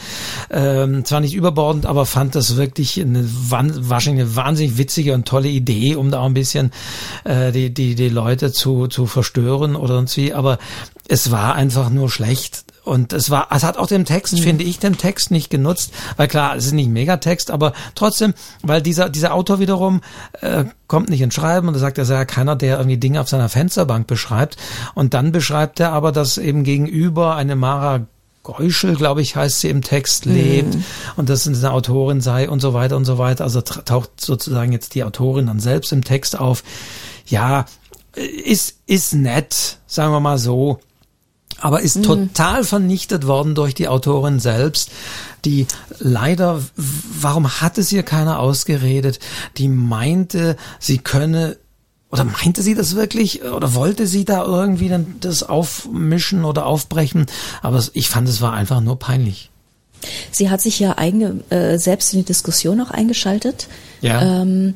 [0.48, 5.48] Ähm, zwar nicht überbordend, aber fand das wirklich eine wahrscheinlich eine wahnsinnig witzige und tolle
[5.48, 6.70] Idee, um da auch ein bisschen
[7.24, 10.32] äh, die, die, die Leute zu, zu verstören oder sonst wie.
[10.32, 10.58] Aber
[11.10, 12.64] es war einfach nur schlecht.
[12.82, 14.38] Und es war, es hat auch dem Text, mhm.
[14.38, 18.32] finde ich, den Text nicht genutzt, weil klar, es ist nicht Megatext, aber trotzdem,
[18.62, 20.00] weil dieser, dieser Autor wiederum
[20.40, 23.20] äh, kommt nicht ins Schreiben und er sagt, er sei ja keiner, der irgendwie Dinge
[23.20, 24.56] auf seiner Fensterbank beschreibt.
[24.94, 28.06] Und dann beschreibt er aber, dass eben gegenüber eine Mara
[28.42, 30.84] Geuschel, glaube ich, heißt sie im Text, lebt mhm.
[31.16, 33.44] und dass es eine Autorin sei und so weiter und so weiter.
[33.44, 36.62] Also taucht sozusagen jetzt die Autorin dann selbst im Text auf.
[37.26, 37.66] Ja,
[38.14, 40.80] ist, ist nett, sagen wir mal so.
[41.60, 42.02] Aber ist mhm.
[42.02, 44.90] total vernichtet worden durch die Autorin selbst,
[45.44, 45.66] die
[45.98, 49.20] leider, warum hat es ihr keiner ausgeredet,
[49.56, 51.56] die meinte, sie könne
[52.10, 53.44] oder meinte sie das wirklich?
[53.44, 57.26] Oder wollte sie da irgendwie dann das aufmischen oder aufbrechen?
[57.62, 59.50] Aber ich fand, es war einfach nur peinlich.
[60.32, 63.68] Sie hat sich ja eigene, äh, selbst in die Diskussion auch eingeschaltet.
[64.00, 64.42] Ja.
[64.42, 64.74] Ähm,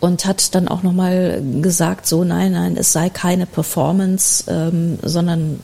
[0.00, 5.60] und hat dann auch nochmal gesagt, so nein, nein, es sei keine Performance, ähm, sondern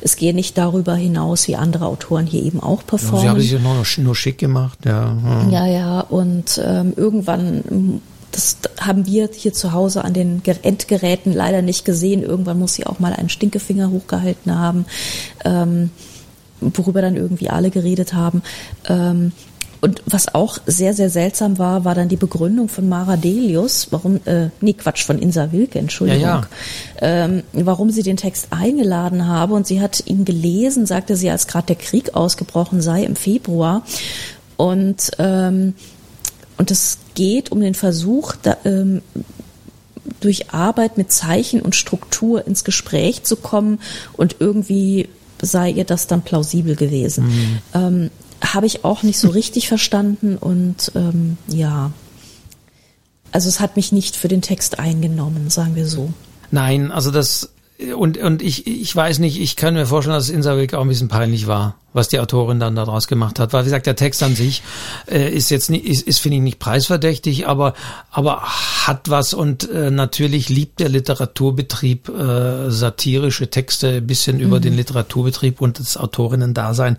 [0.00, 3.16] es gehe nicht darüber hinaus, wie andere Autoren hier eben auch performen.
[3.16, 5.16] Ja, sie haben sich ja nur, schick gemacht, ja.
[5.50, 8.00] Ja, ja, und ähm, irgendwann
[8.32, 12.22] das haben wir hier zu Hause an den Endgeräten leider nicht gesehen.
[12.22, 14.86] Irgendwann muss sie auch mal einen Stinkefinger hochgehalten haben,
[15.44, 15.90] ähm,
[16.60, 18.42] worüber dann irgendwie alle geredet haben.
[18.88, 19.32] Ähm,
[19.80, 24.20] Und was auch sehr, sehr seltsam war, war dann die Begründung von Mara Delius, warum,
[24.24, 26.48] äh, nee, Quatsch, von Insa Wilke, Entschuldigung, ja, ja.
[27.00, 29.54] Ähm, warum sie den Text eingeladen habe.
[29.54, 33.84] Und sie hat ihn gelesen, sagte sie, als gerade der Krieg ausgebrochen sei im Februar.
[34.56, 35.74] Und, ähm,
[36.56, 39.02] und es geht um den Versuch, da, ähm,
[40.20, 43.78] durch Arbeit mit Zeichen und Struktur ins Gespräch zu kommen
[44.16, 45.08] und irgendwie
[45.40, 47.26] sei ihr das dann plausibel gewesen.
[47.26, 47.58] Mhm.
[47.74, 48.10] Ähm,
[48.42, 51.92] Habe ich auch nicht so richtig verstanden und ähm, ja,
[53.32, 56.12] also es hat mich nicht für den Text eingenommen, sagen wir so.
[56.50, 57.52] Nein, also das
[57.96, 60.88] und und ich ich weiß nicht, ich kann mir vorstellen, dass es Insawik auch ein
[60.88, 63.52] bisschen peinlich war was die Autorin dann daraus gemacht hat.
[63.52, 64.62] Weil, wie gesagt, der Text an sich
[65.10, 67.74] äh, ist jetzt nicht, ist, ist finde ich nicht preisverdächtig, aber,
[68.10, 74.42] aber hat was und äh, natürlich liebt der Literaturbetrieb äh, satirische Texte, ein bisschen mhm.
[74.42, 76.98] über den Literaturbetrieb und das Autorinnen-Dasein.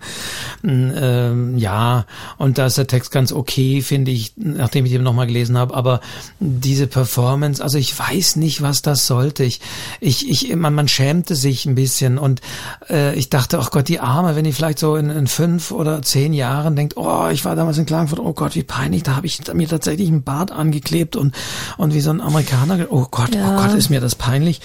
[0.64, 2.06] Äh, ja,
[2.38, 5.74] und da ist der Text ganz okay, finde ich, nachdem ich den nochmal gelesen habe,
[5.74, 6.00] aber
[6.40, 9.44] diese Performance, also ich weiß nicht, was das sollte.
[9.44, 9.60] Ich,
[10.00, 12.40] ich, ich, man, man schämte sich ein bisschen und
[12.88, 16.02] äh, ich dachte, ach Gott, die Arme, wenn die vielleicht so in, in fünf oder
[16.02, 19.26] zehn Jahren denkt, oh, ich war damals in Klagenfurt, oh Gott, wie peinlich, da habe
[19.26, 21.34] ich mir tatsächlich einen Bart angeklebt und
[21.76, 23.54] und wie so ein Amerikaner, oh Gott, oh ja.
[23.54, 24.60] oh Gott, ist mir das peinlich.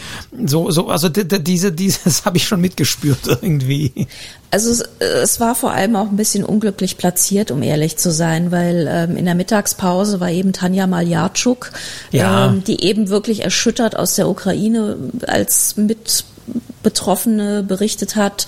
[0.45, 4.07] So, so, also diese, dieses habe ich schon mitgespürt irgendwie.
[4.51, 8.51] Also es, es, war vor allem auch ein bisschen unglücklich platziert, um ehrlich zu sein,
[8.51, 11.71] weil ähm, in der Mittagspause war eben Tanja Maljatschuk,
[12.11, 12.47] ja.
[12.47, 14.95] ähm, die eben wirklich erschüttert aus der Ukraine
[15.27, 18.47] als Mitbetroffene berichtet hat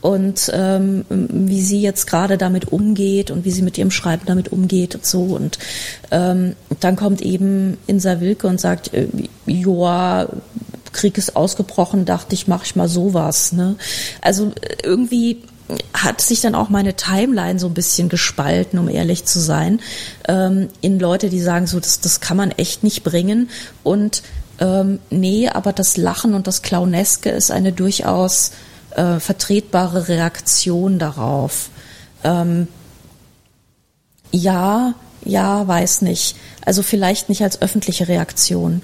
[0.00, 4.52] und ähm, wie sie jetzt gerade damit umgeht und wie sie mit ihrem Schreiben damit
[4.52, 5.22] umgeht und so.
[5.22, 5.58] Und
[6.10, 9.08] ähm, dann kommt eben Insa Wilke und sagt, äh,
[9.46, 10.28] Joa,
[10.92, 13.52] Krieg ist ausgebrochen, dachte ich, mache ich mal sowas.
[13.52, 13.76] Ne?
[14.20, 15.42] Also äh, irgendwie
[15.92, 19.80] hat sich dann auch meine Timeline so ein bisschen gespalten, um ehrlich zu sein,
[20.26, 23.50] ähm, in Leute, die sagen, so das, das kann man echt nicht bringen
[23.82, 24.22] und
[24.60, 28.52] ähm, nee, aber das Lachen und das Clowneske ist eine durchaus
[28.98, 31.70] äh, vertretbare Reaktion darauf?
[32.24, 32.68] Ähm,
[34.30, 34.94] ja,
[35.24, 36.36] ja, weiß nicht.
[36.64, 38.82] Also vielleicht nicht als öffentliche Reaktion.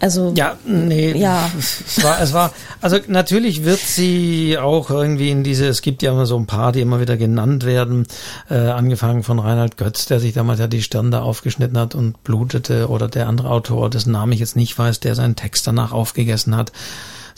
[0.00, 1.50] Also ja, nee, ja.
[1.58, 6.12] Es war, es war, also natürlich wird sie auch irgendwie in diese, es gibt ja
[6.12, 8.06] immer so ein paar, die immer wieder genannt werden,
[8.48, 12.22] äh, angefangen von Reinhard Götz, der sich damals ja die Stirn da aufgeschnitten hat und
[12.22, 15.90] blutete, oder der andere Autor, dessen Namen ich jetzt nicht weiß, der seinen Text danach
[15.90, 16.70] aufgegessen hat.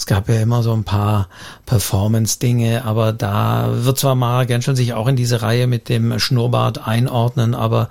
[0.00, 1.28] Es gab ja immer so ein paar
[1.66, 6.88] Performance-Dinge, aber da wird zwar Mara Genschel sich auch in diese Reihe mit dem Schnurrbart
[6.88, 7.90] einordnen, aber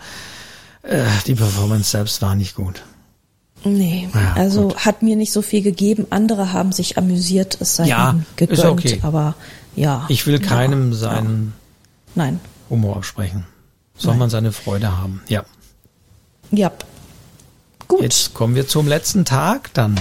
[0.81, 2.81] äh, die Performance selbst war nicht gut.
[3.64, 4.86] Nee, ja, also gut.
[4.88, 6.07] hat mir nicht so viel gegeben.
[6.10, 8.99] Andere haben sich amüsiert, es sei ja, gegönnt, ist okay.
[9.03, 9.36] aber
[9.76, 10.07] ja.
[10.10, 11.53] Ich will keinem ja, seinen
[12.15, 12.40] Nein.
[12.72, 13.45] Humor absprechen.
[13.95, 14.19] Soll Nein.
[14.19, 15.44] man seine Freude haben, ja.
[16.49, 16.72] Ja.
[17.88, 18.02] Gut.
[18.02, 19.95] Jetzt kommen wir zum letzten Tag dann.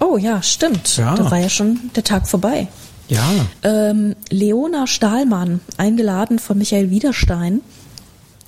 [0.00, 0.96] Oh ja, stimmt.
[0.96, 1.14] Ja.
[1.14, 2.68] Da war ja schon der Tag vorbei.
[3.08, 3.24] Ja.
[3.62, 7.60] Ähm, Leona Stahlmann, eingeladen von Michael Wiederstein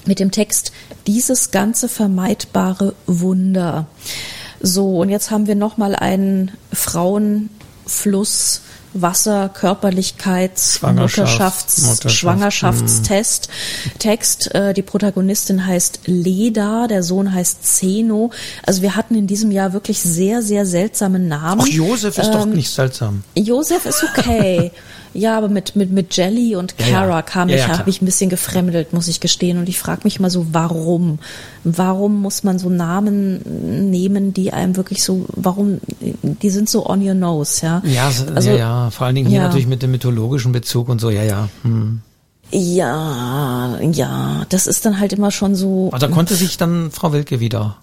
[0.05, 0.73] mit dem Text
[1.07, 3.87] Dieses ganze vermeidbare Wunder.
[4.61, 8.63] So, und jetzt haben wir nochmal einen Frauenfluss
[9.03, 13.49] Wasser, Körperlichkeits, Mutterschafts, Mutterschaft, Schwangerschaftstest.
[13.49, 13.99] Hm.
[13.99, 18.31] Text, äh, die Protagonistin heißt Leda, der Sohn heißt Zeno.
[18.65, 21.63] Also wir hatten in diesem Jahr wirklich sehr, sehr seltsame Namen.
[21.65, 23.25] Ach, Josef ist ähm, doch nicht seltsam.
[23.35, 24.73] Josef ist okay.
[25.15, 28.03] Ja, aber mit, mit, mit Jelly und Kara ja, kam ja, ich, ja, habe ich
[28.03, 29.59] ein bisschen gefremdelt, muss ich gestehen.
[29.59, 31.19] Und ich frage mich mal so, warum?
[31.65, 37.07] Warum muss man so Namen nehmen, die einem wirklich so, warum, die sind so on
[37.07, 37.83] your nose, ja?
[37.85, 38.91] Ja, also, ja, ja.
[38.91, 41.49] vor allen Dingen hier natürlich mit dem mythologischen Bezug und so, ja, ja.
[41.63, 42.01] Hm.
[42.51, 45.89] Ja, ja, das ist dann halt immer schon so.
[45.89, 47.77] Aber da konnte sich dann Frau Wilke wieder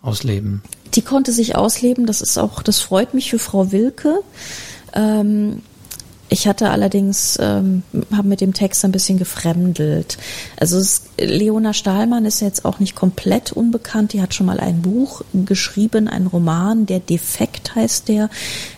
[0.00, 0.62] ausleben.
[0.94, 4.20] Die konnte sich ausleben, das ist auch, das freut mich für Frau Wilke.
[4.94, 5.62] Ähm,
[6.32, 10.16] ich hatte allerdings, ähm, habe mit dem Text ein bisschen gefremdelt.
[10.58, 14.14] Also es, Leona Stahlmann ist jetzt auch nicht komplett unbekannt.
[14.14, 18.30] Die hat schon mal ein Buch geschrieben, ein Roman, der Defekt heißt der.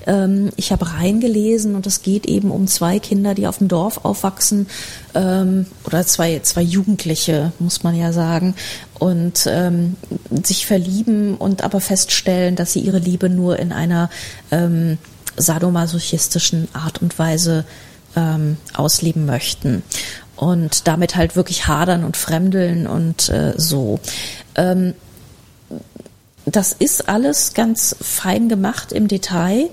[0.05, 4.05] Ähm, ich habe reingelesen und es geht eben um zwei Kinder, die auf dem Dorf
[4.05, 4.67] aufwachsen
[5.15, 8.57] ähm, oder zwei, zwei Jugendliche, muss man ja sagen,
[8.99, 9.95] und ähm,
[10.43, 14.11] sich verlieben und aber feststellen, dass sie ihre Liebe nur in einer
[14.51, 14.99] ähm,
[15.37, 17.65] sadomasochistischen Art und Weise
[18.17, 19.83] ähm, ausleben möchten
[20.37, 24.01] und damit halt wirklich hadern und fremdeln und äh, so.
[24.55, 24.95] Ähm,
[26.47, 29.71] das ist alles ganz fein gemacht im Detail,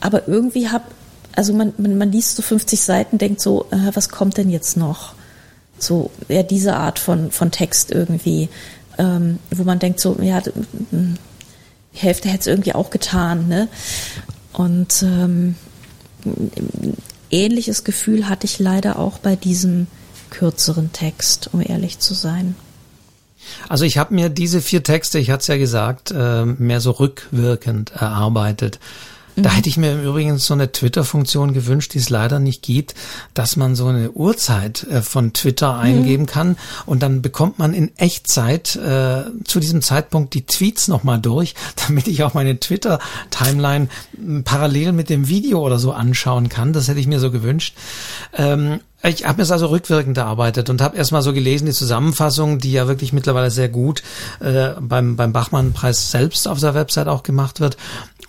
[0.00, 0.90] aber irgendwie hab,
[1.34, 4.76] also man, man, man liest so 50 Seiten, denkt so, äh, was kommt denn jetzt
[4.76, 5.14] noch?
[5.82, 8.48] so ja diese Art von von Text irgendwie,
[8.98, 13.68] ähm, wo man denkt so ja die Hälfte hätte es irgendwie auch getan, ne?
[14.52, 15.54] Und ähm,
[17.30, 19.86] ähnliches Gefühl hatte ich leider auch bei diesem
[20.30, 22.54] kürzeren Text, um ehrlich zu sein.
[23.68, 26.92] Also ich habe mir diese vier Texte, ich hatte es ja gesagt, äh, mehr so
[26.92, 28.78] rückwirkend erarbeitet.
[29.36, 29.54] Da mhm.
[29.54, 32.94] hätte ich mir übrigens so eine Twitter-Funktion gewünscht, die es leider nicht gibt,
[33.34, 35.80] dass man so eine Uhrzeit äh, von Twitter mhm.
[35.80, 36.56] eingeben kann
[36.86, 41.54] und dann bekommt man in Echtzeit äh, zu diesem Zeitpunkt die Tweets nochmal durch,
[41.86, 43.88] damit ich auch meine Twitter-Timeline
[44.44, 46.72] parallel mit dem Video oder so anschauen kann.
[46.72, 47.74] Das hätte ich mir so gewünscht.
[48.34, 52.72] Ähm, ich habe es also rückwirkend erarbeitet und habe erstmal so gelesen, die Zusammenfassung, die
[52.72, 54.02] ja wirklich mittlerweile sehr gut
[54.40, 57.76] äh, beim, beim Bachmann-Preis selbst auf der Website auch gemacht wird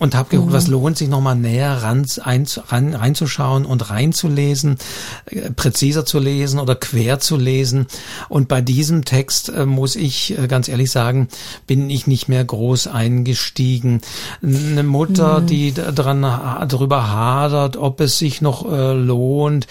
[0.00, 0.54] und habe geguckt, mhm.
[0.54, 4.78] was lohnt sich nochmal näher ran, ein, ran, reinzuschauen und reinzulesen,
[5.26, 7.86] äh, präziser zu lesen oder quer zu lesen.
[8.28, 11.28] Und bei diesem Text äh, muss ich äh, ganz ehrlich sagen,
[11.68, 14.00] bin ich nicht mehr groß eingestiegen.
[14.42, 15.46] Eine Mutter, mhm.
[15.46, 19.68] die dran darüber hadert, ob es sich noch äh, lohnt,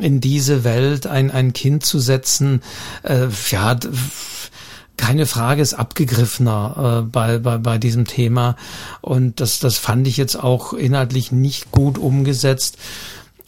[0.00, 2.62] in diese Welt ein, ein Kind zu setzen,
[3.02, 3.76] äh, ja,
[4.96, 8.56] keine Frage ist abgegriffener äh, bei, bei, bei diesem Thema.
[9.02, 12.78] Und das, das fand ich jetzt auch inhaltlich nicht gut umgesetzt.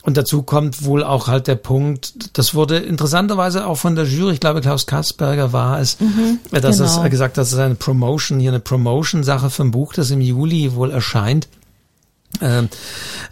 [0.03, 4.35] Und dazu kommt wohl auch halt der Punkt, das wurde interessanterweise auch von der Jury,
[4.35, 7.05] ich glaube Klaus Kasperger war es, mhm, dass genau.
[7.05, 10.75] es gesagt, dass es eine Promotion, hier eine Promotion-Sache für ein Buch, das im Juli
[10.75, 11.49] wohl erscheint.
[12.40, 12.69] Ähm,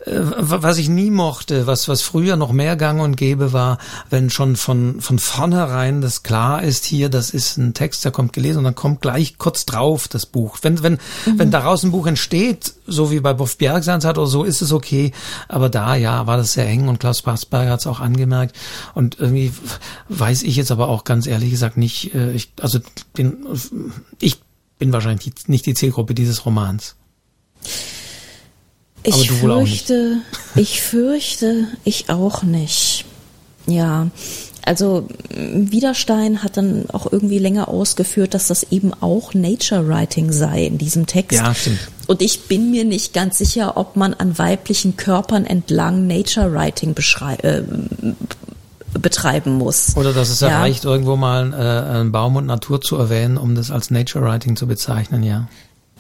[0.05, 3.79] äh, was ich nie mochte, was, was früher noch mehr gang und gäbe war,
[4.11, 8.33] wenn schon von, von vornherein das klar ist, hier, das ist ein Text, der kommt
[8.33, 10.59] gelesen und dann kommt gleich kurz drauf das Buch.
[10.63, 11.39] Wenn, wenn, mhm.
[11.39, 14.73] wenn daraus ein Buch entsteht, so wie bei Boff Bjergsans hat oder so, ist es
[14.73, 15.13] okay.
[15.49, 18.57] Aber da, ja, war das sehr eng und Klaus Passberger hat es auch angemerkt.
[18.95, 19.53] Und irgendwie
[20.09, 22.79] weiß ich jetzt aber auch ganz ehrlich gesagt nicht, äh, ich, also
[23.17, 23.47] den,
[24.21, 24.41] ich
[24.79, 26.97] bin wahrscheinlich nicht die Zielgruppe dieses Romans.
[29.07, 30.19] Ich fürchte,
[30.55, 33.05] ich fürchte, ich auch nicht.
[33.67, 34.09] Ja,
[34.67, 40.67] also Widerstein hat dann auch irgendwie länger ausgeführt, dass das eben auch Nature Writing sei
[40.67, 41.39] in diesem Text.
[41.39, 41.79] Ja, stimmt.
[42.09, 46.97] Und ich bin mir nicht ganz sicher, ob man an weiblichen Körpern entlang Nature Writing
[47.43, 47.63] äh,
[48.99, 49.97] betreiben muss.
[49.97, 50.61] Oder dass es ja.
[50.61, 54.57] reicht, irgendwo mal äh, einen Baum und Natur zu erwähnen, um das als Nature Writing
[54.57, 55.47] zu bezeichnen, ja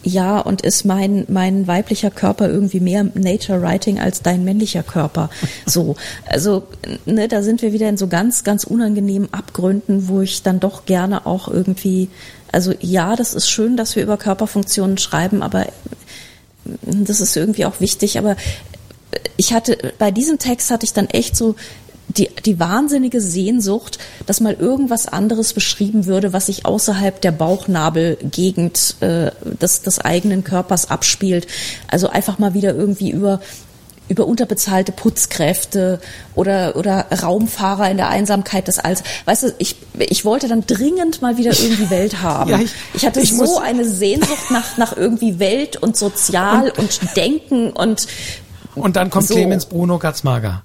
[0.02, 5.30] ja, und ist mein, mein weiblicher Körper irgendwie mehr Nature Writing als dein männlicher Körper.
[5.66, 5.96] So.
[6.26, 6.64] Also,
[7.06, 10.86] ne, da sind wir wieder in so ganz, ganz unangenehmen Abgründen, wo ich dann doch
[10.86, 12.08] gerne auch irgendwie,
[12.52, 15.66] also ja, das ist schön, dass wir über Körperfunktionen schreiben, aber
[16.82, 18.36] das ist irgendwie auch wichtig, aber
[19.36, 21.56] ich hatte, bei diesem Text hatte ich dann echt so
[22.18, 28.96] die, die wahnsinnige Sehnsucht, dass mal irgendwas anderes beschrieben würde, was sich außerhalb der Bauchnabelgegend
[29.00, 29.30] äh,
[29.60, 31.46] des, des eigenen Körpers abspielt.
[31.88, 33.40] Also einfach mal wieder irgendwie über
[34.08, 36.00] über unterbezahlte Putzkräfte
[36.36, 39.02] oder oder Raumfahrer in der Einsamkeit des Alls.
[39.24, 42.50] Weißt du, ich ich wollte dann dringend mal wieder irgendwie Welt haben.
[42.50, 47.02] ja, ich, ich hatte ich so eine Sehnsucht nach nach irgendwie Welt und Sozial und,
[47.02, 48.06] und Denken und
[48.76, 49.34] und dann kommt so.
[49.34, 50.62] Clemens Bruno Gatzmager.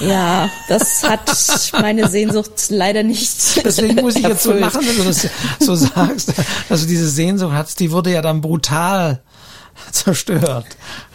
[0.00, 3.64] Ja, das hat meine Sehnsucht leider nicht.
[3.64, 5.28] Deswegen muss ich jetzt so lachen, wenn du das
[5.60, 6.32] so sagst.
[6.68, 9.22] Also diese Sehnsucht hat, die wurde ja dann brutal
[9.92, 10.66] zerstört.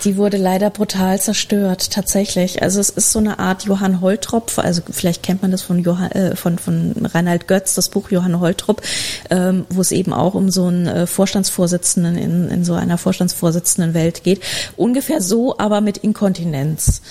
[0.03, 2.61] Die wurde leider brutal zerstört, tatsächlich.
[2.61, 6.11] Also es ist so eine Art Johann Holtropf, also vielleicht kennt man das von Johann,
[6.11, 8.81] äh, von, von Reinhard Götz, das Buch Johann Holtropf,
[9.29, 13.93] ähm, wo es eben auch um so einen äh, Vorstandsvorsitzenden in, in so einer Vorstandsvorsitzenden
[13.93, 14.41] Welt geht.
[14.77, 17.01] Ungefähr so, aber mit Inkontinenz.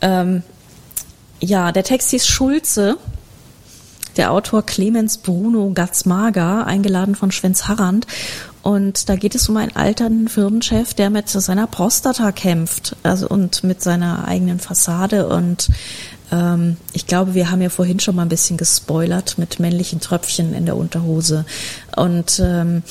[0.00, 0.42] Ähm,
[1.40, 2.96] ja, der Text hieß Schulze.
[4.16, 8.06] Der Autor Clemens Bruno Gatzmager, eingeladen von Schwenz Harrand.
[8.62, 13.62] Und da geht es um einen alternden Firmenchef, der mit seiner Prostata kämpft, also und
[13.62, 15.28] mit seiner eigenen Fassade.
[15.28, 15.68] Und
[16.32, 20.52] ähm, ich glaube, wir haben ja vorhin schon mal ein bisschen gespoilert mit männlichen Tröpfchen
[20.52, 21.44] in der Unterhose.
[21.94, 22.82] Und ähm,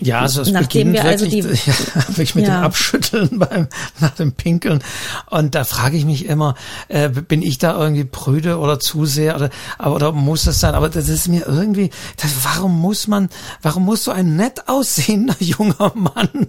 [0.00, 2.58] ja, also es Nachdem beginnt wir also wirklich, also die, ja, wirklich mit ja.
[2.58, 3.68] dem Abschütteln beim
[4.00, 4.82] nach dem Pinkeln
[5.30, 6.54] und da frage ich mich immer,
[6.88, 9.50] äh, bin ich da irgendwie prüde oder zu sehr oder
[9.84, 10.74] oder muss das sein?
[10.74, 13.28] Aber das ist mir irgendwie, das, warum muss man,
[13.62, 16.48] warum muss so ein nett aussehender junger Mann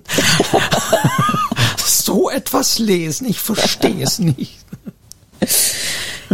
[1.86, 3.28] so etwas lesen?
[3.28, 4.60] Ich verstehe es nicht.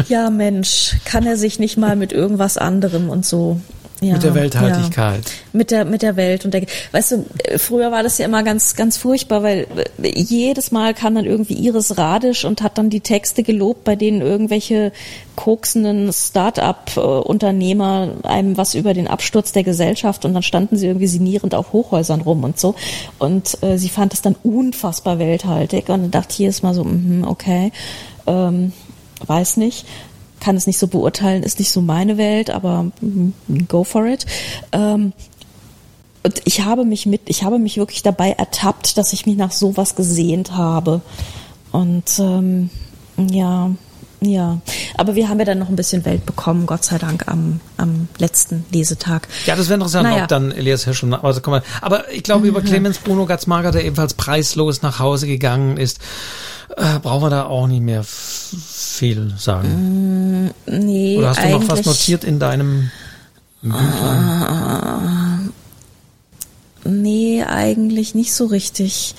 [0.10, 3.62] Ja, Mensch, kann er sich nicht mal mit irgendwas anderem und so
[4.00, 5.26] Ja, mit der Welthaltigkeit.
[5.26, 5.32] Ja.
[5.54, 6.62] Mit der, mit der Welt und der,
[6.92, 7.26] weißt du,
[7.58, 9.66] früher war das ja immer ganz, ganz furchtbar, weil
[9.98, 14.22] jedes Mal kam dann irgendwie Iris Radisch und hat dann die Texte gelobt, bei denen
[14.22, 14.92] irgendwelche
[15.36, 21.56] koksenden Start-up-Unternehmer einem was über den Absturz der Gesellschaft und dann standen sie irgendwie sinnierend
[21.56, 22.76] auf Hochhäusern rum und so.
[23.18, 27.24] Und äh, sie fand es dann unfassbar welthaltig und dachte ich jedes Mal so, mm,
[27.28, 27.72] okay,
[28.28, 28.74] ähm,
[29.26, 29.88] weiß nicht
[30.40, 33.34] kann es nicht so beurteilen, ist nicht so meine Welt, aber mm,
[33.68, 34.26] go for it.
[34.72, 35.14] Ähm,
[36.24, 39.52] und ich habe mich mit, ich habe mich wirklich dabei ertappt, dass ich mich nach
[39.52, 41.02] sowas gesehnt habe.
[41.72, 42.70] Und ähm,
[43.18, 43.72] ja,
[44.20, 44.60] ja,
[44.96, 48.08] aber wir haben ja dann noch ein bisschen Welt bekommen, Gott sei Dank, am, am
[48.18, 49.28] letzten Lesetag.
[49.46, 50.24] Ja, das wäre interessant, naja.
[50.24, 51.64] ob dann Elias Hirsch und also komm mal.
[51.82, 52.66] Aber ich glaube, über mhm.
[52.66, 56.00] Clemens Bruno Gatzmager, der ebenfalls preislos nach Hause gegangen ist,
[56.76, 58.04] äh, brauchen wir da auch nicht mehr
[58.98, 60.46] viel sagen.
[60.46, 62.92] Mm, nee, Oder hast du noch was notiert in deinem
[63.62, 65.52] Büchlein?
[66.86, 69.16] Uh, nee, eigentlich nicht so richtig.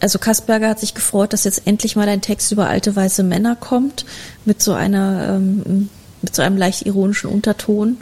[0.00, 3.56] Also Kasperger hat sich gefreut, dass jetzt endlich mal ein Text über alte weiße Männer
[3.56, 4.04] kommt,
[4.44, 5.88] mit so einer, ähm,
[6.20, 7.96] mit so einem leicht ironischen Unterton.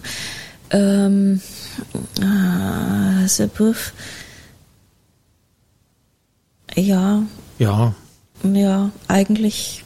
[0.71, 1.41] Ähm,
[2.21, 3.25] ah,
[6.75, 7.23] ja.
[7.59, 7.95] Ja.
[8.43, 9.84] Ja, eigentlich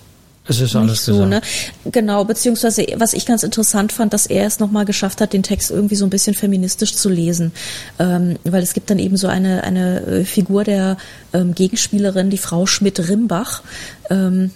[0.48, 1.42] es ist alles so, ne?
[1.84, 5.70] Genau, beziehungsweise was ich ganz interessant fand, dass er es nochmal geschafft hat, den Text
[5.70, 7.52] irgendwie so ein bisschen feministisch zu lesen.
[7.98, 10.96] Ähm, weil es gibt dann eben so eine, eine äh, Figur der
[11.34, 13.62] ähm, Gegenspielerin, die Frau Schmidt-Rimbach,
[14.08, 14.52] ähm,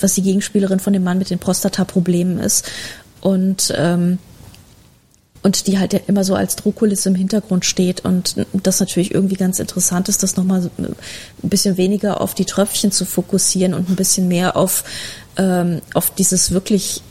[0.00, 2.68] was die Gegenspielerin von dem Mann mit den Prostata-Problemen ist.
[3.20, 4.18] Und ähm,
[5.42, 9.36] und die halt ja immer so als Drohkulisse im Hintergrund steht und das natürlich irgendwie
[9.36, 10.94] ganz interessant ist, das nochmal ein
[11.42, 14.84] bisschen weniger auf die Tröpfchen zu fokussieren und ein bisschen mehr auf,
[15.38, 17.02] ähm, auf dieses wirklich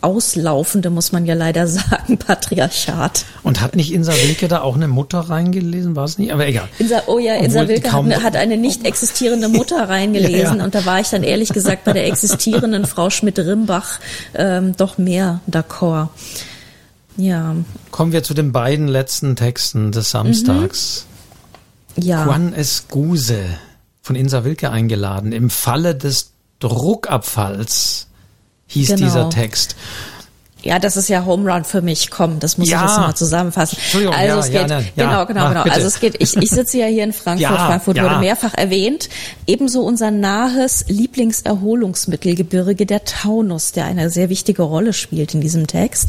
[0.00, 3.24] auslaufende, muss man ja leider sagen, Patriarchat.
[3.42, 6.32] Und hat nicht Insa Wilke da auch eine Mutter reingelesen, war es nicht?
[6.32, 6.68] Aber egal.
[6.78, 10.56] Insa, oh ja, Obwohl Insa Wilke hat eine, hat eine, nicht existierende Mutter reingelesen ja,
[10.56, 10.64] ja.
[10.64, 13.98] und da war ich dann ehrlich gesagt bei der existierenden Frau Schmidt-Rimbach
[14.34, 16.08] ähm, doch mehr d'accord.
[17.16, 17.56] Ja.
[17.90, 21.06] Kommen wir zu den beiden letzten Texten des Samstags.
[21.96, 22.02] Mhm.
[22.02, 22.26] Ja.
[22.26, 23.44] Juan Escuse
[24.02, 25.32] von Insa Wilke eingeladen.
[25.32, 28.08] Im Falle des Druckabfalls
[28.66, 29.00] hieß genau.
[29.00, 29.76] dieser Text.
[30.66, 32.10] Ja, das ist ja Home Run für mich.
[32.10, 32.84] Komm, das muss ja.
[32.84, 33.78] ich jetzt mal zusammenfassen.
[33.78, 35.62] Entschuldigung, also ja, es geht, ja, genau, genau, Mach, genau.
[35.62, 35.74] Bitte.
[35.76, 37.56] Also es geht, ich, ich sitze ja hier in Frankfurt.
[37.56, 39.08] Frankfurt wurde mehrfach erwähnt.
[39.46, 46.08] Ebenso unser nahes Lieblingserholungsmittelgebirge, der Taunus, der eine sehr wichtige Rolle spielt in diesem Text.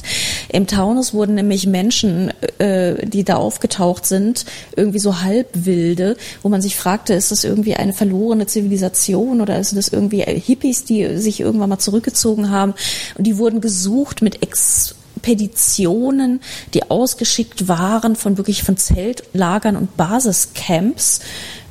[0.50, 6.62] Im Taunus wurden nämlich Menschen, äh, die da aufgetaucht sind, irgendwie so halbwilde, wo man
[6.62, 11.42] sich fragte, ist das irgendwie eine verlorene Zivilisation oder ist das irgendwie Hippies, die sich
[11.42, 12.74] irgendwann mal zurückgezogen haben?
[13.16, 16.42] Und die wurden gesucht mit Expeditionen,
[16.74, 21.20] die ausgeschickt waren von wirklich von Zeltlagern und Basiscamps.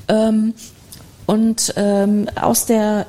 [0.08, 0.54] Ähm,
[1.26, 3.06] und ähm, aus der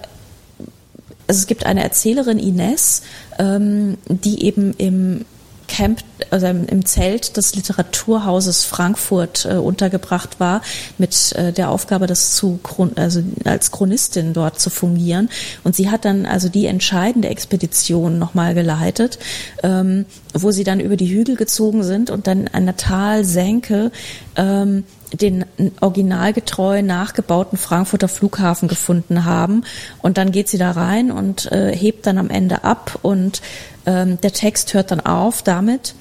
[1.27, 3.01] also es gibt eine Erzählerin Ines,
[3.37, 5.25] ähm, die eben im
[5.67, 10.61] Camp, also im Zelt des Literaturhauses Frankfurt äh, untergebracht war,
[10.97, 12.59] mit äh, der Aufgabe, das zu
[12.95, 15.29] also als Chronistin dort zu fungieren.
[15.63, 19.19] Und sie hat dann also die entscheidende Expedition nochmal geleitet,
[19.63, 23.91] ähm, wo sie dann über die Hügel gezogen sind und dann an der Talsenke
[24.35, 24.83] ähm,
[25.13, 25.45] den
[25.79, 29.63] originalgetreu nachgebauten Frankfurter Flughafen gefunden haben.
[30.01, 33.41] Und dann geht sie da rein und äh, hebt dann am Ende ab und
[33.87, 35.95] ähm, der Text hört dann auf damit,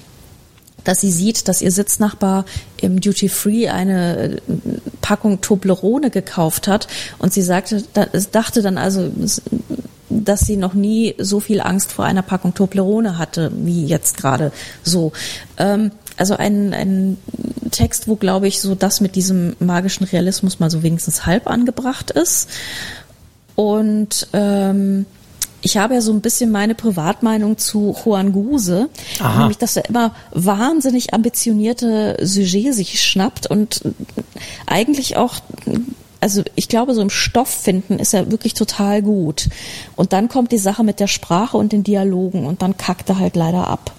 [0.83, 2.45] dass sie sieht, dass ihr Sitznachbar
[2.79, 4.41] im Duty Free eine äh,
[5.01, 6.87] Packung Toblerone gekauft hat
[7.17, 7.83] und sie sagte,
[8.31, 9.09] dachte dann also,
[10.09, 14.51] dass sie noch nie so viel Angst vor einer Packung Toblerone hatte wie jetzt gerade
[14.83, 15.13] so.
[15.57, 17.17] Ähm, also ein, ein
[17.71, 22.11] Text, wo glaube ich so das mit diesem magischen Realismus mal so wenigstens halb angebracht
[22.11, 22.49] ist
[23.55, 25.05] und ähm,
[25.61, 28.89] ich habe ja so ein bisschen meine Privatmeinung zu Juan Guse,
[29.19, 29.39] Aha.
[29.39, 33.81] nämlich, dass er immer wahnsinnig ambitionierte Sujets sich schnappt und
[34.65, 35.35] eigentlich auch
[36.19, 39.49] also ich glaube, so im Stoff finden ist er wirklich total gut.
[39.95, 43.19] Und dann kommt die Sache mit der Sprache und den Dialogen und dann kackt er
[43.19, 43.93] halt leider ab.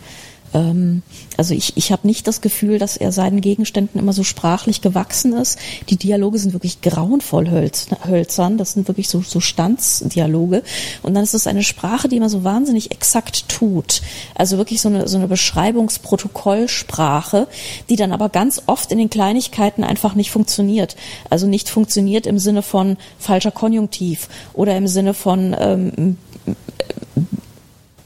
[0.54, 1.02] Ähm,
[1.36, 5.32] also ich, ich habe nicht das Gefühl, dass er seinen Gegenständen immer so sprachlich gewachsen
[5.34, 5.58] ist.
[5.88, 8.58] Die Dialoge sind wirklich grauenvoll hölz, hölzern.
[8.58, 10.62] Das sind wirklich so, so Standsdialoge.
[11.02, 14.02] Und dann ist es eine Sprache, die immer so wahnsinnig exakt tut.
[14.34, 17.46] Also wirklich so eine, so eine Beschreibungsprotokollsprache,
[17.88, 20.96] die dann aber ganz oft in den Kleinigkeiten einfach nicht funktioniert.
[21.30, 26.16] Also nicht funktioniert im Sinne von falscher Konjunktiv oder im Sinne von ähm,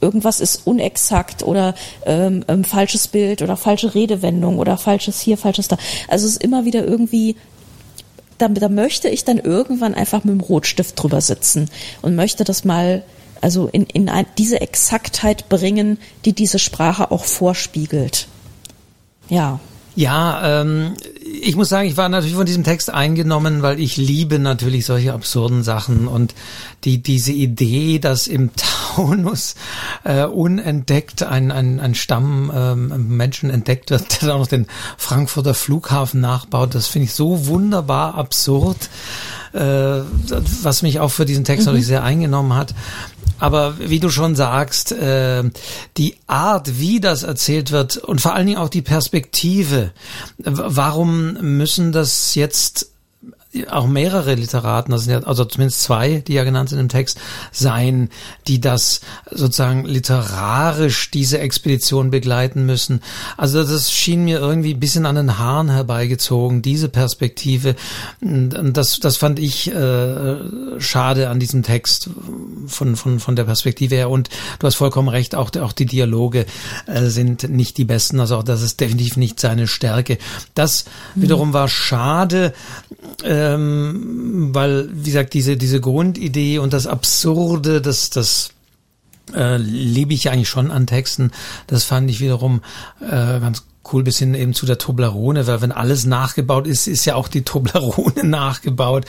[0.03, 1.73] irgendwas ist unexakt oder
[2.05, 5.77] ähm, ähm, falsches Bild oder falsche Redewendung oder falsches hier, falsches da.
[6.09, 7.37] Also es ist immer wieder irgendwie
[8.37, 11.69] da, da möchte ich dann irgendwann einfach mit dem Rotstift drüber sitzen
[12.01, 13.03] und möchte das mal
[13.41, 18.27] also in, in ein, diese Exaktheit bringen, die diese Sprache auch vorspiegelt.
[19.29, 19.59] Ja.
[19.95, 24.39] Ja, ähm, ich muss sagen, ich war natürlich von diesem Text eingenommen, weil ich liebe
[24.39, 26.33] natürlich solche absurden Sachen und
[26.83, 28.49] die diese Idee, dass im
[28.95, 29.55] Taunus
[30.03, 34.65] äh, unentdeckt ein, ein, ein Stamm ähm, Menschen entdeckt wird, der auch noch den
[34.97, 38.89] Frankfurter Flughafen nachbaut, das finde ich so wunderbar absurd,
[39.53, 40.01] äh,
[40.61, 41.71] was mich auch für diesen Text mhm.
[41.71, 42.73] natürlich sehr eingenommen hat.
[43.39, 45.43] Aber wie du schon sagst, äh,
[45.97, 49.91] die Art, wie das erzählt wird und vor allen Dingen auch die Perspektive,
[50.37, 52.92] warum müssen das jetzt
[53.69, 57.19] auch mehrere Literaten, ja also zumindest zwei, die ja genannt sind im Text,
[57.51, 58.09] sein,
[58.47, 63.01] die das sozusagen literarisch diese Expedition begleiten müssen.
[63.37, 67.75] Also das schien mir irgendwie ein bisschen an den Haaren herbeigezogen, diese Perspektive.
[68.21, 70.35] Das, das fand ich äh,
[70.79, 72.09] schade an diesem Text
[72.65, 74.09] von, von, von der Perspektive her.
[74.09, 76.45] Und du hast vollkommen recht, auch, auch die Dialoge
[76.87, 78.19] äh, sind nicht die besten.
[78.19, 80.17] Also auch das ist definitiv nicht seine Stärke.
[80.55, 82.53] Das wiederum war schade.
[83.23, 88.51] Äh, ähm, weil, wie gesagt, diese, diese Grundidee und das Absurde, das, das
[89.33, 91.31] äh, liebe ich ja eigentlich schon an Texten.
[91.67, 92.61] Das fand ich wiederum
[93.01, 97.05] äh, ganz cool bis hin eben zu der Toblerone, weil wenn alles nachgebaut ist, ist
[97.05, 99.05] ja auch die Toblerone nachgebaut.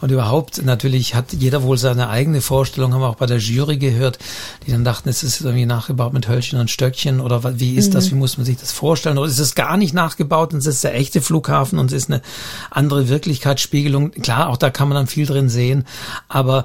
[0.00, 3.76] Und überhaupt, natürlich hat jeder wohl seine eigene Vorstellung, haben wir auch bei der Jury
[3.76, 4.18] gehört,
[4.66, 7.92] die dann dachten, es ist irgendwie nachgebaut mit Höllchen und Stöckchen oder wie ist mhm.
[7.92, 9.18] das, wie muss man sich das vorstellen?
[9.18, 12.10] Oder ist es gar nicht nachgebaut und es ist der echte Flughafen und es ist
[12.10, 12.22] eine
[12.70, 14.12] andere Wirklichkeitsspiegelung.
[14.12, 15.84] Klar, auch da kann man dann viel drin sehen,
[16.28, 16.64] aber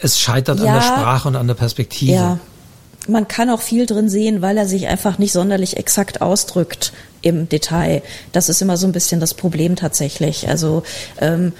[0.00, 2.12] es scheitert ja, an der Sprache und an der Perspektive.
[2.12, 2.40] Ja
[3.10, 6.92] man kann auch viel drin sehen, weil er sich einfach nicht sonderlich exakt ausdrückt
[7.22, 8.02] im Detail.
[8.32, 10.48] Das ist immer so ein bisschen das Problem tatsächlich.
[10.48, 10.82] Also
[11.20, 11.52] ähm,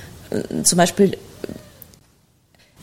[0.63, 1.17] zum Beispiel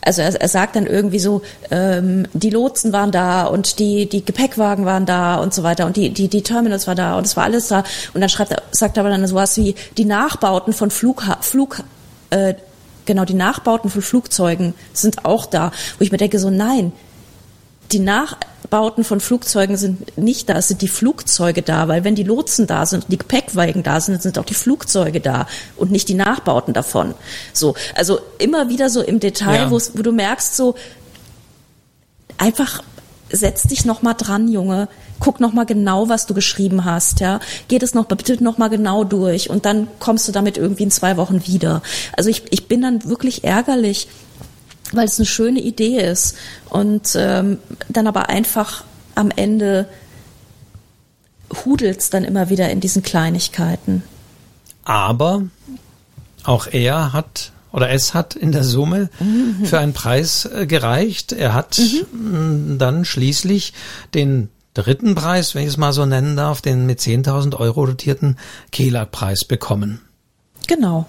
[0.08, 4.24] also er, er, sagt dann irgendwie so, ähm, die Lotsen waren da und die, die
[4.24, 7.36] Gepäckwagen waren da und so weiter und die, die, die Terminals war da und es
[7.36, 7.84] war alles da.
[8.14, 11.84] Und dann schreibt er, sagt er aber dann sowas wie, die Nachbauten von Flugha Flug,
[12.30, 12.54] äh,
[13.06, 15.72] genau, die Nachbauten von Flugzeugen sind auch da.
[15.98, 16.94] Wo ich mir denke so, nein,
[17.92, 18.00] die
[18.68, 22.68] Nachbauten von Flugzeugen sind nicht da, es sind die Flugzeuge da, weil wenn die Lotsen
[22.68, 26.74] da sind, die Gepäckwagen da sind, sind auch die Flugzeuge da und nicht die Nachbauten
[26.74, 27.14] davon.
[27.54, 29.72] So, also immer wieder so im Detail, ja.
[29.72, 30.76] wo du merkst, so
[32.38, 32.84] einfach
[33.30, 34.90] setz dich noch mal dran, Junge.
[35.20, 37.40] Guck noch mal genau, was du geschrieben hast, ja.
[37.70, 40.92] Geh das noch bitte noch mal genau durch und dann kommst du damit irgendwie in
[40.92, 41.82] zwei Wochen wieder.
[42.18, 44.10] Also ich, ich bin dann wirklich ärgerlich,
[44.94, 46.36] weil es eine schöne Idee ist
[46.70, 47.60] und ähm,
[47.90, 48.84] dann aber einfach
[49.16, 49.88] am Ende
[51.66, 54.04] hudelt es dann immer wieder in diesen Kleinigkeiten.
[54.84, 55.44] Aber
[56.44, 59.66] auch er hat oder es hat in der Summe mhm.
[59.66, 61.34] für einen Preis äh, gereicht.
[61.34, 61.80] Er hat
[62.12, 62.78] mhm.
[62.80, 63.74] dann schließlich
[64.14, 68.38] den dritten Preis, wenn ich es mal so nennen darf, den mit 10.000 Euro dotierten
[68.72, 70.02] Kehler-Preis bekommen.
[70.68, 71.06] Genau.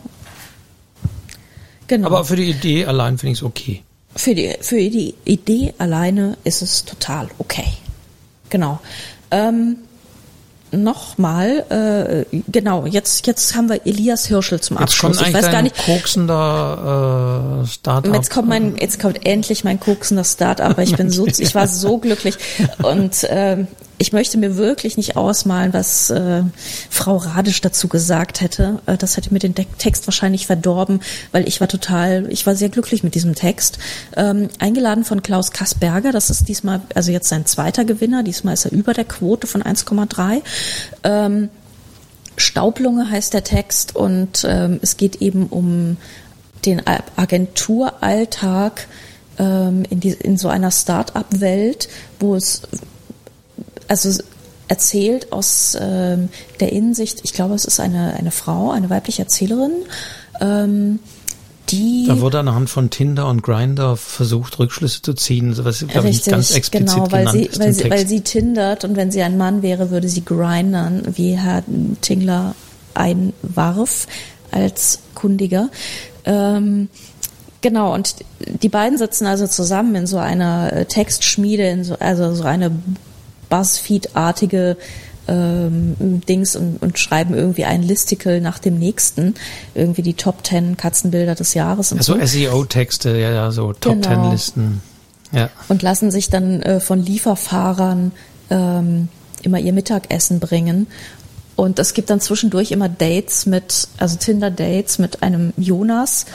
[1.88, 2.06] Genau.
[2.06, 3.82] Aber für die Idee allein finde ich es okay.
[4.14, 7.72] Für die, für die Idee alleine ist es total okay.
[8.50, 8.80] Genau.
[9.30, 9.76] Ähm,
[10.70, 15.16] Nochmal, äh, genau, jetzt, jetzt haben wir Elias Hirschel zum Abschluss.
[15.16, 15.76] Jetzt kommt ich weiß gar nicht.
[15.76, 18.14] koksender äh, Startup.
[18.14, 20.78] Jetzt kommt mein, jetzt kommt endlich mein koksender Startup.
[20.78, 22.36] Ich bin so, ich war so glücklich.
[22.82, 23.64] Und äh,
[23.98, 26.42] ich möchte mir wirklich nicht ausmalen, was äh,
[26.88, 28.78] Frau Radisch dazu gesagt hätte.
[28.86, 31.00] Äh, das hätte mir den De Text wahrscheinlich verdorben,
[31.32, 33.78] weil ich war total, ich war sehr glücklich mit diesem Text.
[34.16, 38.64] Ähm, eingeladen von Klaus Kassberger, das ist diesmal, also jetzt sein zweiter Gewinner, diesmal ist
[38.64, 40.42] er über der Quote von 1,3.
[41.04, 41.50] Ähm,
[42.36, 45.96] Staublunge heißt der Text und ähm, es geht eben um
[46.64, 46.82] den
[47.16, 48.86] Agenturalltag
[49.38, 51.88] ähm, in, die, in so einer Start-up-Welt,
[52.20, 52.62] wo es
[53.88, 54.22] also
[54.68, 56.28] erzählt aus ähm,
[56.60, 59.72] der Innensicht, ich glaube, es ist eine, eine Frau, eine weibliche Erzählerin,
[60.40, 61.00] ähm,
[61.70, 62.06] die.
[62.06, 66.50] Da wurde anhand von Tinder und Grinder versucht, Rückschlüsse zu ziehen, was glaube ich ganz
[66.52, 67.50] explizit genau, weil sie.
[67.58, 71.36] Weil sie, weil sie tindert und wenn sie ein Mann wäre, würde sie grindern, wie
[71.36, 71.62] Herr
[72.00, 72.54] Tingler
[72.94, 74.06] einwarf
[74.50, 75.68] als Kundiger.
[76.24, 76.88] Ähm,
[77.60, 82.32] Genau, und die beiden sitzen also zusammen in so einer äh, Textschmiede, in so, also
[82.32, 82.70] so eine
[83.48, 84.76] Buzzfeed-artige
[85.28, 89.34] ähm, Dings und, und schreiben irgendwie ein Listicle nach dem nächsten,
[89.74, 91.92] irgendwie die Top 10 Katzenbilder des Jahres.
[91.92, 92.26] Und also so.
[92.26, 94.22] SEO-Texte, ja, ja, so Top genau.
[94.22, 94.82] 10 Listen.
[95.32, 95.50] ja.
[95.68, 98.12] und lassen sich dann äh, von Lieferfahrern
[98.50, 99.08] ähm,
[99.42, 100.86] immer ihr Mittagessen bringen.
[101.56, 106.26] Und es gibt dann zwischendurch immer Dates mit, also Tinder-Dates mit einem Jonas.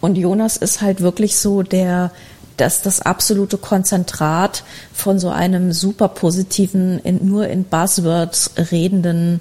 [0.00, 2.12] Und Jonas ist halt wirklich so der,
[2.56, 4.62] das, das absolute Konzentrat
[4.92, 9.40] von so einem super positiven, in, nur in Buzzwords redenden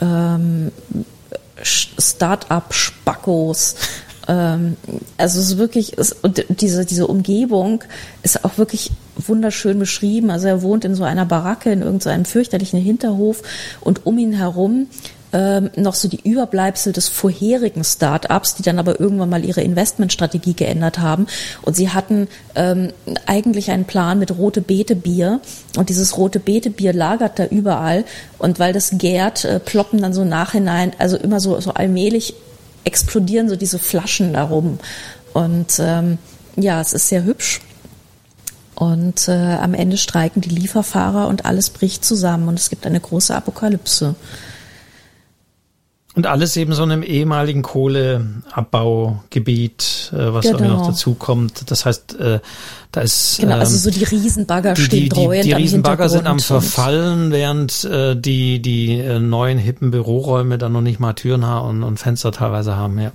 [0.00, 0.70] ähm,
[1.62, 3.74] Start-up-Spackos.
[4.28, 4.76] Ähm,
[5.16, 7.82] also es ist wirklich, es, und diese, diese Umgebung
[8.22, 10.30] ist auch wirklich wunderschön beschrieben.
[10.30, 13.42] Also er wohnt in so einer Baracke in irgendeinem fürchterlichen Hinterhof
[13.80, 14.88] und um ihn herum
[15.36, 20.54] ähm, noch so die Überbleibsel des vorherigen Start-ups, die dann aber irgendwann mal ihre Investmentstrategie
[20.54, 21.26] geändert haben.
[21.60, 22.92] Und sie hatten ähm,
[23.26, 25.40] eigentlich einen Plan mit rote Beete Bier.
[25.76, 28.06] Und dieses rote Beete Bier lagert da überall.
[28.38, 32.34] Und weil das gärt, äh, ploppen dann so nachhinein, also immer so, so allmählich
[32.84, 34.78] explodieren so diese Flaschen darum.
[35.34, 36.16] Und ähm,
[36.56, 37.60] ja, es ist sehr hübsch.
[38.74, 43.00] Und äh, am Ende streiken die Lieferfahrer und alles bricht zusammen und es gibt eine
[43.00, 44.14] große Apokalypse.
[46.16, 50.78] Und alles eben so in einem ehemaligen Kohleabbaugebiet, äh, was genau.
[50.78, 51.70] noch dazu kommt.
[51.70, 52.40] Das heißt, äh,
[52.90, 56.26] da ist genau, also ähm, so die Riesenbagger die, stehen die, Die, die Riesenbagger sind
[56.26, 61.44] am Verfallen, während äh, die die äh, neuen hippen Büroräume dann noch nicht mal Türen
[61.44, 62.98] und, und Fenster teilweise haben.
[62.98, 63.12] Ja.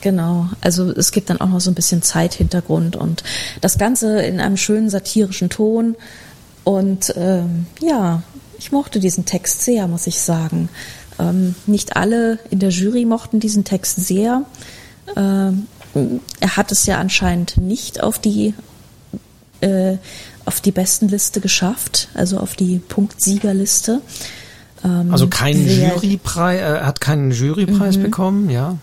[0.00, 3.22] Genau, also es gibt dann auch noch so ein bisschen Zeithintergrund und
[3.60, 5.94] das Ganze in einem schönen satirischen Ton.
[6.64, 8.24] Und ähm, ja,
[8.58, 10.68] ich mochte diesen Text sehr, muss ich sagen.
[11.18, 14.42] Ähm, nicht alle in der Jury mochten diesen Text sehr.
[15.16, 15.66] Ähm,
[16.40, 18.54] er hat es ja anscheinend nicht auf die
[19.60, 19.96] äh,
[20.44, 24.00] auf die Bestenliste geschafft, also auf die Punktsiegerliste.
[24.84, 28.02] Ähm, also keinen Jurypreis, er äh, hat keinen Jurypreis mhm.
[28.02, 28.76] bekommen, ja.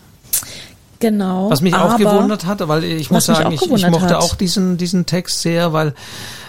[1.00, 1.50] Genau.
[1.50, 4.22] Was mich auch gewundert hat, weil ich muss sagen, ich, ich mochte hat.
[4.22, 5.94] auch diesen, diesen Text sehr, weil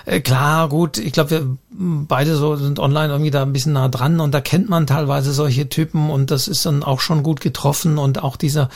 [0.06, 3.90] äh, klar, gut, ich glaube, wir beide so sind online irgendwie da ein bisschen nah
[3.90, 7.42] dran und da kennt man teilweise solche Typen und das ist dann auch schon gut
[7.42, 8.70] getroffen und auch dieser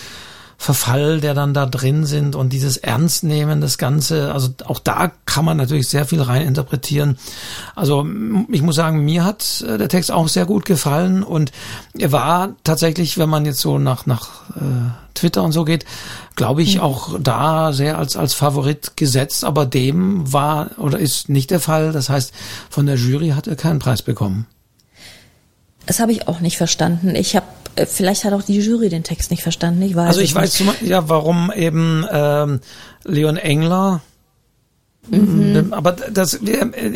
[0.61, 5.45] Verfall, der dann da drin sind und dieses Ernstnehmen, das Ganze, also auch da kann
[5.45, 7.17] man natürlich sehr viel rein interpretieren.
[7.75, 8.05] Also
[8.51, 11.53] ich muss sagen, mir hat äh, der Text auch sehr gut gefallen und
[11.97, 15.85] er war tatsächlich, wenn man jetzt so nach, nach äh, Twitter und so geht,
[16.35, 21.51] glaube ich, auch da sehr als, als Favorit gesetzt, aber dem war oder ist nicht
[21.51, 21.93] der Fall.
[21.93, 22.33] Das heißt,
[22.69, 24.45] von der Jury hat er keinen Preis bekommen.
[25.89, 27.15] Das habe ich auch nicht verstanden.
[27.15, 29.81] Ich habe äh, vielleicht hat auch die Jury den Text nicht verstanden.
[29.81, 30.83] Ich weiß also ich weiß nicht.
[30.83, 32.59] ja, warum eben ähm,
[33.03, 34.01] Leon Engler
[35.09, 35.73] Mhm.
[35.73, 36.39] Aber das,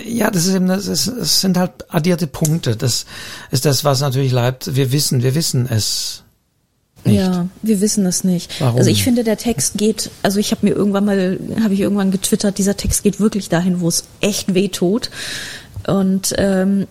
[0.06, 2.76] ja, das ist eben, das, ist, das sind halt addierte Punkte.
[2.76, 3.08] Das
[3.50, 4.76] ist das, was natürlich bleibt.
[4.76, 6.22] Wir wissen, wir wissen es.
[7.06, 7.16] Nicht.
[7.16, 8.62] Ja, wir wissen es nicht.
[8.62, 8.78] Warum?
[8.78, 12.12] Also ich finde, der Text geht, also ich habe mir irgendwann mal, habe ich irgendwann
[12.12, 15.10] getwittert, dieser Text geht wirklich dahin, wo es echt weh tut
[15.88, 16.88] und ähm,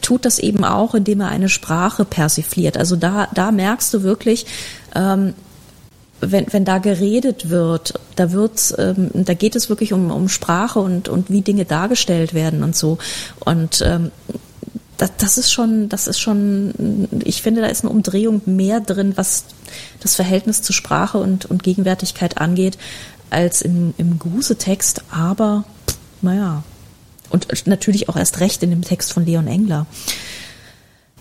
[0.00, 2.76] tut das eben auch, indem er eine Sprache persifliert.
[2.76, 4.46] Also da, da merkst du wirklich,
[4.94, 5.34] ähm,
[6.20, 10.78] wenn, wenn da geredet wird, da wird, ähm, da geht es wirklich um, um Sprache
[10.78, 12.98] und, und wie Dinge dargestellt werden und so.
[13.40, 14.12] Und ähm,
[14.98, 19.12] das, das ist schon, das ist schon, ich finde, da ist eine Umdrehung mehr drin,
[19.16, 19.46] was
[20.00, 22.78] das Verhältnis zu Sprache und, und Gegenwärtigkeit angeht,
[23.30, 25.02] als im, im Grusetext.
[25.10, 25.64] Aber,
[26.20, 26.62] naja,
[27.32, 29.86] und natürlich auch erst recht in dem Text von Leon Engler.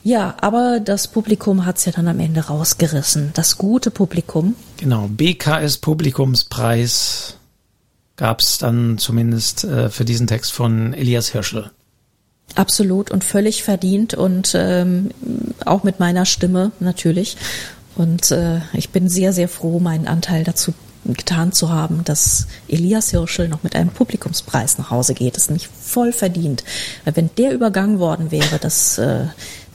[0.04, 3.32] Ja, aber das Publikum hat es ja dann am Ende rausgerissen.
[3.34, 4.56] Das gute Publikum.
[4.78, 7.38] Genau, BKS Publikumspreis
[8.16, 11.72] gab es dann zumindest äh, für diesen Text von Elias Hirschel.
[12.56, 15.12] Absolut und völlig verdient und ähm,
[15.66, 17.38] auch mit meiner Stimme natürlich.
[17.96, 20.74] Und äh, ich bin sehr, sehr froh, meinen Anteil dazu
[21.06, 25.36] getan zu haben, dass Elias Hirschel noch mit einem Publikumspreis nach Hause geht.
[25.36, 26.64] Das ist nicht voll verdient.
[27.06, 29.26] Weil wenn der übergangen worden wäre, das äh,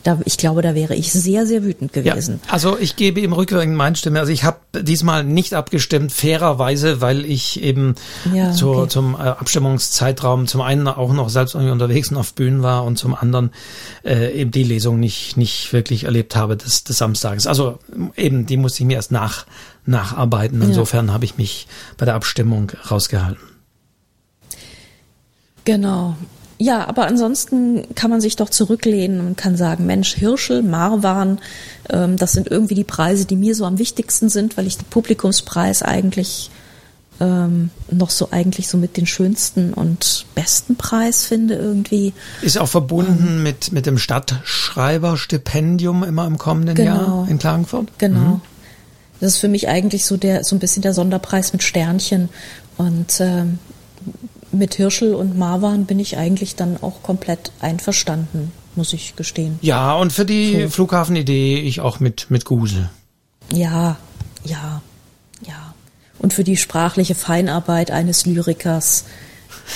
[0.07, 2.41] da, ich glaube, da wäre ich sehr, sehr wütend gewesen.
[2.47, 4.21] Ja, also ich gebe im Rückwirkend meine Stimme.
[4.21, 7.95] Also ich habe diesmal nicht abgestimmt, fairerweise, weil ich eben
[8.33, 8.89] ja, zur, okay.
[8.89, 13.15] zum äh, Abstimmungszeitraum zum einen auch noch selbst unterwegs und auf Bühnen war und zum
[13.15, 13.51] anderen
[14.05, 17.47] äh, eben die Lesung nicht, nicht wirklich erlebt habe des, des Samstages.
[17.47, 17.79] Also
[18.17, 19.47] eben, die musste ich mir erst nach
[19.87, 20.61] nacharbeiten.
[20.63, 21.13] Insofern ja.
[21.13, 21.67] habe ich mich
[21.97, 23.43] bei der Abstimmung rausgehalten.
[25.65, 26.17] Genau.
[26.59, 31.39] Ja, aber ansonsten kann man sich doch zurücklehnen und kann sagen, Mensch, Hirschel, Marwan,
[31.91, 34.89] ähm, das sind irgendwie die Preise, die mir so am wichtigsten sind, weil ich den
[34.89, 36.51] Publikumspreis eigentlich
[37.21, 42.13] ähm, noch so eigentlich so mit den schönsten und besten Preis finde irgendwie.
[42.43, 47.89] Ist auch verbunden ähm, mit, mit dem Stadtschreiberstipendium immer im kommenden genau, Jahr in Klagenfurt?
[47.99, 48.19] Genau.
[48.19, 48.41] Mhm.
[49.21, 52.29] Das ist für mich eigentlich so der, so ein bisschen der Sonderpreis mit Sternchen.
[52.77, 53.61] Und ähm,
[54.59, 59.59] mit Hirschel und Marwan bin ich eigentlich dann auch komplett einverstanden, muss ich gestehen.
[59.63, 60.69] Ja, und für die so.
[60.71, 62.91] Flughafenidee ich auch mit, mit Guse.
[63.53, 63.97] Ja,
[64.45, 64.83] ja,
[65.47, 65.75] ja.
[66.19, 69.05] Und für die sprachliche Feinarbeit eines Lyrikers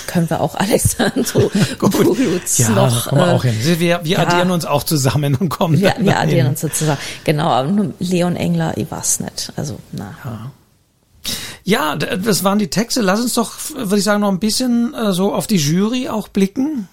[0.06, 3.08] können wir auch Alexandro Bulutz ja, noch.
[3.08, 3.56] Kommen wir auch hin.
[3.62, 5.78] Wir, wir ja, addieren uns auch zusammen und kommen.
[5.78, 6.98] Wir, wir addieren uns so zusammen.
[7.24, 9.52] Genau, aber Leon Engler, ich weiß nicht.
[9.56, 10.14] Also, na.
[10.24, 10.50] Ja.
[11.64, 13.00] Ja, das waren die Texte.
[13.00, 16.28] Lass uns doch, würde ich sagen, noch ein bisschen äh, so auf die Jury auch
[16.28, 16.88] blicken.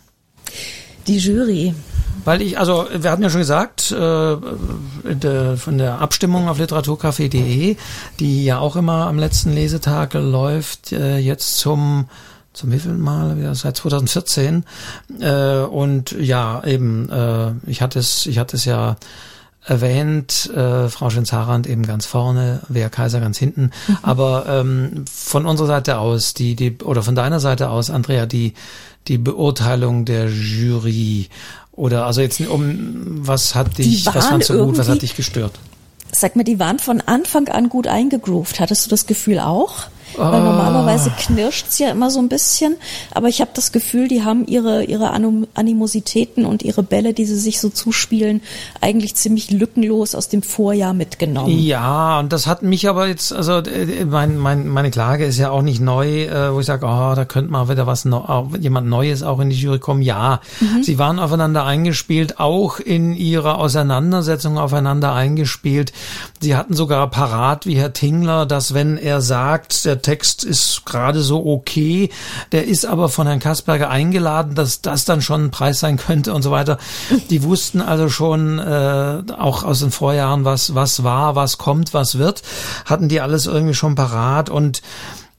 [1.08, 1.74] Die Jury.
[2.26, 7.78] Weil ich, also wir hatten ja schon gesagt, äh, de, von der Abstimmung auf literaturcafé.de,
[8.20, 12.08] die ja auch immer am letzten Lesetag läuft, äh, jetzt zum
[12.58, 13.38] zum wievielten Mal?
[13.40, 14.66] Ja, seit 2014.
[15.20, 18.96] Äh, und ja, eben, äh, ich hatte es, ich hatte es ja
[19.68, 23.72] erwähnt, äh, Frau Schenzarand eben ganz vorne, Wer Kaiser ganz hinten.
[23.88, 23.98] Mhm.
[24.02, 28.54] Aber ähm, von unserer Seite aus, die, die, oder von deiner Seite aus, Andrea, die,
[29.08, 31.30] die Beurteilung der Jury
[31.74, 35.54] oder also jetzt um was hat dich, was fandst du gut, was hat dich gestört?
[36.12, 38.60] Sag mir, die waren von Anfang an gut eingegroovt.
[38.60, 39.88] Hattest du das Gefühl auch?
[40.18, 40.44] Weil ah.
[40.44, 42.76] normalerweise knirscht's ja immer so ein bisschen,
[43.14, 47.36] aber ich habe das Gefühl, die haben ihre ihre Animositäten und ihre Bälle, die sie
[47.36, 48.42] sich so zuspielen,
[48.82, 51.58] eigentlich ziemlich lückenlos aus dem Vorjahr mitgenommen.
[51.60, 55.52] Ja, und das hat mich aber jetzt, also äh, mein, mein, meine Klage ist ja
[55.52, 58.08] auch nicht neu, äh, wo ich sage, oh, da könnte mal wieder was
[58.60, 60.02] jemand Neues auch in die Jury kommen.
[60.02, 60.84] Ja, mhm.
[60.84, 65.94] sie waren aufeinander eingespielt, auch in ihrer Auseinandersetzung aufeinander eingespielt.
[66.40, 71.22] Sie hatten sogar parat, wie Herr Tingler, dass wenn er sagt, der Text ist gerade
[71.22, 72.10] so okay,
[72.54, 76.34] der ist aber von Herrn Kasperger eingeladen, dass das dann schon ein Preis sein könnte
[76.34, 76.78] und so weiter.
[77.30, 82.18] Die wussten also schon äh, auch aus den Vorjahren, was was war, was kommt, was
[82.18, 82.42] wird,
[82.86, 84.82] hatten die alles irgendwie schon parat und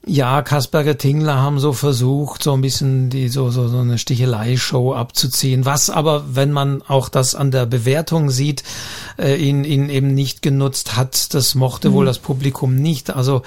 [0.05, 4.93] ja, Kasperger Tingler haben so versucht, so ein bisschen die so so so eine Stichelei-Show
[4.93, 8.63] abzuziehen, was aber, wenn man auch das an der Bewertung sieht,
[9.17, 11.33] äh, ihn ihn eben nicht genutzt hat.
[11.33, 11.93] Das mochte mhm.
[11.93, 13.09] wohl das Publikum nicht.
[13.09, 13.41] Also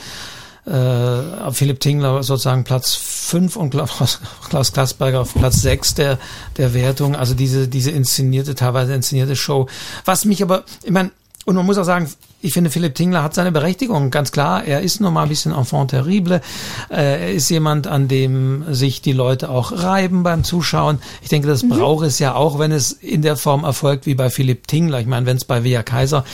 [0.67, 3.71] äh, Philipp Tingler sozusagen Platz fünf und
[4.49, 6.19] Klaus Klasberger auf Platz sechs der,
[6.57, 7.17] der Wertung.
[7.17, 9.67] Also diese, diese inszenierte, teilweise inszenierte Show.
[10.05, 11.11] Was mich aber, ich meine,
[11.45, 12.09] und man muss auch sagen,
[12.41, 14.65] ich finde, Philipp Tingler hat seine Berechtigung, ganz klar.
[14.65, 16.41] Er ist nun mal ein bisschen enfant terrible.
[16.89, 21.01] Äh, er ist jemand, an dem sich die Leute auch reiben beim Zuschauen.
[21.21, 21.71] Ich denke, das mhm.
[21.71, 25.01] braucht es ja auch, wenn es in der Form erfolgt wie bei Philipp Tingler.
[25.01, 26.25] Ich meine, wenn es bei Wea Kaiser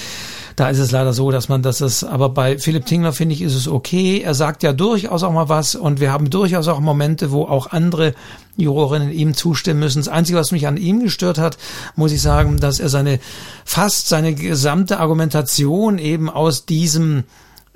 [0.59, 3.43] da ist es leider so, dass man das ist, aber bei Philipp Tingler finde ich,
[3.43, 4.23] ist es okay.
[4.23, 7.69] Er sagt ja durchaus auch mal was und wir haben durchaus auch Momente, wo auch
[7.69, 8.13] andere
[8.57, 10.01] Jurorinnen ihm zustimmen müssen.
[10.01, 11.59] Das Einzige, was mich an ihm gestört hat,
[11.95, 13.21] muss ich sagen, dass er seine,
[13.65, 17.23] fast seine gesamte Argumentation eben aus diesem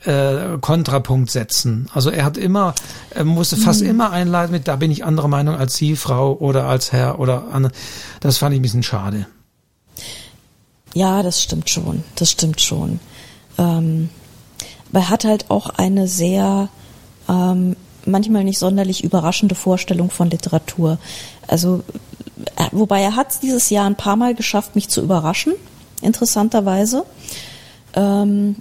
[0.05, 1.89] äh, Kontrapunkt setzen.
[1.95, 2.75] Also er hat immer,
[3.11, 3.91] er musste fast mhm.
[3.91, 7.45] immer einleiten mit, da bin ich anderer Meinung als Sie, Frau oder als Herr oder
[7.53, 7.73] andere.
[8.19, 9.27] Das fand ich ein bisschen schade.
[10.95, 12.05] Ja, das stimmt schon.
[12.17, 13.01] Das stimmt schon.
[13.59, 14.11] Ähm,
[14.91, 16.69] aber er hat halt auch eine sehr
[17.29, 20.99] ähm, manchmal nicht sonderlich überraschende Vorstellung von Literatur.
[21.47, 21.83] Also,
[22.57, 25.55] äh, wobei er hat es dieses Jahr ein paar Mal geschafft, mich zu überraschen,
[26.01, 27.05] interessanterweise.
[27.95, 28.57] Ähm,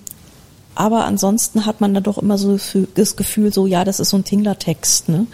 [0.76, 2.58] aber ansonsten hat man da doch immer so
[2.96, 5.10] das Gefühl, so ja, das ist so ein Tingler-Text.
[5.10, 5.28] Ne?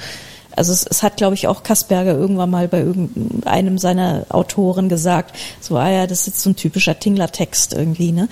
[0.57, 5.35] Also es, es hat, glaube ich, auch Kasperger irgendwann mal bei irgendeinem seiner Autoren gesagt,
[5.61, 8.27] so, ah ja, das ist jetzt so ein typischer Tingler-Text irgendwie, ne?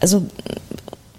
[0.00, 0.26] Also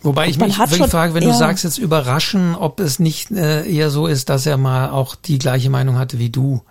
[0.02, 1.32] Wobei ich mich wirklich frage, wenn ja.
[1.32, 5.15] du sagst jetzt überraschen, ob es nicht äh, eher so ist, dass er mal auch
[5.15, 6.61] die gleiche Meinung hatte wie du.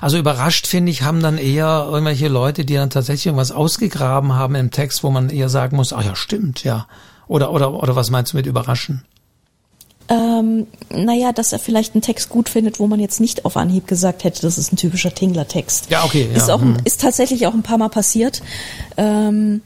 [0.00, 4.54] Also überrascht, finde ich, haben dann eher irgendwelche Leute, die dann tatsächlich irgendwas ausgegraben haben
[4.54, 6.86] im Text, wo man eher sagen muss, ach ja, stimmt, ja.
[7.28, 9.02] Oder, oder, oder was meinst du mit überraschen?
[10.08, 13.86] Ähm, naja, dass er vielleicht einen Text gut findet, wo man jetzt nicht auf Anhieb
[13.86, 15.90] gesagt hätte, das ist ein typischer Tingler-Text.
[15.90, 16.28] Ja, okay.
[16.30, 16.36] Ja.
[16.36, 16.76] Ist, auch, hm.
[16.84, 18.42] ist tatsächlich auch ein paar Mal passiert.
[18.96, 19.62] Ähm,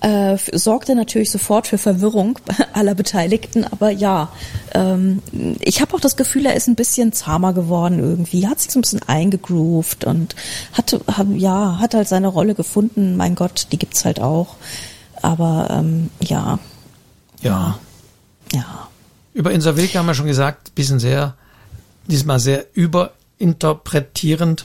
[0.00, 2.38] äh, sorgte natürlich sofort für Verwirrung
[2.72, 4.30] aller Beteiligten, aber ja,
[4.74, 5.22] ähm,
[5.60, 8.78] ich habe auch das Gefühl, er ist ein bisschen zahmer geworden irgendwie, hat sich so
[8.78, 10.34] ein bisschen eingegroovt und
[10.72, 13.16] hat, hat ja, hat halt seine Rolle gefunden.
[13.16, 14.56] Mein Gott, die gibt's halt auch.
[15.20, 16.58] Aber ähm, ja.
[17.42, 17.78] Ja.
[18.52, 18.88] Ja.
[19.32, 21.34] Über Insa Wilke haben wir schon gesagt, bisschen sehr,
[22.06, 24.64] diesmal sehr überinterpretierend.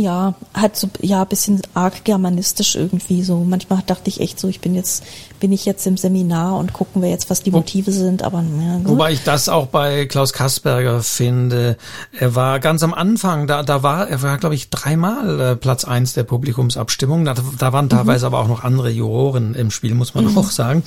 [0.00, 3.38] Ja, halt so, ja, bisschen arg germanistisch irgendwie so.
[3.38, 5.04] Manchmal dachte ich echt so, ich bin jetzt,
[5.40, 8.78] bin ich jetzt im Seminar und gucken wir jetzt, was die Motive sind, aber ja,
[8.78, 8.88] gut.
[8.88, 11.76] Wobei ich das auch bei Klaus Kasperger finde.
[12.18, 15.84] Er war ganz am Anfang, da, da war, er war, glaube ich, dreimal äh, Platz
[15.84, 17.24] eins der Publikumsabstimmung.
[17.24, 18.34] Da, da waren teilweise mhm.
[18.34, 20.38] aber auch noch andere Juroren im Spiel, muss man mhm.
[20.38, 20.82] auch sagen.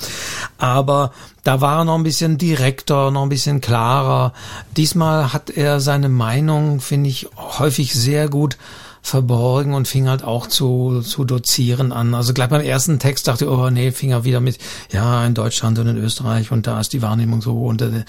[0.58, 1.12] Aber
[1.42, 4.32] da war er noch ein bisschen direkter, noch ein bisschen klarer.
[4.76, 8.58] Diesmal hat er seine Meinung, finde ich, häufig sehr gut
[9.02, 12.14] verborgen und fing halt auch zu, zu dozieren an.
[12.14, 14.58] Also gleich beim ersten Text dachte ich, oh nee, fing er wieder mit,
[14.92, 17.64] ja, in Deutschland und in Österreich und da ist die Wahrnehmung so.
[17.64, 18.04] Und äh,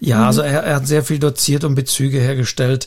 [0.00, 0.24] ja, mhm.
[0.24, 2.86] also er, er hat sehr viel doziert und Bezüge hergestellt,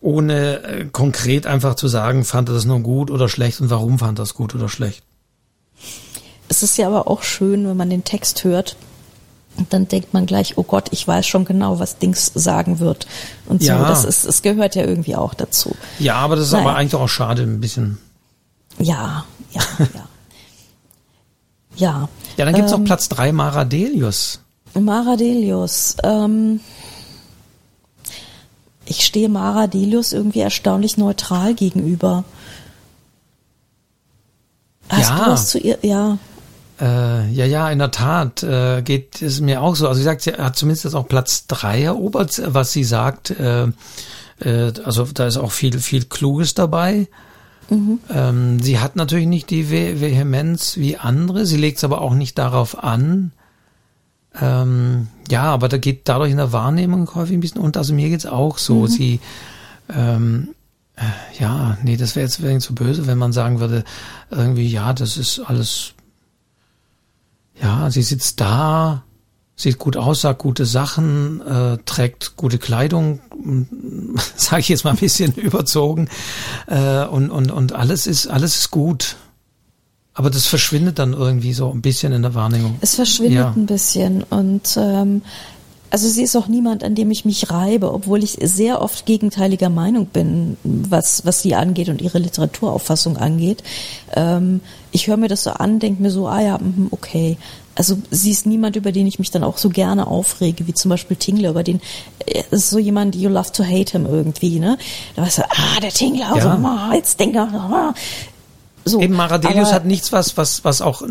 [0.00, 3.98] ohne äh, konkret einfach zu sagen, fand er das nur gut oder schlecht und warum
[3.98, 5.02] fand er das gut oder schlecht.
[6.48, 8.76] Es ist ja aber auch schön, wenn man den Text hört,
[9.56, 13.06] und dann denkt man gleich, oh Gott, ich weiß schon genau, was Dings sagen wird.
[13.46, 13.88] Und so, ja.
[13.88, 15.76] das ist, es gehört ja irgendwie auch dazu.
[15.98, 16.64] Ja, aber das ist naja.
[16.64, 17.98] aber eigentlich auch schade, ein bisschen.
[18.78, 19.86] Ja, ja, ja.
[21.76, 22.08] ja.
[22.36, 24.40] Ja, dann gibt's ähm, noch Platz drei Maradelius.
[24.74, 25.96] Maradelius.
[26.02, 26.60] Ähm,
[28.86, 32.24] ich stehe Maradelius irgendwie erstaunlich neutral gegenüber.
[34.88, 35.24] Hast ja.
[35.24, 35.78] du was zu ihr?
[35.82, 36.18] Ja.
[36.82, 39.86] Äh, ja, ja, in der Tat äh, geht es mir auch so.
[39.86, 43.30] Also sie sagt, sie hat zumindest jetzt auch Platz drei erobert, was sie sagt.
[43.30, 43.68] Äh,
[44.40, 47.06] äh, also da ist auch viel, viel Kluges dabei.
[47.70, 48.00] Mhm.
[48.10, 51.46] Ähm, sie hat natürlich nicht die Ve Vehemenz wie andere.
[51.46, 53.30] Sie legt es aber auch nicht darauf an.
[54.40, 57.78] Ähm, ja, aber da geht dadurch in der Wahrnehmung häufig ein bisschen unter.
[57.78, 58.80] Also mir geht's auch so.
[58.80, 58.86] Mhm.
[58.88, 59.20] Sie
[59.94, 60.48] ähm,
[60.96, 63.84] äh, ja, nee, das wäre jetzt wär zu böse, wenn man sagen würde,
[64.30, 65.94] irgendwie, ja, das ist alles
[67.60, 69.04] ja, sie sitzt da,
[69.56, 73.20] sieht gut aus, sagt gute Sachen, äh, trägt gute Kleidung,
[74.36, 76.08] sage ich jetzt mal ein bisschen überzogen,
[76.66, 79.16] äh, und, und, und alles ist, alles ist gut.
[80.14, 82.76] Aber das verschwindet dann irgendwie so ein bisschen in der Wahrnehmung.
[82.82, 83.52] Es verschwindet ja.
[83.56, 85.22] ein bisschen und ähm,
[85.92, 89.68] also sie ist auch niemand, an dem ich mich reibe, obwohl ich sehr oft gegenteiliger
[89.68, 93.62] Meinung bin, was, was sie angeht und ihre Literaturauffassung angeht.
[94.16, 97.36] Ähm, ich höre mir das so an, denke mir so, ah ja, mhm, okay.
[97.74, 100.88] Also sie ist niemand, über den ich mich dann auch so gerne aufrege, wie zum
[100.88, 101.82] Beispiel Tingler, über den
[102.24, 104.78] äh, ist so jemand, you love to hate him irgendwie, ne?
[105.14, 106.54] Da weißt du, ah, der Tingler, ja.
[106.54, 107.94] also, jetzt denkt er, ah,
[108.84, 111.02] so, Eben Maradelius hat nichts, was, was, was auch,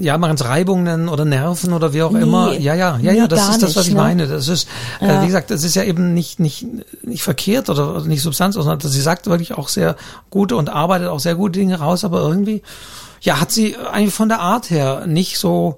[0.00, 2.52] ja, machen es Reibungen oder Nerven oder wie auch nee, immer.
[2.54, 4.00] Ja, ja, ja, ja, das ist das, was nicht, ich ne?
[4.00, 4.26] meine.
[4.26, 4.66] Das ist,
[5.00, 5.18] äh, ja.
[5.18, 6.66] äh, wie gesagt, das ist ja eben nicht, nicht,
[7.02, 9.96] nicht verkehrt oder nicht Substanz, sondern sie sagt wirklich auch sehr
[10.30, 12.62] gute und arbeitet auch sehr gute Dinge raus, aber irgendwie,
[13.20, 15.76] ja, hat sie eigentlich von der Art her nicht so,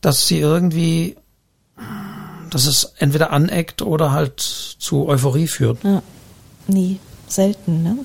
[0.00, 1.16] dass sie irgendwie,
[2.50, 5.82] dass es entweder aneckt oder halt zu Euphorie führt.
[5.82, 6.00] Ja,
[6.68, 7.96] nie, selten, ne?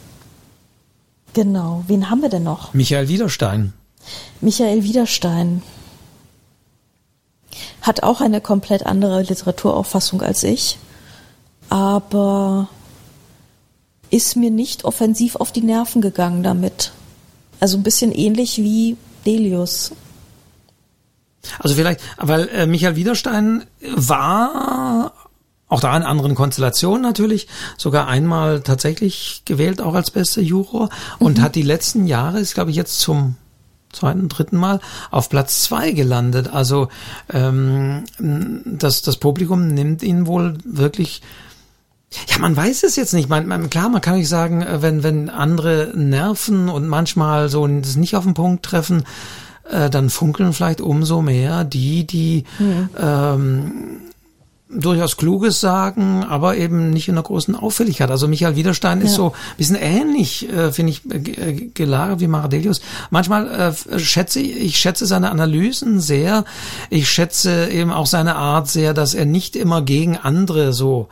[1.33, 1.83] Genau.
[1.87, 2.73] Wen haben wir denn noch?
[2.73, 3.73] Michael Widerstein.
[4.41, 5.61] Michael Widerstein
[7.81, 10.77] hat auch eine komplett andere Literaturauffassung als ich,
[11.69, 12.69] aber
[14.09, 16.91] ist mir nicht offensiv auf die Nerven gegangen damit.
[17.59, 19.91] Also ein bisschen ähnlich wie Delius.
[21.59, 23.65] Also vielleicht, weil äh, Michael Widerstein
[23.95, 25.08] war
[25.69, 27.47] auch da in anderen Konstellationen natürlich,
[27.77, 30.89] sogar einmal tatsächlich gewählt, auch als bester Juror
[31.19, 31.41] und mhm.
[31.41, 33.35] hat die letzten Jahre, ist glaube ich jetzt zum
[33.91, 34.81] zweiten, dritten Mal
[35.11, 36.51] auf Platz zwei gelandet.
[36.51, 36.89] Also
[37.31, 38.03] ähm,
[38.65, 41.21] das, das Publikum nimmt ihn wohl wirklich
[42.27, 43.29] ja, man weiß es jetzt nicht.
[43.29, 47.67] Man, man, klar, man kann nicht sagen, äh, wenn, wenn andere nerven und manchmal so
[47.67, 49.03] das nicht auf den Punkt treffen,
[49.69, 52.89] äh, dann funkeln vielleicht umso mehr die, die mhm.
[52.99, 54.01] ähm,
[54.69, 58.11] durchaus Kluges sagen, aber eben nicht in einer großen Auffälligkeit.
[58.11, 59.05] Also Michael Widerstein ja.
[59.05, 62.79] ist so ein bisschen ähnlich, äh, finde ich, äh, gelagert wie Maradelius.
[63.09, 66.45] Manchmal äh, schätze ich, ich schätze seine Analysen sehr.
[66.91, 71.09] Ich schätze eben auch seine Art sehr, dass er nicht immer gegen andere so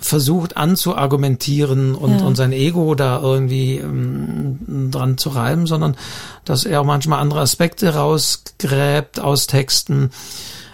[0.00, 2.24] versucht anzuargumentieren und, ja.
[2.24, 5.96] und sein Ego da irgendwie ähm, dran zu reiben, sondern
[6.44, 10.10] dass er auch manchmal andere Aspekte rausgräbt aus Texten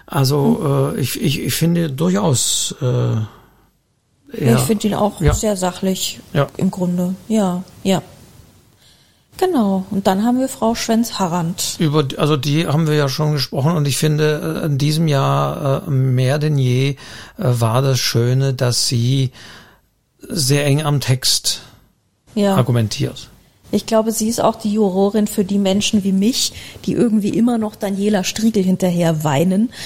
[0.06, 2.74] also äh, ich, ich, ich finde durchaus.
[2.80, 2.86] Äh,
[4.36, 5.32] ja, ich finde ihn auch ja.
[5.32, 6.48] sehr sachlich ja.
[6.56, 7.14] im Grunde.
[7.28, 8.02] Ja, ja.
[9.36, 9.84] Genau.
[9.90, 11.76] Und dann haben wir Frau Schwenz-Harrand.
[11.78, 15.86] Über, also die haben wir ja schon gesprochen und ich finde, äh, in diesem Jahr
[15.86, 16.96] äh, mehr denn je äh,
[17.36, 19.32] war das Schöne, dass sie
[20.20, 21.62] sehr eng am Text
[22.34, 22.54] ja.
[22.54, 23.28] argumentiert.
[23.74, 26.52] Ich glaube, sie ist auch die Jurorin für die Menschen wie mich,
[26.86, 29.72] die irgendwie immer noch Daniela Striegel hinterher weinen.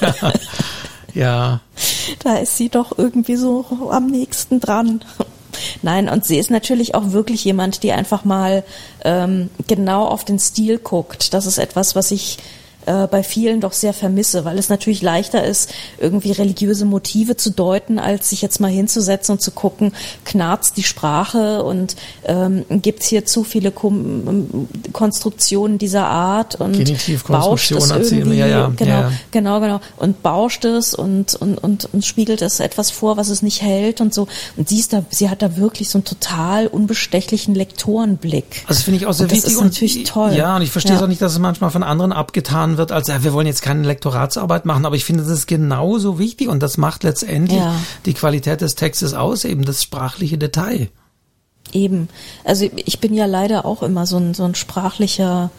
[0.00, 0.32] Ja.
[1.12, 1.60] ja.
[2.24, 5.04] Da ist sie doch irgendwie so am nächsten dran.
[5.82, 8.64] Nein, und sie ist natürlich auch wirklich jemand, die einfach mal
[9.04, 11.34] ähm, genau auf den Stil guckt.
[11.34, 12.38] Das ist etwas, was ich
[12.90, 17.50] äh, bei vielen doch sehr vermisse, weil es natürlich leichter ist, irgendwie religiöse Motive zu
[17.50, 19.92] deuten, als sich jetzt mal hinzusetzen und zu gucken,
[20.24, 21.94] knarzt die Sprache und
[22.24, 26.76] ähm, gibt es hier zu viele Kom Konstruktionen dieser Art und
[27.28, 29.12] bauscht es irgendwie, ja, ja, genau, ja.
[29.30, 33.42] genau, genau, und bauscht es und, und, und, und spiegelt es etwas vor, was es
[33.42, 34.26] nicht hält und so.
[34.56, 38.64] Und sie ist da, sie hat da wirklich so einen total unbestechlichen Lektorenblick.
[38.66, 39.44] Also finde ich auch sehr und wichtig.
[39.44, 40.32] Das ist natürlich toll.
[40.34, 41.02] Ja, und ich verstehe ja.
[41.02, 43.86] auch nicht, dass es manchmal von anderen abgetan wird, als ja, wir wollen jetzt keine
[43.86, 47.76] Lektoratsarbeit machen, aber ich finde, das ist genauso wichtig und das macht letztendlich ja.
[48.06, 50.88] die Qualität des Textes aus, eben das sprachliche Detail.
[51.72, 52.08] Eben.
[52.44, 55.50] Also ich bin ja leider auch immer so ein, so ein sprachlicher,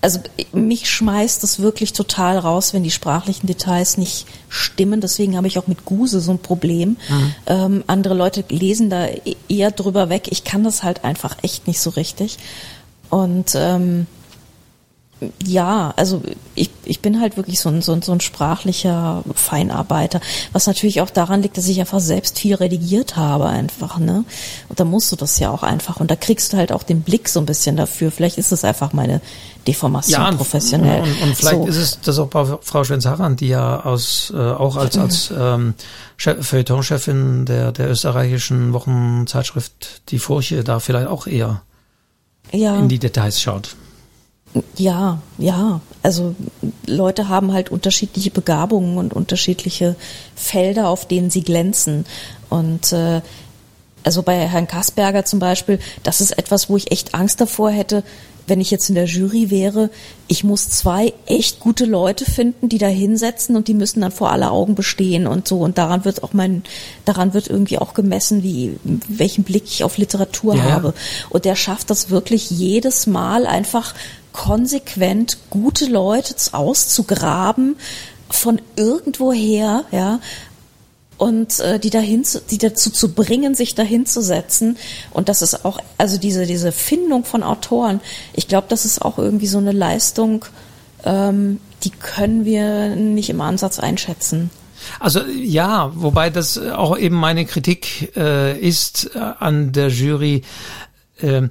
[0.00, 0.20] also
[0.52, 5.00] mich schmeißt es wirklich total raus, wenn die sprachlichen Details nicht stimmen.
[5.00, 6.96] Deswegen habe ich auch mit Guse so ein Problem.
[7.08, 7.34] Mhm.
[7.46, 10.28] Ähm, andere Leute lesen da e-, eher drüber weg.
[10.30, 12.38] Ich kann das halt einfach echt nicht so richtig.
[13.10, 14.06] Und ähm,
[15.44, 16.22] ja, also
[16.54, 20.20] ich, ich bin halt wirklich so ein, so, ein, so ein sprachlicher Feinarbeiter,
[20.52, 24.24] was natürlich auch daran liegt, dass ich einfach selbst viel redigiert habe einfach, ne?
[24.68, 27.02] Und da musst du das ja auch einfach und da kriegst du halt auch den
[27.02, 28.10] Blick so ein bisschen dafür.
[28.10, 29.20] Vielleicht ist es einfach meine
[29.66, 31.02] Deformation ja, professionell.
[31.02, 31.66] Und, und vielleicht so.
[31.66, 35.74] ist es das auch bei Frau Schwenz-Harran, die ja aus, äh, auch als, als ähm,
[36.16, 41.62] Feuilleton-Chefin der, der österreichischen Wochenzeitschrift Die Furche da vielleicht auch eher
[42.52, 42.78] ja.
[42.78, 43.76] in die Details schaut.
[44.76, 45.80] Ja, ja.
[46.02, 46.34] Also
[46.86, 49.96] Leute haben halt unterschiedliche Begabungen und unterschiedliche
[50.34, 52.04] Felder, auf denen sie glänzen.
[52.50, 53.22] Und äh,
[54.04, 58.02] also bei Herrn Kasperger zum Beispiel, das ist etwas, wo ich echt Angst davor hätte,
[58.46, 59.90] wenn ich jetzt in der Jury wäre,
[60.26, 64.32] ich muss zwei echt gute Leute finden, die da hinsetzen und die müssen dann vor
[64.32, 65.60] aller Augen bestehen und so.
[65.60, 66.64] Und daran wird auch mein,
[67.04, 70.64] daran wird irgendwie auch gemessen, wie, welchen Blick ich auf Literatur ja.
[70.64, 70.94] habe.
[71.30, 73.94] Und der schafft das wirklich jedes Mal einfach
[74.32, 77.76] konsequent gute Leute auszugraben
[78.28, 80.20] von irgendwoher, ja,
[81.18, 84.76] und äh, die dahin zu, die dazu zu bringen, sich dahin zu setzen.
[85.10, 88.00] Und das ist auch, also diese diese Findung von Autoren.
[88.32, 90.44] Ich glaube, das ist auch irgendwie so eine Leistung,
[91.04, 94.50] ähm, die können wir nicht im Ansatz einschätzen.
[94.98, 100.42] Also ja, wobei das auch eben meine Kritik äh, ist äh, an der Jury,
[101.20, 101.42] äh,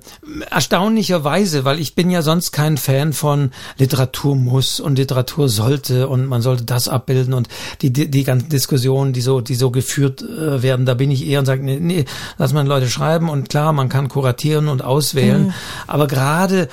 [0.49, 6.25] erstaunlicherweise, weil ich bin ja sonst kein Fan von Literatur muss und Literatur sollte und
[6.25, 7.47] man sollte das abbilden und
[7.81, 11.25] die die, die ganzen Diskussionen, die so die so geführt äh, werden, da bin ich
[11.25, 12.05] eher und sage nee, nee,
[12.37, 15.53] lass man Leute schreiben und klar, man kann kuratieren und auswählen, mhm.
[15.87, 16.67] aber gerade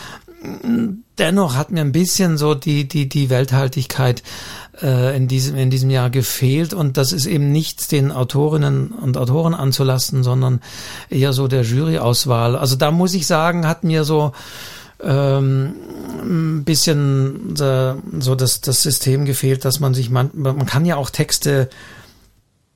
[1.18, 4.22] dennoch hat mir ein bisschen so die die die Welthaltigkeit
[4.82, 9.16] äh, in diesem in diesem Jahr gefehlt und das ist eben nichts den Autorinnen und
[9.16, 10.60] Autoren anzulasten, sondern
[11.10, 12.56] eher so der Juryauswahl.
[12.56, 14.32] Also da muss ich sagen, hat mir so
[15.00, 15.74] ähm,
[16.22, 20.96] ein bisschen äh, so das das System gefehlt, dass man sich man man kann ja
[20.96, 21.68] auch Texte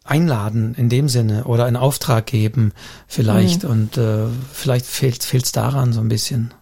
[0.05, 2.73] einladen in dem Sinne oder einen Auftrag geben
[3.07, 3.70] vielleicht mhm.
[3.70, 6.53] und äh, vielleicht fehlt fehlt's daran so ein bisschen.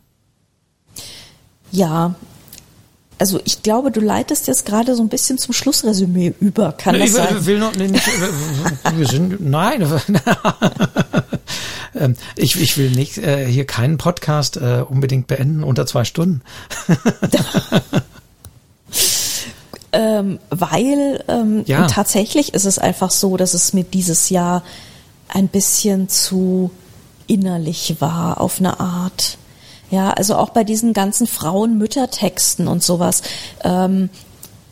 [1.72, 2.14] Ja,
[3.20, 6.72] also ich glaube, du leitest jetzt gerade so ein bisschen zum Schlussresümee über.
[6.72, 7.46] Kann nee, das ich sein?
[7.46, 8.06] will noch nee, nicht.
[8.96, 9.86] wir sind nein.
[11.92, 16.40] Ähm, ich, ich will nicht äh, hier keinen Podcast äh, unbedingt beenden unter zwei Stunden.
[19.92, 21.88] ähm, weil ähm, ja.
[21.88, 24.62] tatsächlich ist es einfach so, dass es mir dieses Jahr
[25.26, 26.70] ein bisschen zu
[27.26, 29.36] innerlich war auf eine Art.
[29.90, 33.22] Ja, also auch bei diesen ganzen Frauen-Mütter-Texten und sowas.
[33.64, 34.08] Ähm,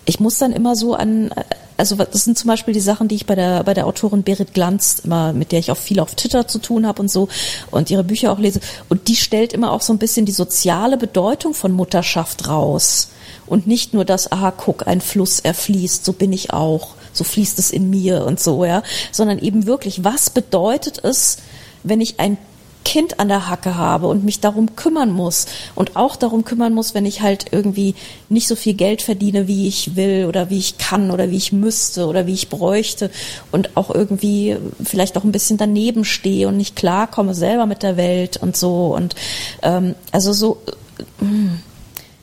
[0.05, 1.31] ich muss dann immer so an,
[1.77, 4.55] also das sind zum Beispiel die Sachen, die ich bei der bei der Autorin Berit
[4.55, 7.28] Glanz immer, mit der ich auch viel auf Twitter zu tun habe und so
[7.70, 8.61] und ihre Bücher auch lese.
[8.89, 13.11] Und die stellt immer auch so ein bisschen die soziale Bedeutung von Mutterschaft raus
[13.47, 17.59] und nicht nur das, aha, guck, ein Fluss erfließt, so bin ich auch, so fließt
[17.59, 18.82] es in mir und so, ja,
[19.12, 21.39] sondern eben wirklich, was bedeutet es,
[21.82, 22.39] wenn ich ein
[22.89, 25.44] Kind an der Hacke habe und mich darum kümmern muss
[25.74, 27.94] und auch darum kümmern muss, wenn ich halt irgendwie
[28.31, 31.52] nicht so viel Geld verdiene, wie ich will oder wie ich kann oder wie ich
[31.52, 33.10] müsste oder wie ich bräuchte
[33.52, 37.98] und auch irgendwie vielleicht auch ein bisschen daneben stehe und nicht klarkomme selber mit der
[37.98, 39.15] Welt und so und
[39.60, 40.62] ähm, also so
[41.20, 41.24] äh,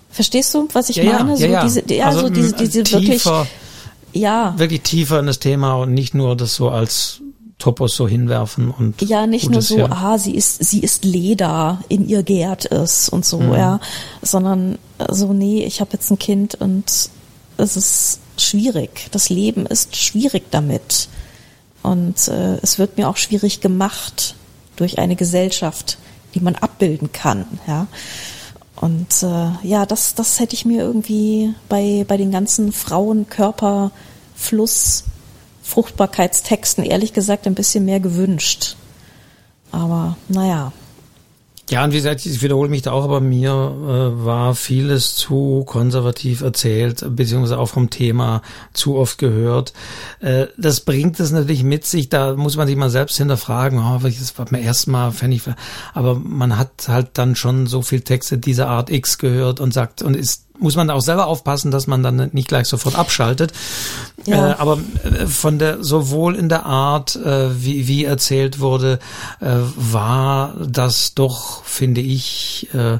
[0.10, 1.34] verstehst du, was ich ja, meine?
[1.34, 3.24] Ja, so ja, diese, ja, also, so diese, diese tiefer, wirklich
[4.14, 7.22] ja wirklich tiefer in das Thema und nicht nur das so als
[7.66, 12.08] Topos so hinwerfen und ja nicht nur so, ah, sie ist sie ist Leder, in
[12.08, 13.54] ihr gärt es und so, mhm.
[13.54, 13.80] ja,
[14.22, 14.78] sondern
[15.10, 17.10] so nee, ich habe jetzt ein Kind und
[17.58, 19.08] es ist schwierig.
[19.10, 21.10] Das Leben ist schwierig damit
[21.82, 24.36] und äh, es wird mir auch schwierig gemacht
[24.76, 25.98] durch eine Gesellschaft,
[26.36, 27.88] die man abbilden kann, ja.
[28.76, 33.90] Und äh, ja, das, das hätte ich mir irgendwie bei, bei den ganzen Frauenkörper,
[34.36, 35.06] Fluss,
[35.66, 38.76] Fruchtbarkeitstexten ehrlich gesagt ein bisschen mehr gewünscht.
[39.72, 40.72] Aber naja,
[41.72, 45.64] ja, und wie gesagt, ich wiederhole mich da auch, aber mir äh, war vieles zu
[45.66, 48.44] konservativ erzählt, beziehungsweise auch vom Thema
[48.74, 49.74] zu oft gehört.
[50.20, 54.04] Äh, das bringt es natürlich mit sich, da muss man sich mal selbst hinterfragen, oh,
[54.04, 55.44] welches war mir erstmal fände ich,
[55.96, 60.04] aber man hat halt dann schon so viel Texte dieser Art X gehört und sagt
[60.04, 63.53] und ist muss man auch selber aufpassen, dass man dann nicht gleich sofort abschaltet.
[64.26, 64.52] Ja.
[64.52, 68.99] Äh, aber äh, von der sowohl in der Art, äh, wie, wie erzählt wurde,
[69.41, 72.99] äh, war das doch, finde ich, äh,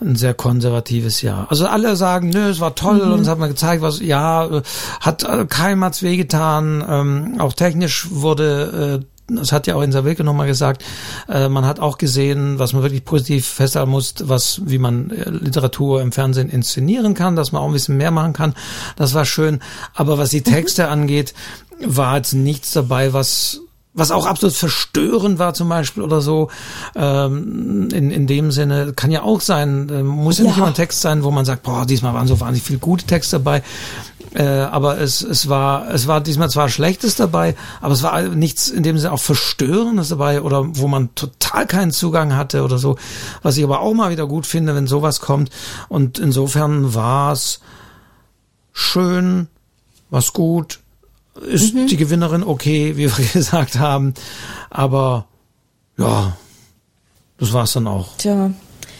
[0.00, 1.46] ein sehr konservatives Jahr.
[1.48, 3.12] Also alle sagen, nö, es war toll mhm.
[3.12, 4.62] und es hat mir gezeigt, was ja äh,
[5.00, 6.84] hat keinem hat's wehgetan.
[6.88, 9.04] Ähm, auch technisch wurde
[9.36, 10.84] das hat ja auch Insa Wilke nochmal gesagt,
[11.28, 15.28] äh, man hat auch gesehen, was man wirklich positiv festhalten muss, was, wie man äh,
[15.28, 18.54] Literatur im Fernsehen inszenieren kann, dass man auch ein bisschen mehr machen kann.
[18.96, 19.60] Das war schön.
[19.94, 20.42] Aber was die.
[20.52, 21.32] Texte angeht,
[21.84, 23.61] war jetzt nichts dabei, was
[23.94, 26.48] was auch absolut verstörend war zum Beispiel oder so.
[26.94, 30.68] Ähm, in, in dem Sinne kann ja auch sein, äh, muss ja, ja nicht immer
[30.68, 33.62] ein Text sein, wo man sagt, boah, diesmal waren so wahnsinnig viele gute Texte dabei.
[34.34, 38.68] Äh, aber es, es war es war diesmal zwar Schlechtes dabei, aber es war nichts
[38.68, 42.96] in dem Sinne auch Verstörendes dabei oder wo man total keinen Zugang hatte oder so.
[43.42, 45.50] Was ich aber auch mal wieder gut finde, wenn sowas kommt.
[45.88, 47.60] Und insofern war es
[48.72, 49.48] schön,
[50.08, 50.80] was gut,
[51.40, 51.86] ist mhm.
[51.86, 54.14] die Gewinnerin okay, wie wir gesagt haben.
[54.70, 55.26] Aber
[55.98, 56.36] ja,
[57.38, 58.16] das war's dann auch.
[58.18, 58.52] Tja.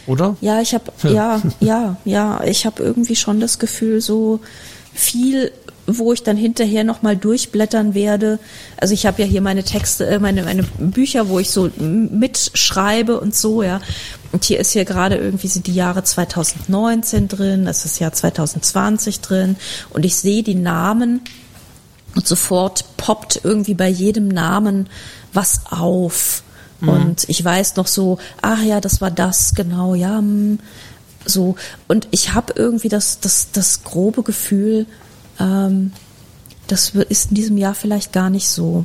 [0.06, 0.36] Oder?
[0.40, 4.40] Ja, ich habe ja, ja, ja, ich habe irgendwie schon das Gefühl, so
[4.92, 5.52] viel
[5.86, 8.38] wo ich dann hinterher noch mal durchblättern werde.
[8.76, 13.18] Also ich habe ja hier meine Texte, äh, meine meine Bücher, wo ich so mitschreibe
[13.18, 13.80] und so, ja.
[14.30, 19.20] Und hier ist hier gerade irgendwie sind die Jahre 2019 drin, das ist Jahr 2020
[19.20, 19.56] drin
[19.90, 21.20] und ich sehe die Namen
[22.14, 24.88] und sofort poppt irgendwie bei jedem Namen
[25.32, 26.42] was auf.
[26.80, 26.88] Mhm.
[26.88, 30.58] Und ich weiß noch so, ach ja, das war das, genau, ja, hm,
[31.24, 31.54] so.
[31.88, 34.86] Und ich habe irgendwie das, das, das grobe Gefühl,
[35.38, 35.92] ähm,
[36.66, 38.84] das ist in diesem Jahr vielleicht gar nicht so.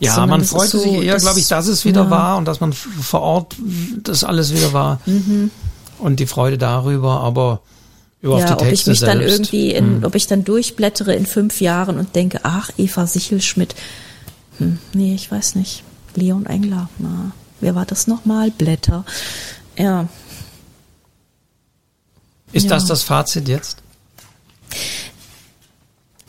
[0.00, 2.10] Ja, Sondern man freute so, sich eher, glaube ich, dass es wieder ja.
[2.10, 3.56] war und dass man vor Ort
[4.02, 5.00] das alles wieder war.
[5.06, 5.50] Mhm.
[5.98, 7.60] Und die Freude darüber, aber
[8.24, 9.02] über ja, ob ich mich selbst.
[9.02, 10.04] dann irgendwie, in, hm.
[10.04, 13.74] ob ich dann durchblättere in fünf Jahren und denke, ach, Eva Sichelschmidt,
[14.58, 15.84] hm, nee, ich weiß nicht.
[16.14, 18.50] Leon Engler, na, wer war das nochmal?
[18.50, 19.04] Blätter.
[19.76, 20.08] Ja.
[22.52, 22.70] Ist ja.
[22.70, 23.82] das das Fazit jetzt?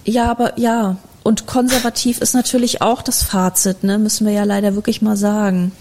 [0.03, 0.97] Ja, aber ja.
[1.23, 3.97] Und konservativ ist natürlich auch das Fazit, ne?
[3.97, 5.72] Müssen wir ja leider wirklich mal sagen.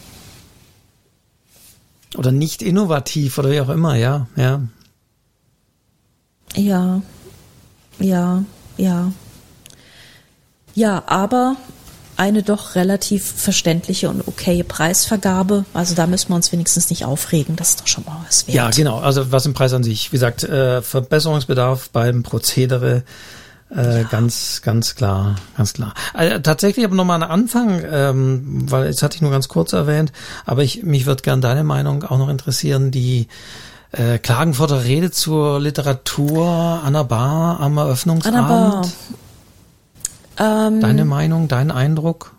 [2.17, 4.63] Oder nicht innovativ oder wie auch immer, ja, ja.
[6.55, 7.03] Ja,
[7.99, 8.45] ja,
[8.77, 9.13] ja.
[10.75, 11.57] Ja, aber
[12.17, 15.65] eine doch relativ verständliche und okaye Preisvergabe.
[15.75, 17.57] Also da müssen wir uns wenigstens nicht aufregen.
[17.57, 18.55] Das ist doch schon mal was wert.
[18.55, 18.99] Ja, genau.
[18.99, 20.13] Also was im Preis an sich.
[20.13, 23.03] Wie gesagt, äh, Verbesserungsbedarf beim Prozedere.
[23.75, 24.09] Äh, ja.
[24.09, 25.95] Ganz, ganz klar, ganz klar.
[26.13, 30.13] Also, tatsächlich aber nochmal einen Anfang, ähm, weil jetzt hatte ich nur ganz kurz erwähnt,
[30.45, 32.91] aber ich mich würde gern deine Meinung auch noch interessieren.
[32.91, 33.27] Die
[33.97, 36.47] äh, Klagenfurter Rede zur Literatur
[36.85, 38.39] Anna Bar am Eröffnungsabend.
[38.39, 38.49] Anna
[40.37, 40.69] Bar.
[40.69, 42.33] Ähm, Deine Meinung, dein Eindruck?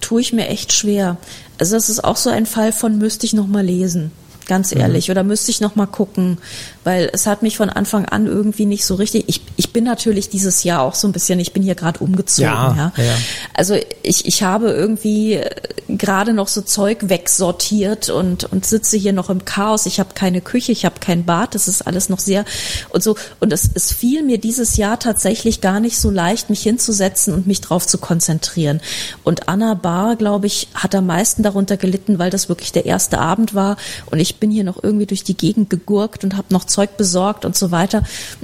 [0.00, 1.16] Tue ich mir echt schwer.
[1.58, 4.10] Also das ist auch so ein Fall von müsste ich noch mal lesen
[4.46, 4.80] ganz mhm.
[4.80, 5.08] ehrlich.
[5.08, 5.12] Mhm.
[5.12, 6.38] Oder müsste ich noch mal gucken,
[6.84, 9.24] weil es hat mich von Anfang an irgendwie nicht so richtig.
[9.28, 12.50] Ich, ich bin natürlich dieses Jahr auch so ein bisschen, ich bin hier gerade umgezogen.
[12.50, 12.92] Ja, ja.
[12.96, 13.14] ja,
[13.54, 15.50] Also ich, ich habe irgendwie äh,
[15.88, 19.86] gerade noch so Zeug wegsortiert und, und sitze hier noch im Chaos.
[19.86, 22.44] Ich habe keine Küche, ich habe kein Bad, das ist alles noch sehr
[22.90, 23.16] und so.
[23.38, 27.46] Und es, es fiel mir dieses Jahr tatsächlich gar nicht so leicht, mich hinzusetzen und
[27.46, 28.80] mich drauf zu konzentrieren.
[29.22, 33.18] Und Anna Bar, glaube ich, hat am meisten darunter gelitten, weil das wirklich der erste
[33.18, 33.76] Abend war
[34.06, 37.44] und ich bin hier noch irgendwie durch die Gegend gegurkt und habe noch Zeug besorgt
[37.44, 38.02] und so weiter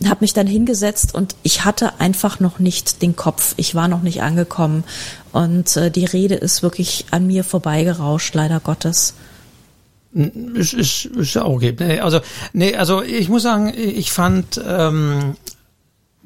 [0.08, 3.54] habe mich dann hingesetzt und ich hatte einfach noch nicht den Kopf.
[3.56, 4.84] Ich war noch nicht angekommen
[5.32, 9.14] und äh, die Rede ist wirklich an mir vorbeigerauscht, leider Gottes.
[10.12, 12.00] Ist, ist, ja okay.
[12.00, 12.20] Also,
[12.52, 15.36] nee, also ich muss sagen, ich fand ähm,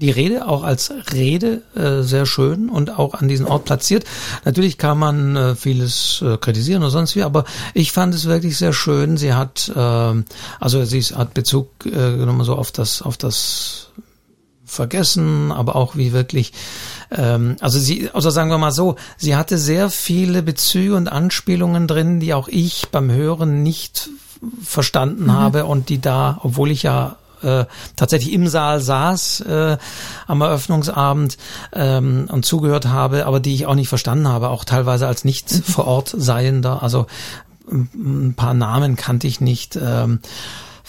[0.03, 4.05] die Rede auch als Rede äh, sehr schön und auch an diesen Ort platziert.
[4.45, 8.59] Natürlich kann man äh, vieles äh, kritisieren oder sonst wie, aber ich fand es wirklich
[8.59, 9.17] sehr schön.
[9.17, 10.23] Sie hat, äh,
[10.59, 13.91] also sie hat Bezug äh, genommen so auf das, auf das
[14.65, 16.53] vergessen, aber auch wie wirklich,
[17.13, 21.87] ähm, also sie, also sagen wir mal so, sie hatte sehr viele Bezüge und Anspielungen
[21.87, 24.11] drin, die auch ich beim Hören nicht
[24.65, 25.33] verstanden mhm.
[25.33, 27.67] habe und die da, obwohl ich ja äh,
[27.97, 29.77] tatsächlich im Saal saß äh,
[30.27, 31.37] am Eröffnungsabend
[31.73, 35.53] ähm, und zugehört habe, aber die ich auch nicht verstanden habe, auch teilweise als nicht
[35.53, 35.63] mhm.
[35.63, 36.83] vor Ort Seiender.
[36.83, 37.07] Also
[37.71, 39.79] ein paar Namen kannte ich nicht.
[39.81, 40.21] Ähm,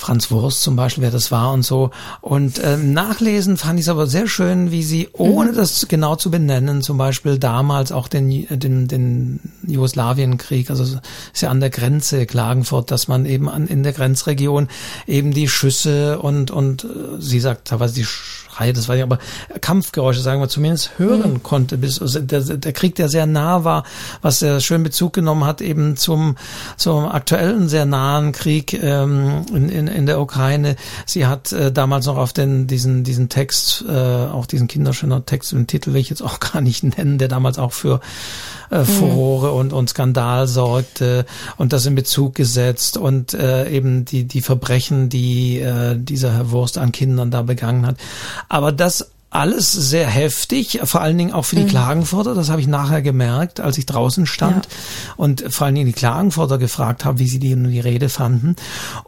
[0.03, 1.91] Franz Wurst zum Beispiel, wer das war und so.
[2.19, 5.55] Und äh, nachlesen fand ich es aber sehr schön, wie sie, ohne mhm.
[5.55, 11.49] das genau zu benennen, zum Beispiel damals auch den, den, den Jugoslawienkrieg, also ist ja
[11.49, 14.67] an der Grenze Klagenfurt, dass man eben an, in der Grenzregion
[15.07, 16.87] eben die Schüsse und, und äh,
[17.19, 18.05] sie sagt teilweise die
[18.53, 19.19] Schreie, das war ja aber
[19.61, 21.43] Kampfgeräusche, sagen wir zumindest, hören mhm.
[21.43, 23.83] konnte, bis also der, der Krieg, der sehr nah war,
[24.21, 26.35] was sehr schön Bezug genommen hat eben zum,
[26.77, 30.75] zum aktuellen sehr nahen Krieg ähm, in, in, in der Ukraine.
[31.05, 35.51] Sie hat äh, damals noch auf den diesen diesen Text, äh, auch diesen kinderschöner Text,
[35.51, 38.01] den Titel will ich jetzt auch gar nicht nennen, der damals auch für
[38.73, 38.85] äh.
[38.85, 39.57] Furore mhm.
[39.57, 41.25] und, und Skandal sorgte
[41.57, 46.51] und das in Bezug gesetzt und äh, eben die, die Verbrechen, die äh, dieser Herr
[46.51, 47.97] Wurst an Kindern da begangen hat.
[48.49, 51.69] Aber das alles sehr heftig, vor allen Dingen auch für die mhm.
[51.69, 52.35] Klagenfurter.
[52.35, 54.71] Das habe ich nachher gemerkt, als ich draußen stand ja.
[55.17, 58.55] und vor allen Dingen die Klagenfurter gefragt habe, wie sie die, die Rede fanden.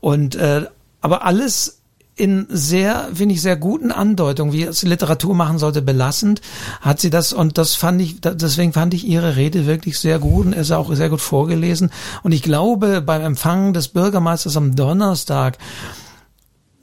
[0.01, 0.65] Und äh,
[1.01, 1.77] aber alles
[2.15, 6.41] in sehr, finde ich, sehr guten Andeutungen, wie es Literatur machen sollte, belastend,
[6.81, 10.45] hat sie das, und das fand ich, deswegen fand ich ihre Rede wirklich sehr gut
[10.45, 11.91] und ist auch sehr gut vorgelesen.
[12.23, 15.57] Und ich glaube, beim Empfang des Bürgermeisters am Donnerstag,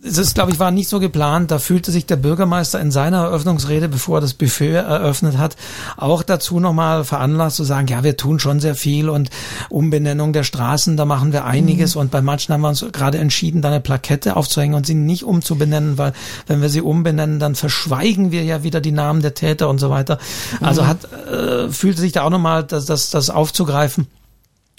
[0.04, 1.50] das, glaube ich, war nicht so geplant.
[1.50, 5.56] Da fühlte sich der Bürgermeister in seiner Eröffnungsrede, bevor er das Buffet eröffnet hat,
[5.96, 9.30] auch dazu nochmal veranlasst zu sagen, ja, wir tun schon sehr viel und
[9.68, 11.94] Umbenennung der Straßen, da machen wir einiges.
[11.94, 12.00] Mhm.
[12.00, 15.24] Und bei manchen haben wir uns gerade entschieden, da eine Plakette aufzuhängen und sie nicht
[15.24, 16.12] umzubenennen, weil
[16.48, 19.88] wenn wir sie umbenennen, dann verschweigen wir ja wieder die Namen der Täter und so
[19.88, 20.18] weiter.
[20.60, 20.86] Also mhm.
[20.88, 24.08] hat, äh, fühlte sich da auch nochmal das, das, das aufzugreifen.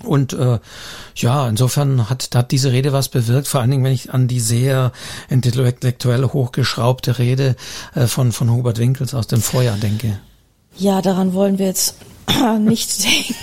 [0.03, 0.59] Und äh,
[1.15, 4.39] ja, insofern hat, hat diese Rede was bewirkt, vor allen Dingen, wenn ich an die
[4.39, 4.91] sehr
[5.29, 7.55] intellektuell hochgeschraubte Rede
[7.95, 10.19] äh, von, von Hubert Winkels aus dem Vorjahr denke.
[10.77, 11.95] Ja, daran wollen wir jetzt
[12.59, 13.35] nicht denken.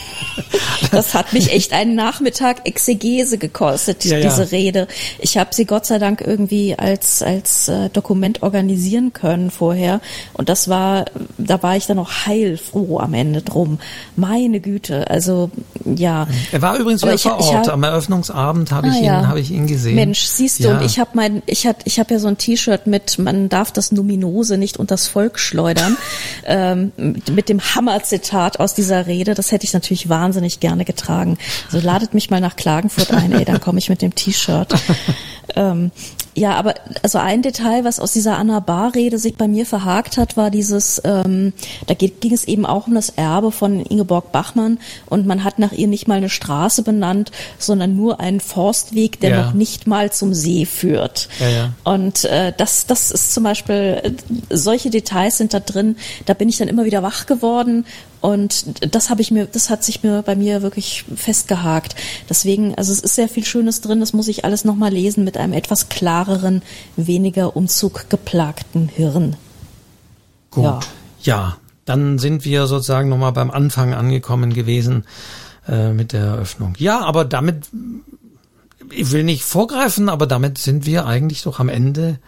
[0.91, 4.49] Das hat mich echt einen Nachmittag Exegese gekostet, ja, diese ja.
[4.49, 4.89] Rede.
[5.19, 10.01] Ich habe sie Gott sei Dank irgendwie als als äh, Dokument organisieren können vorher
[10.35, 11.07] und das war
[11.39, 13.79] da war ich dann noch heilfroh am Ende drum.
[14.17, 15.51] Meine Güte, also
[15.85, 16.27] ja.
[16.53, 17.69] Er war übrigens wieder vor Ort.
[17.69, 19.27] Hab, am Eröffnungsabend habe ah, ich ihn ja.
[19.27, 19.95] habe ich ihn gesehen.
[19.95, 22.87] Mensch, siehst du, und ich habe mein ich hat ich habe ja so ein T-Shirt
[22.87, 25.97] mit man darf das Numinose nicht unters Volk schleudern
[26.45, 29.35] ähm, mit dem Hammer-Zitat aus dieser Rede.
[29.35, 31.39] Das hätte ich natürlich wahnsinnig gerne getragen.
[31.73, 34.75] Also ladet mich mal nach Klagenfurt ein, ey, dann komme ich mit dem T-Shirt.
[35.57, 35.91] ähm,
[36.35, 40.37] ja, aber also ein Detail, was aus dieser Anna Bar-Rede sich bei mir verhakt hat,
[40.37, 41.53] war dieses, ähm,
[41.87, 45.59] da geht, ging es eben auch um das Erbe von Ingeborg Bachmann und man hat
[45.59, 49.43] nach ihr nicht mal eine Straße benannt, sondern nur einen Forstweg, der ja.
[49.43, 51.29] noch nicht mal zum See führt.
[51.41, 51.73] Ja, ja.
[51.83, 54.17] Und äh, das, das ist zum Beispiel,
[54.51, 57.85] solche Details sind da drin, da bin ich dann immer wieder wach geworden
[58.21, 61.95] und das habe ich mir, das hat sich mir bei mir wirklich festgehakt.
[62.29, 65.37] Deswegen, also es ist sehr viel Schönes drin, das muss ich alles nochmal lesen mit
[65.37, 66.63] einem etwas klareren,
[66.97, 69.37] weniger umzuggeplagten Hirn.
[70.51, 70.65] Gut.
[70.65, 70.81] Ja.
[71.23, 75.05] ja, dann sind wir sozusagen nochmal beim Anfang angekommen gewesen
[75.67, 76.75] äh, mit der Eröffnung.
[76.79, 77.69] Ja, aber damit,
[78.91, 82.19] ich will nicht vorgreifen, aber damit sind wir eigentlich doch am Ende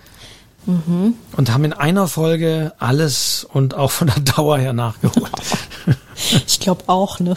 [0.67, 1.15] Mhm.
[1.37, 5.31] Und haben in einer Folge alles und auch von der Dauer her nachgeholt.
[6.47, 7.37] Ich glaube auch, ne?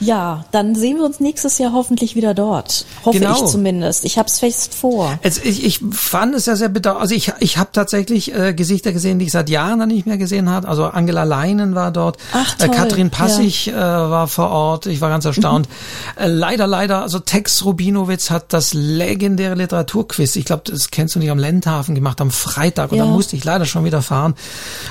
[0.00, 2.86] Ja, dann sehen wir uns nächstes Jahr hoffentlich wieder dort.
[3.04, 3.34] Hoffe genau.
[3.34, 4.04] ich zumindest.
[4.04, 5.18] Ich habe es fest vor.
[5.22, 7.00] Jetzt, ich, ich fand es ja sehr bedauerlich.
[7.00, 10.48] Also ich, ich habe tatsächlich äh, Gesichter gesehen, die ich seit Jahren nicht mehr gesehen
[10.48, 10.68] habe.
[10.68, 12.18] Also Angela Leinen war dort.
[12.32, 12.68] Ach, äh, toll.
[12.68, 14.06] Äh, Katrin Passig ja.
[14.06, 14.86] äh, war vor Ort.
[14.86, 15.68] Ich war ganz erstaunt.
[15.68, 16.22] Mhm.
[16.22, 21.18] Äh, leider, leider, also Tex Rubinowitz hat das legendäre Literaturquiz, ich glaube, das kennst du
[21.18, 22.92] nicht, am Lendhafen gemacht am Freitag.
[22.92, 23.04] Und ja.
[23.04, 24.34] da musste ich leider schon wieder fahren.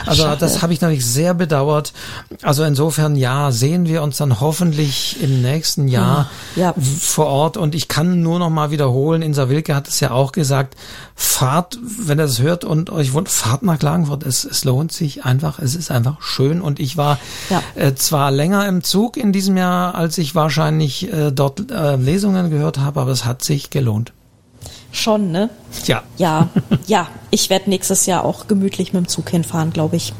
[0.05, 0.37] Also Schade.
[0.39, 1.93] das habe ich natürlich sehr bedauert.
[2.41, 6.73] Also insofern, ja, sehen wir uns dann hoffentlich im nächsten Jahr ja.
[6.99, 7.57] vor Ort.
[7.57, 10.75] Und ich kann nur noch mal wiederholen, Insa Wilke hat es ja auch gesagt,
[11.15, 14.23] fahrt, wenn ihr das hört und euch wohnt, fahrt nach Klagenfurt.
[14.23, 16.61] Es, es lohnt sich einfach, es ist einfach schön.
[16.61, 17.19] Und ich war
[17.49, 17.61] ja.
[17.75, 22.49] äh, zwar länger im Zug in diesem Jahr, als ich wahrscheinlich äh, dort äh, Lesungen
[22.49, 24.13] gehört habe, aber es hat sich gelohnt.
[24.91, 25.49] Schon, ne?
[25.85, 26.03] Ja.
[26.17, 26.49] Ja,
[26.87, 27.07] ja.
[27.29, 30.13] Ich werde nächstes Jahr auch gemütlich mit dem Zug hinfahren, glaube ich.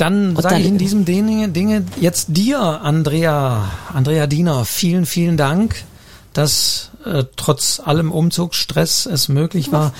[0.00, 5.84] Dann sage ich in diesem Dinge, Dinge jetzt dir, Andrea, Andrea Diener, vielen, vielen Dank,
[6.32, 9.92] dass äh, trotz allem Umzugsstress es möglich war,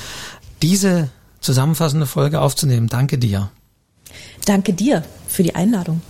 [0.63, 1.11] diese
[1.41, 2.89] zusammenfassende Folge aufzunehmen.
[2.89, 3.51] Danke dir.
[4.47, 6.01] Danke dir für die Einladung.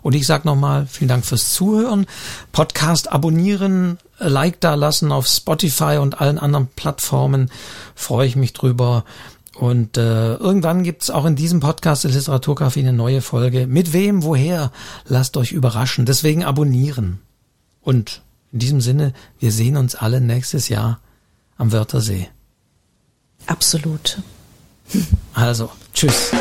[0.00, 2.06] Und ich sage nochmal, vielen Dank fürs Zuhören.
[2.52, 7.50] Podcast abonnieren, Like da lassen auf Spotify und allen anderen Plattformen.
[7.94, 9.04] Freue ich mich drüber.
[9.58, 13.66] Und äh, irgendwann gibt's auch in diesem Podcast des Literaturcafé eine neue Folge.
[13.66, 14.70] Mit wem, woher?
[15.06, 16.04] Lasst euch überraschen.
[16.04, 17.20] Deswegen abonnieren.
[17.80, 18.20] Und
[18.52, 21.00] in diesem Sinne, wir sehen uns alle nächstes Jahr
[21.56, 22.28] am Wörthersee.
[23.46, 24.18] Absolut.
[25.32, 26.32] Also, tschüss.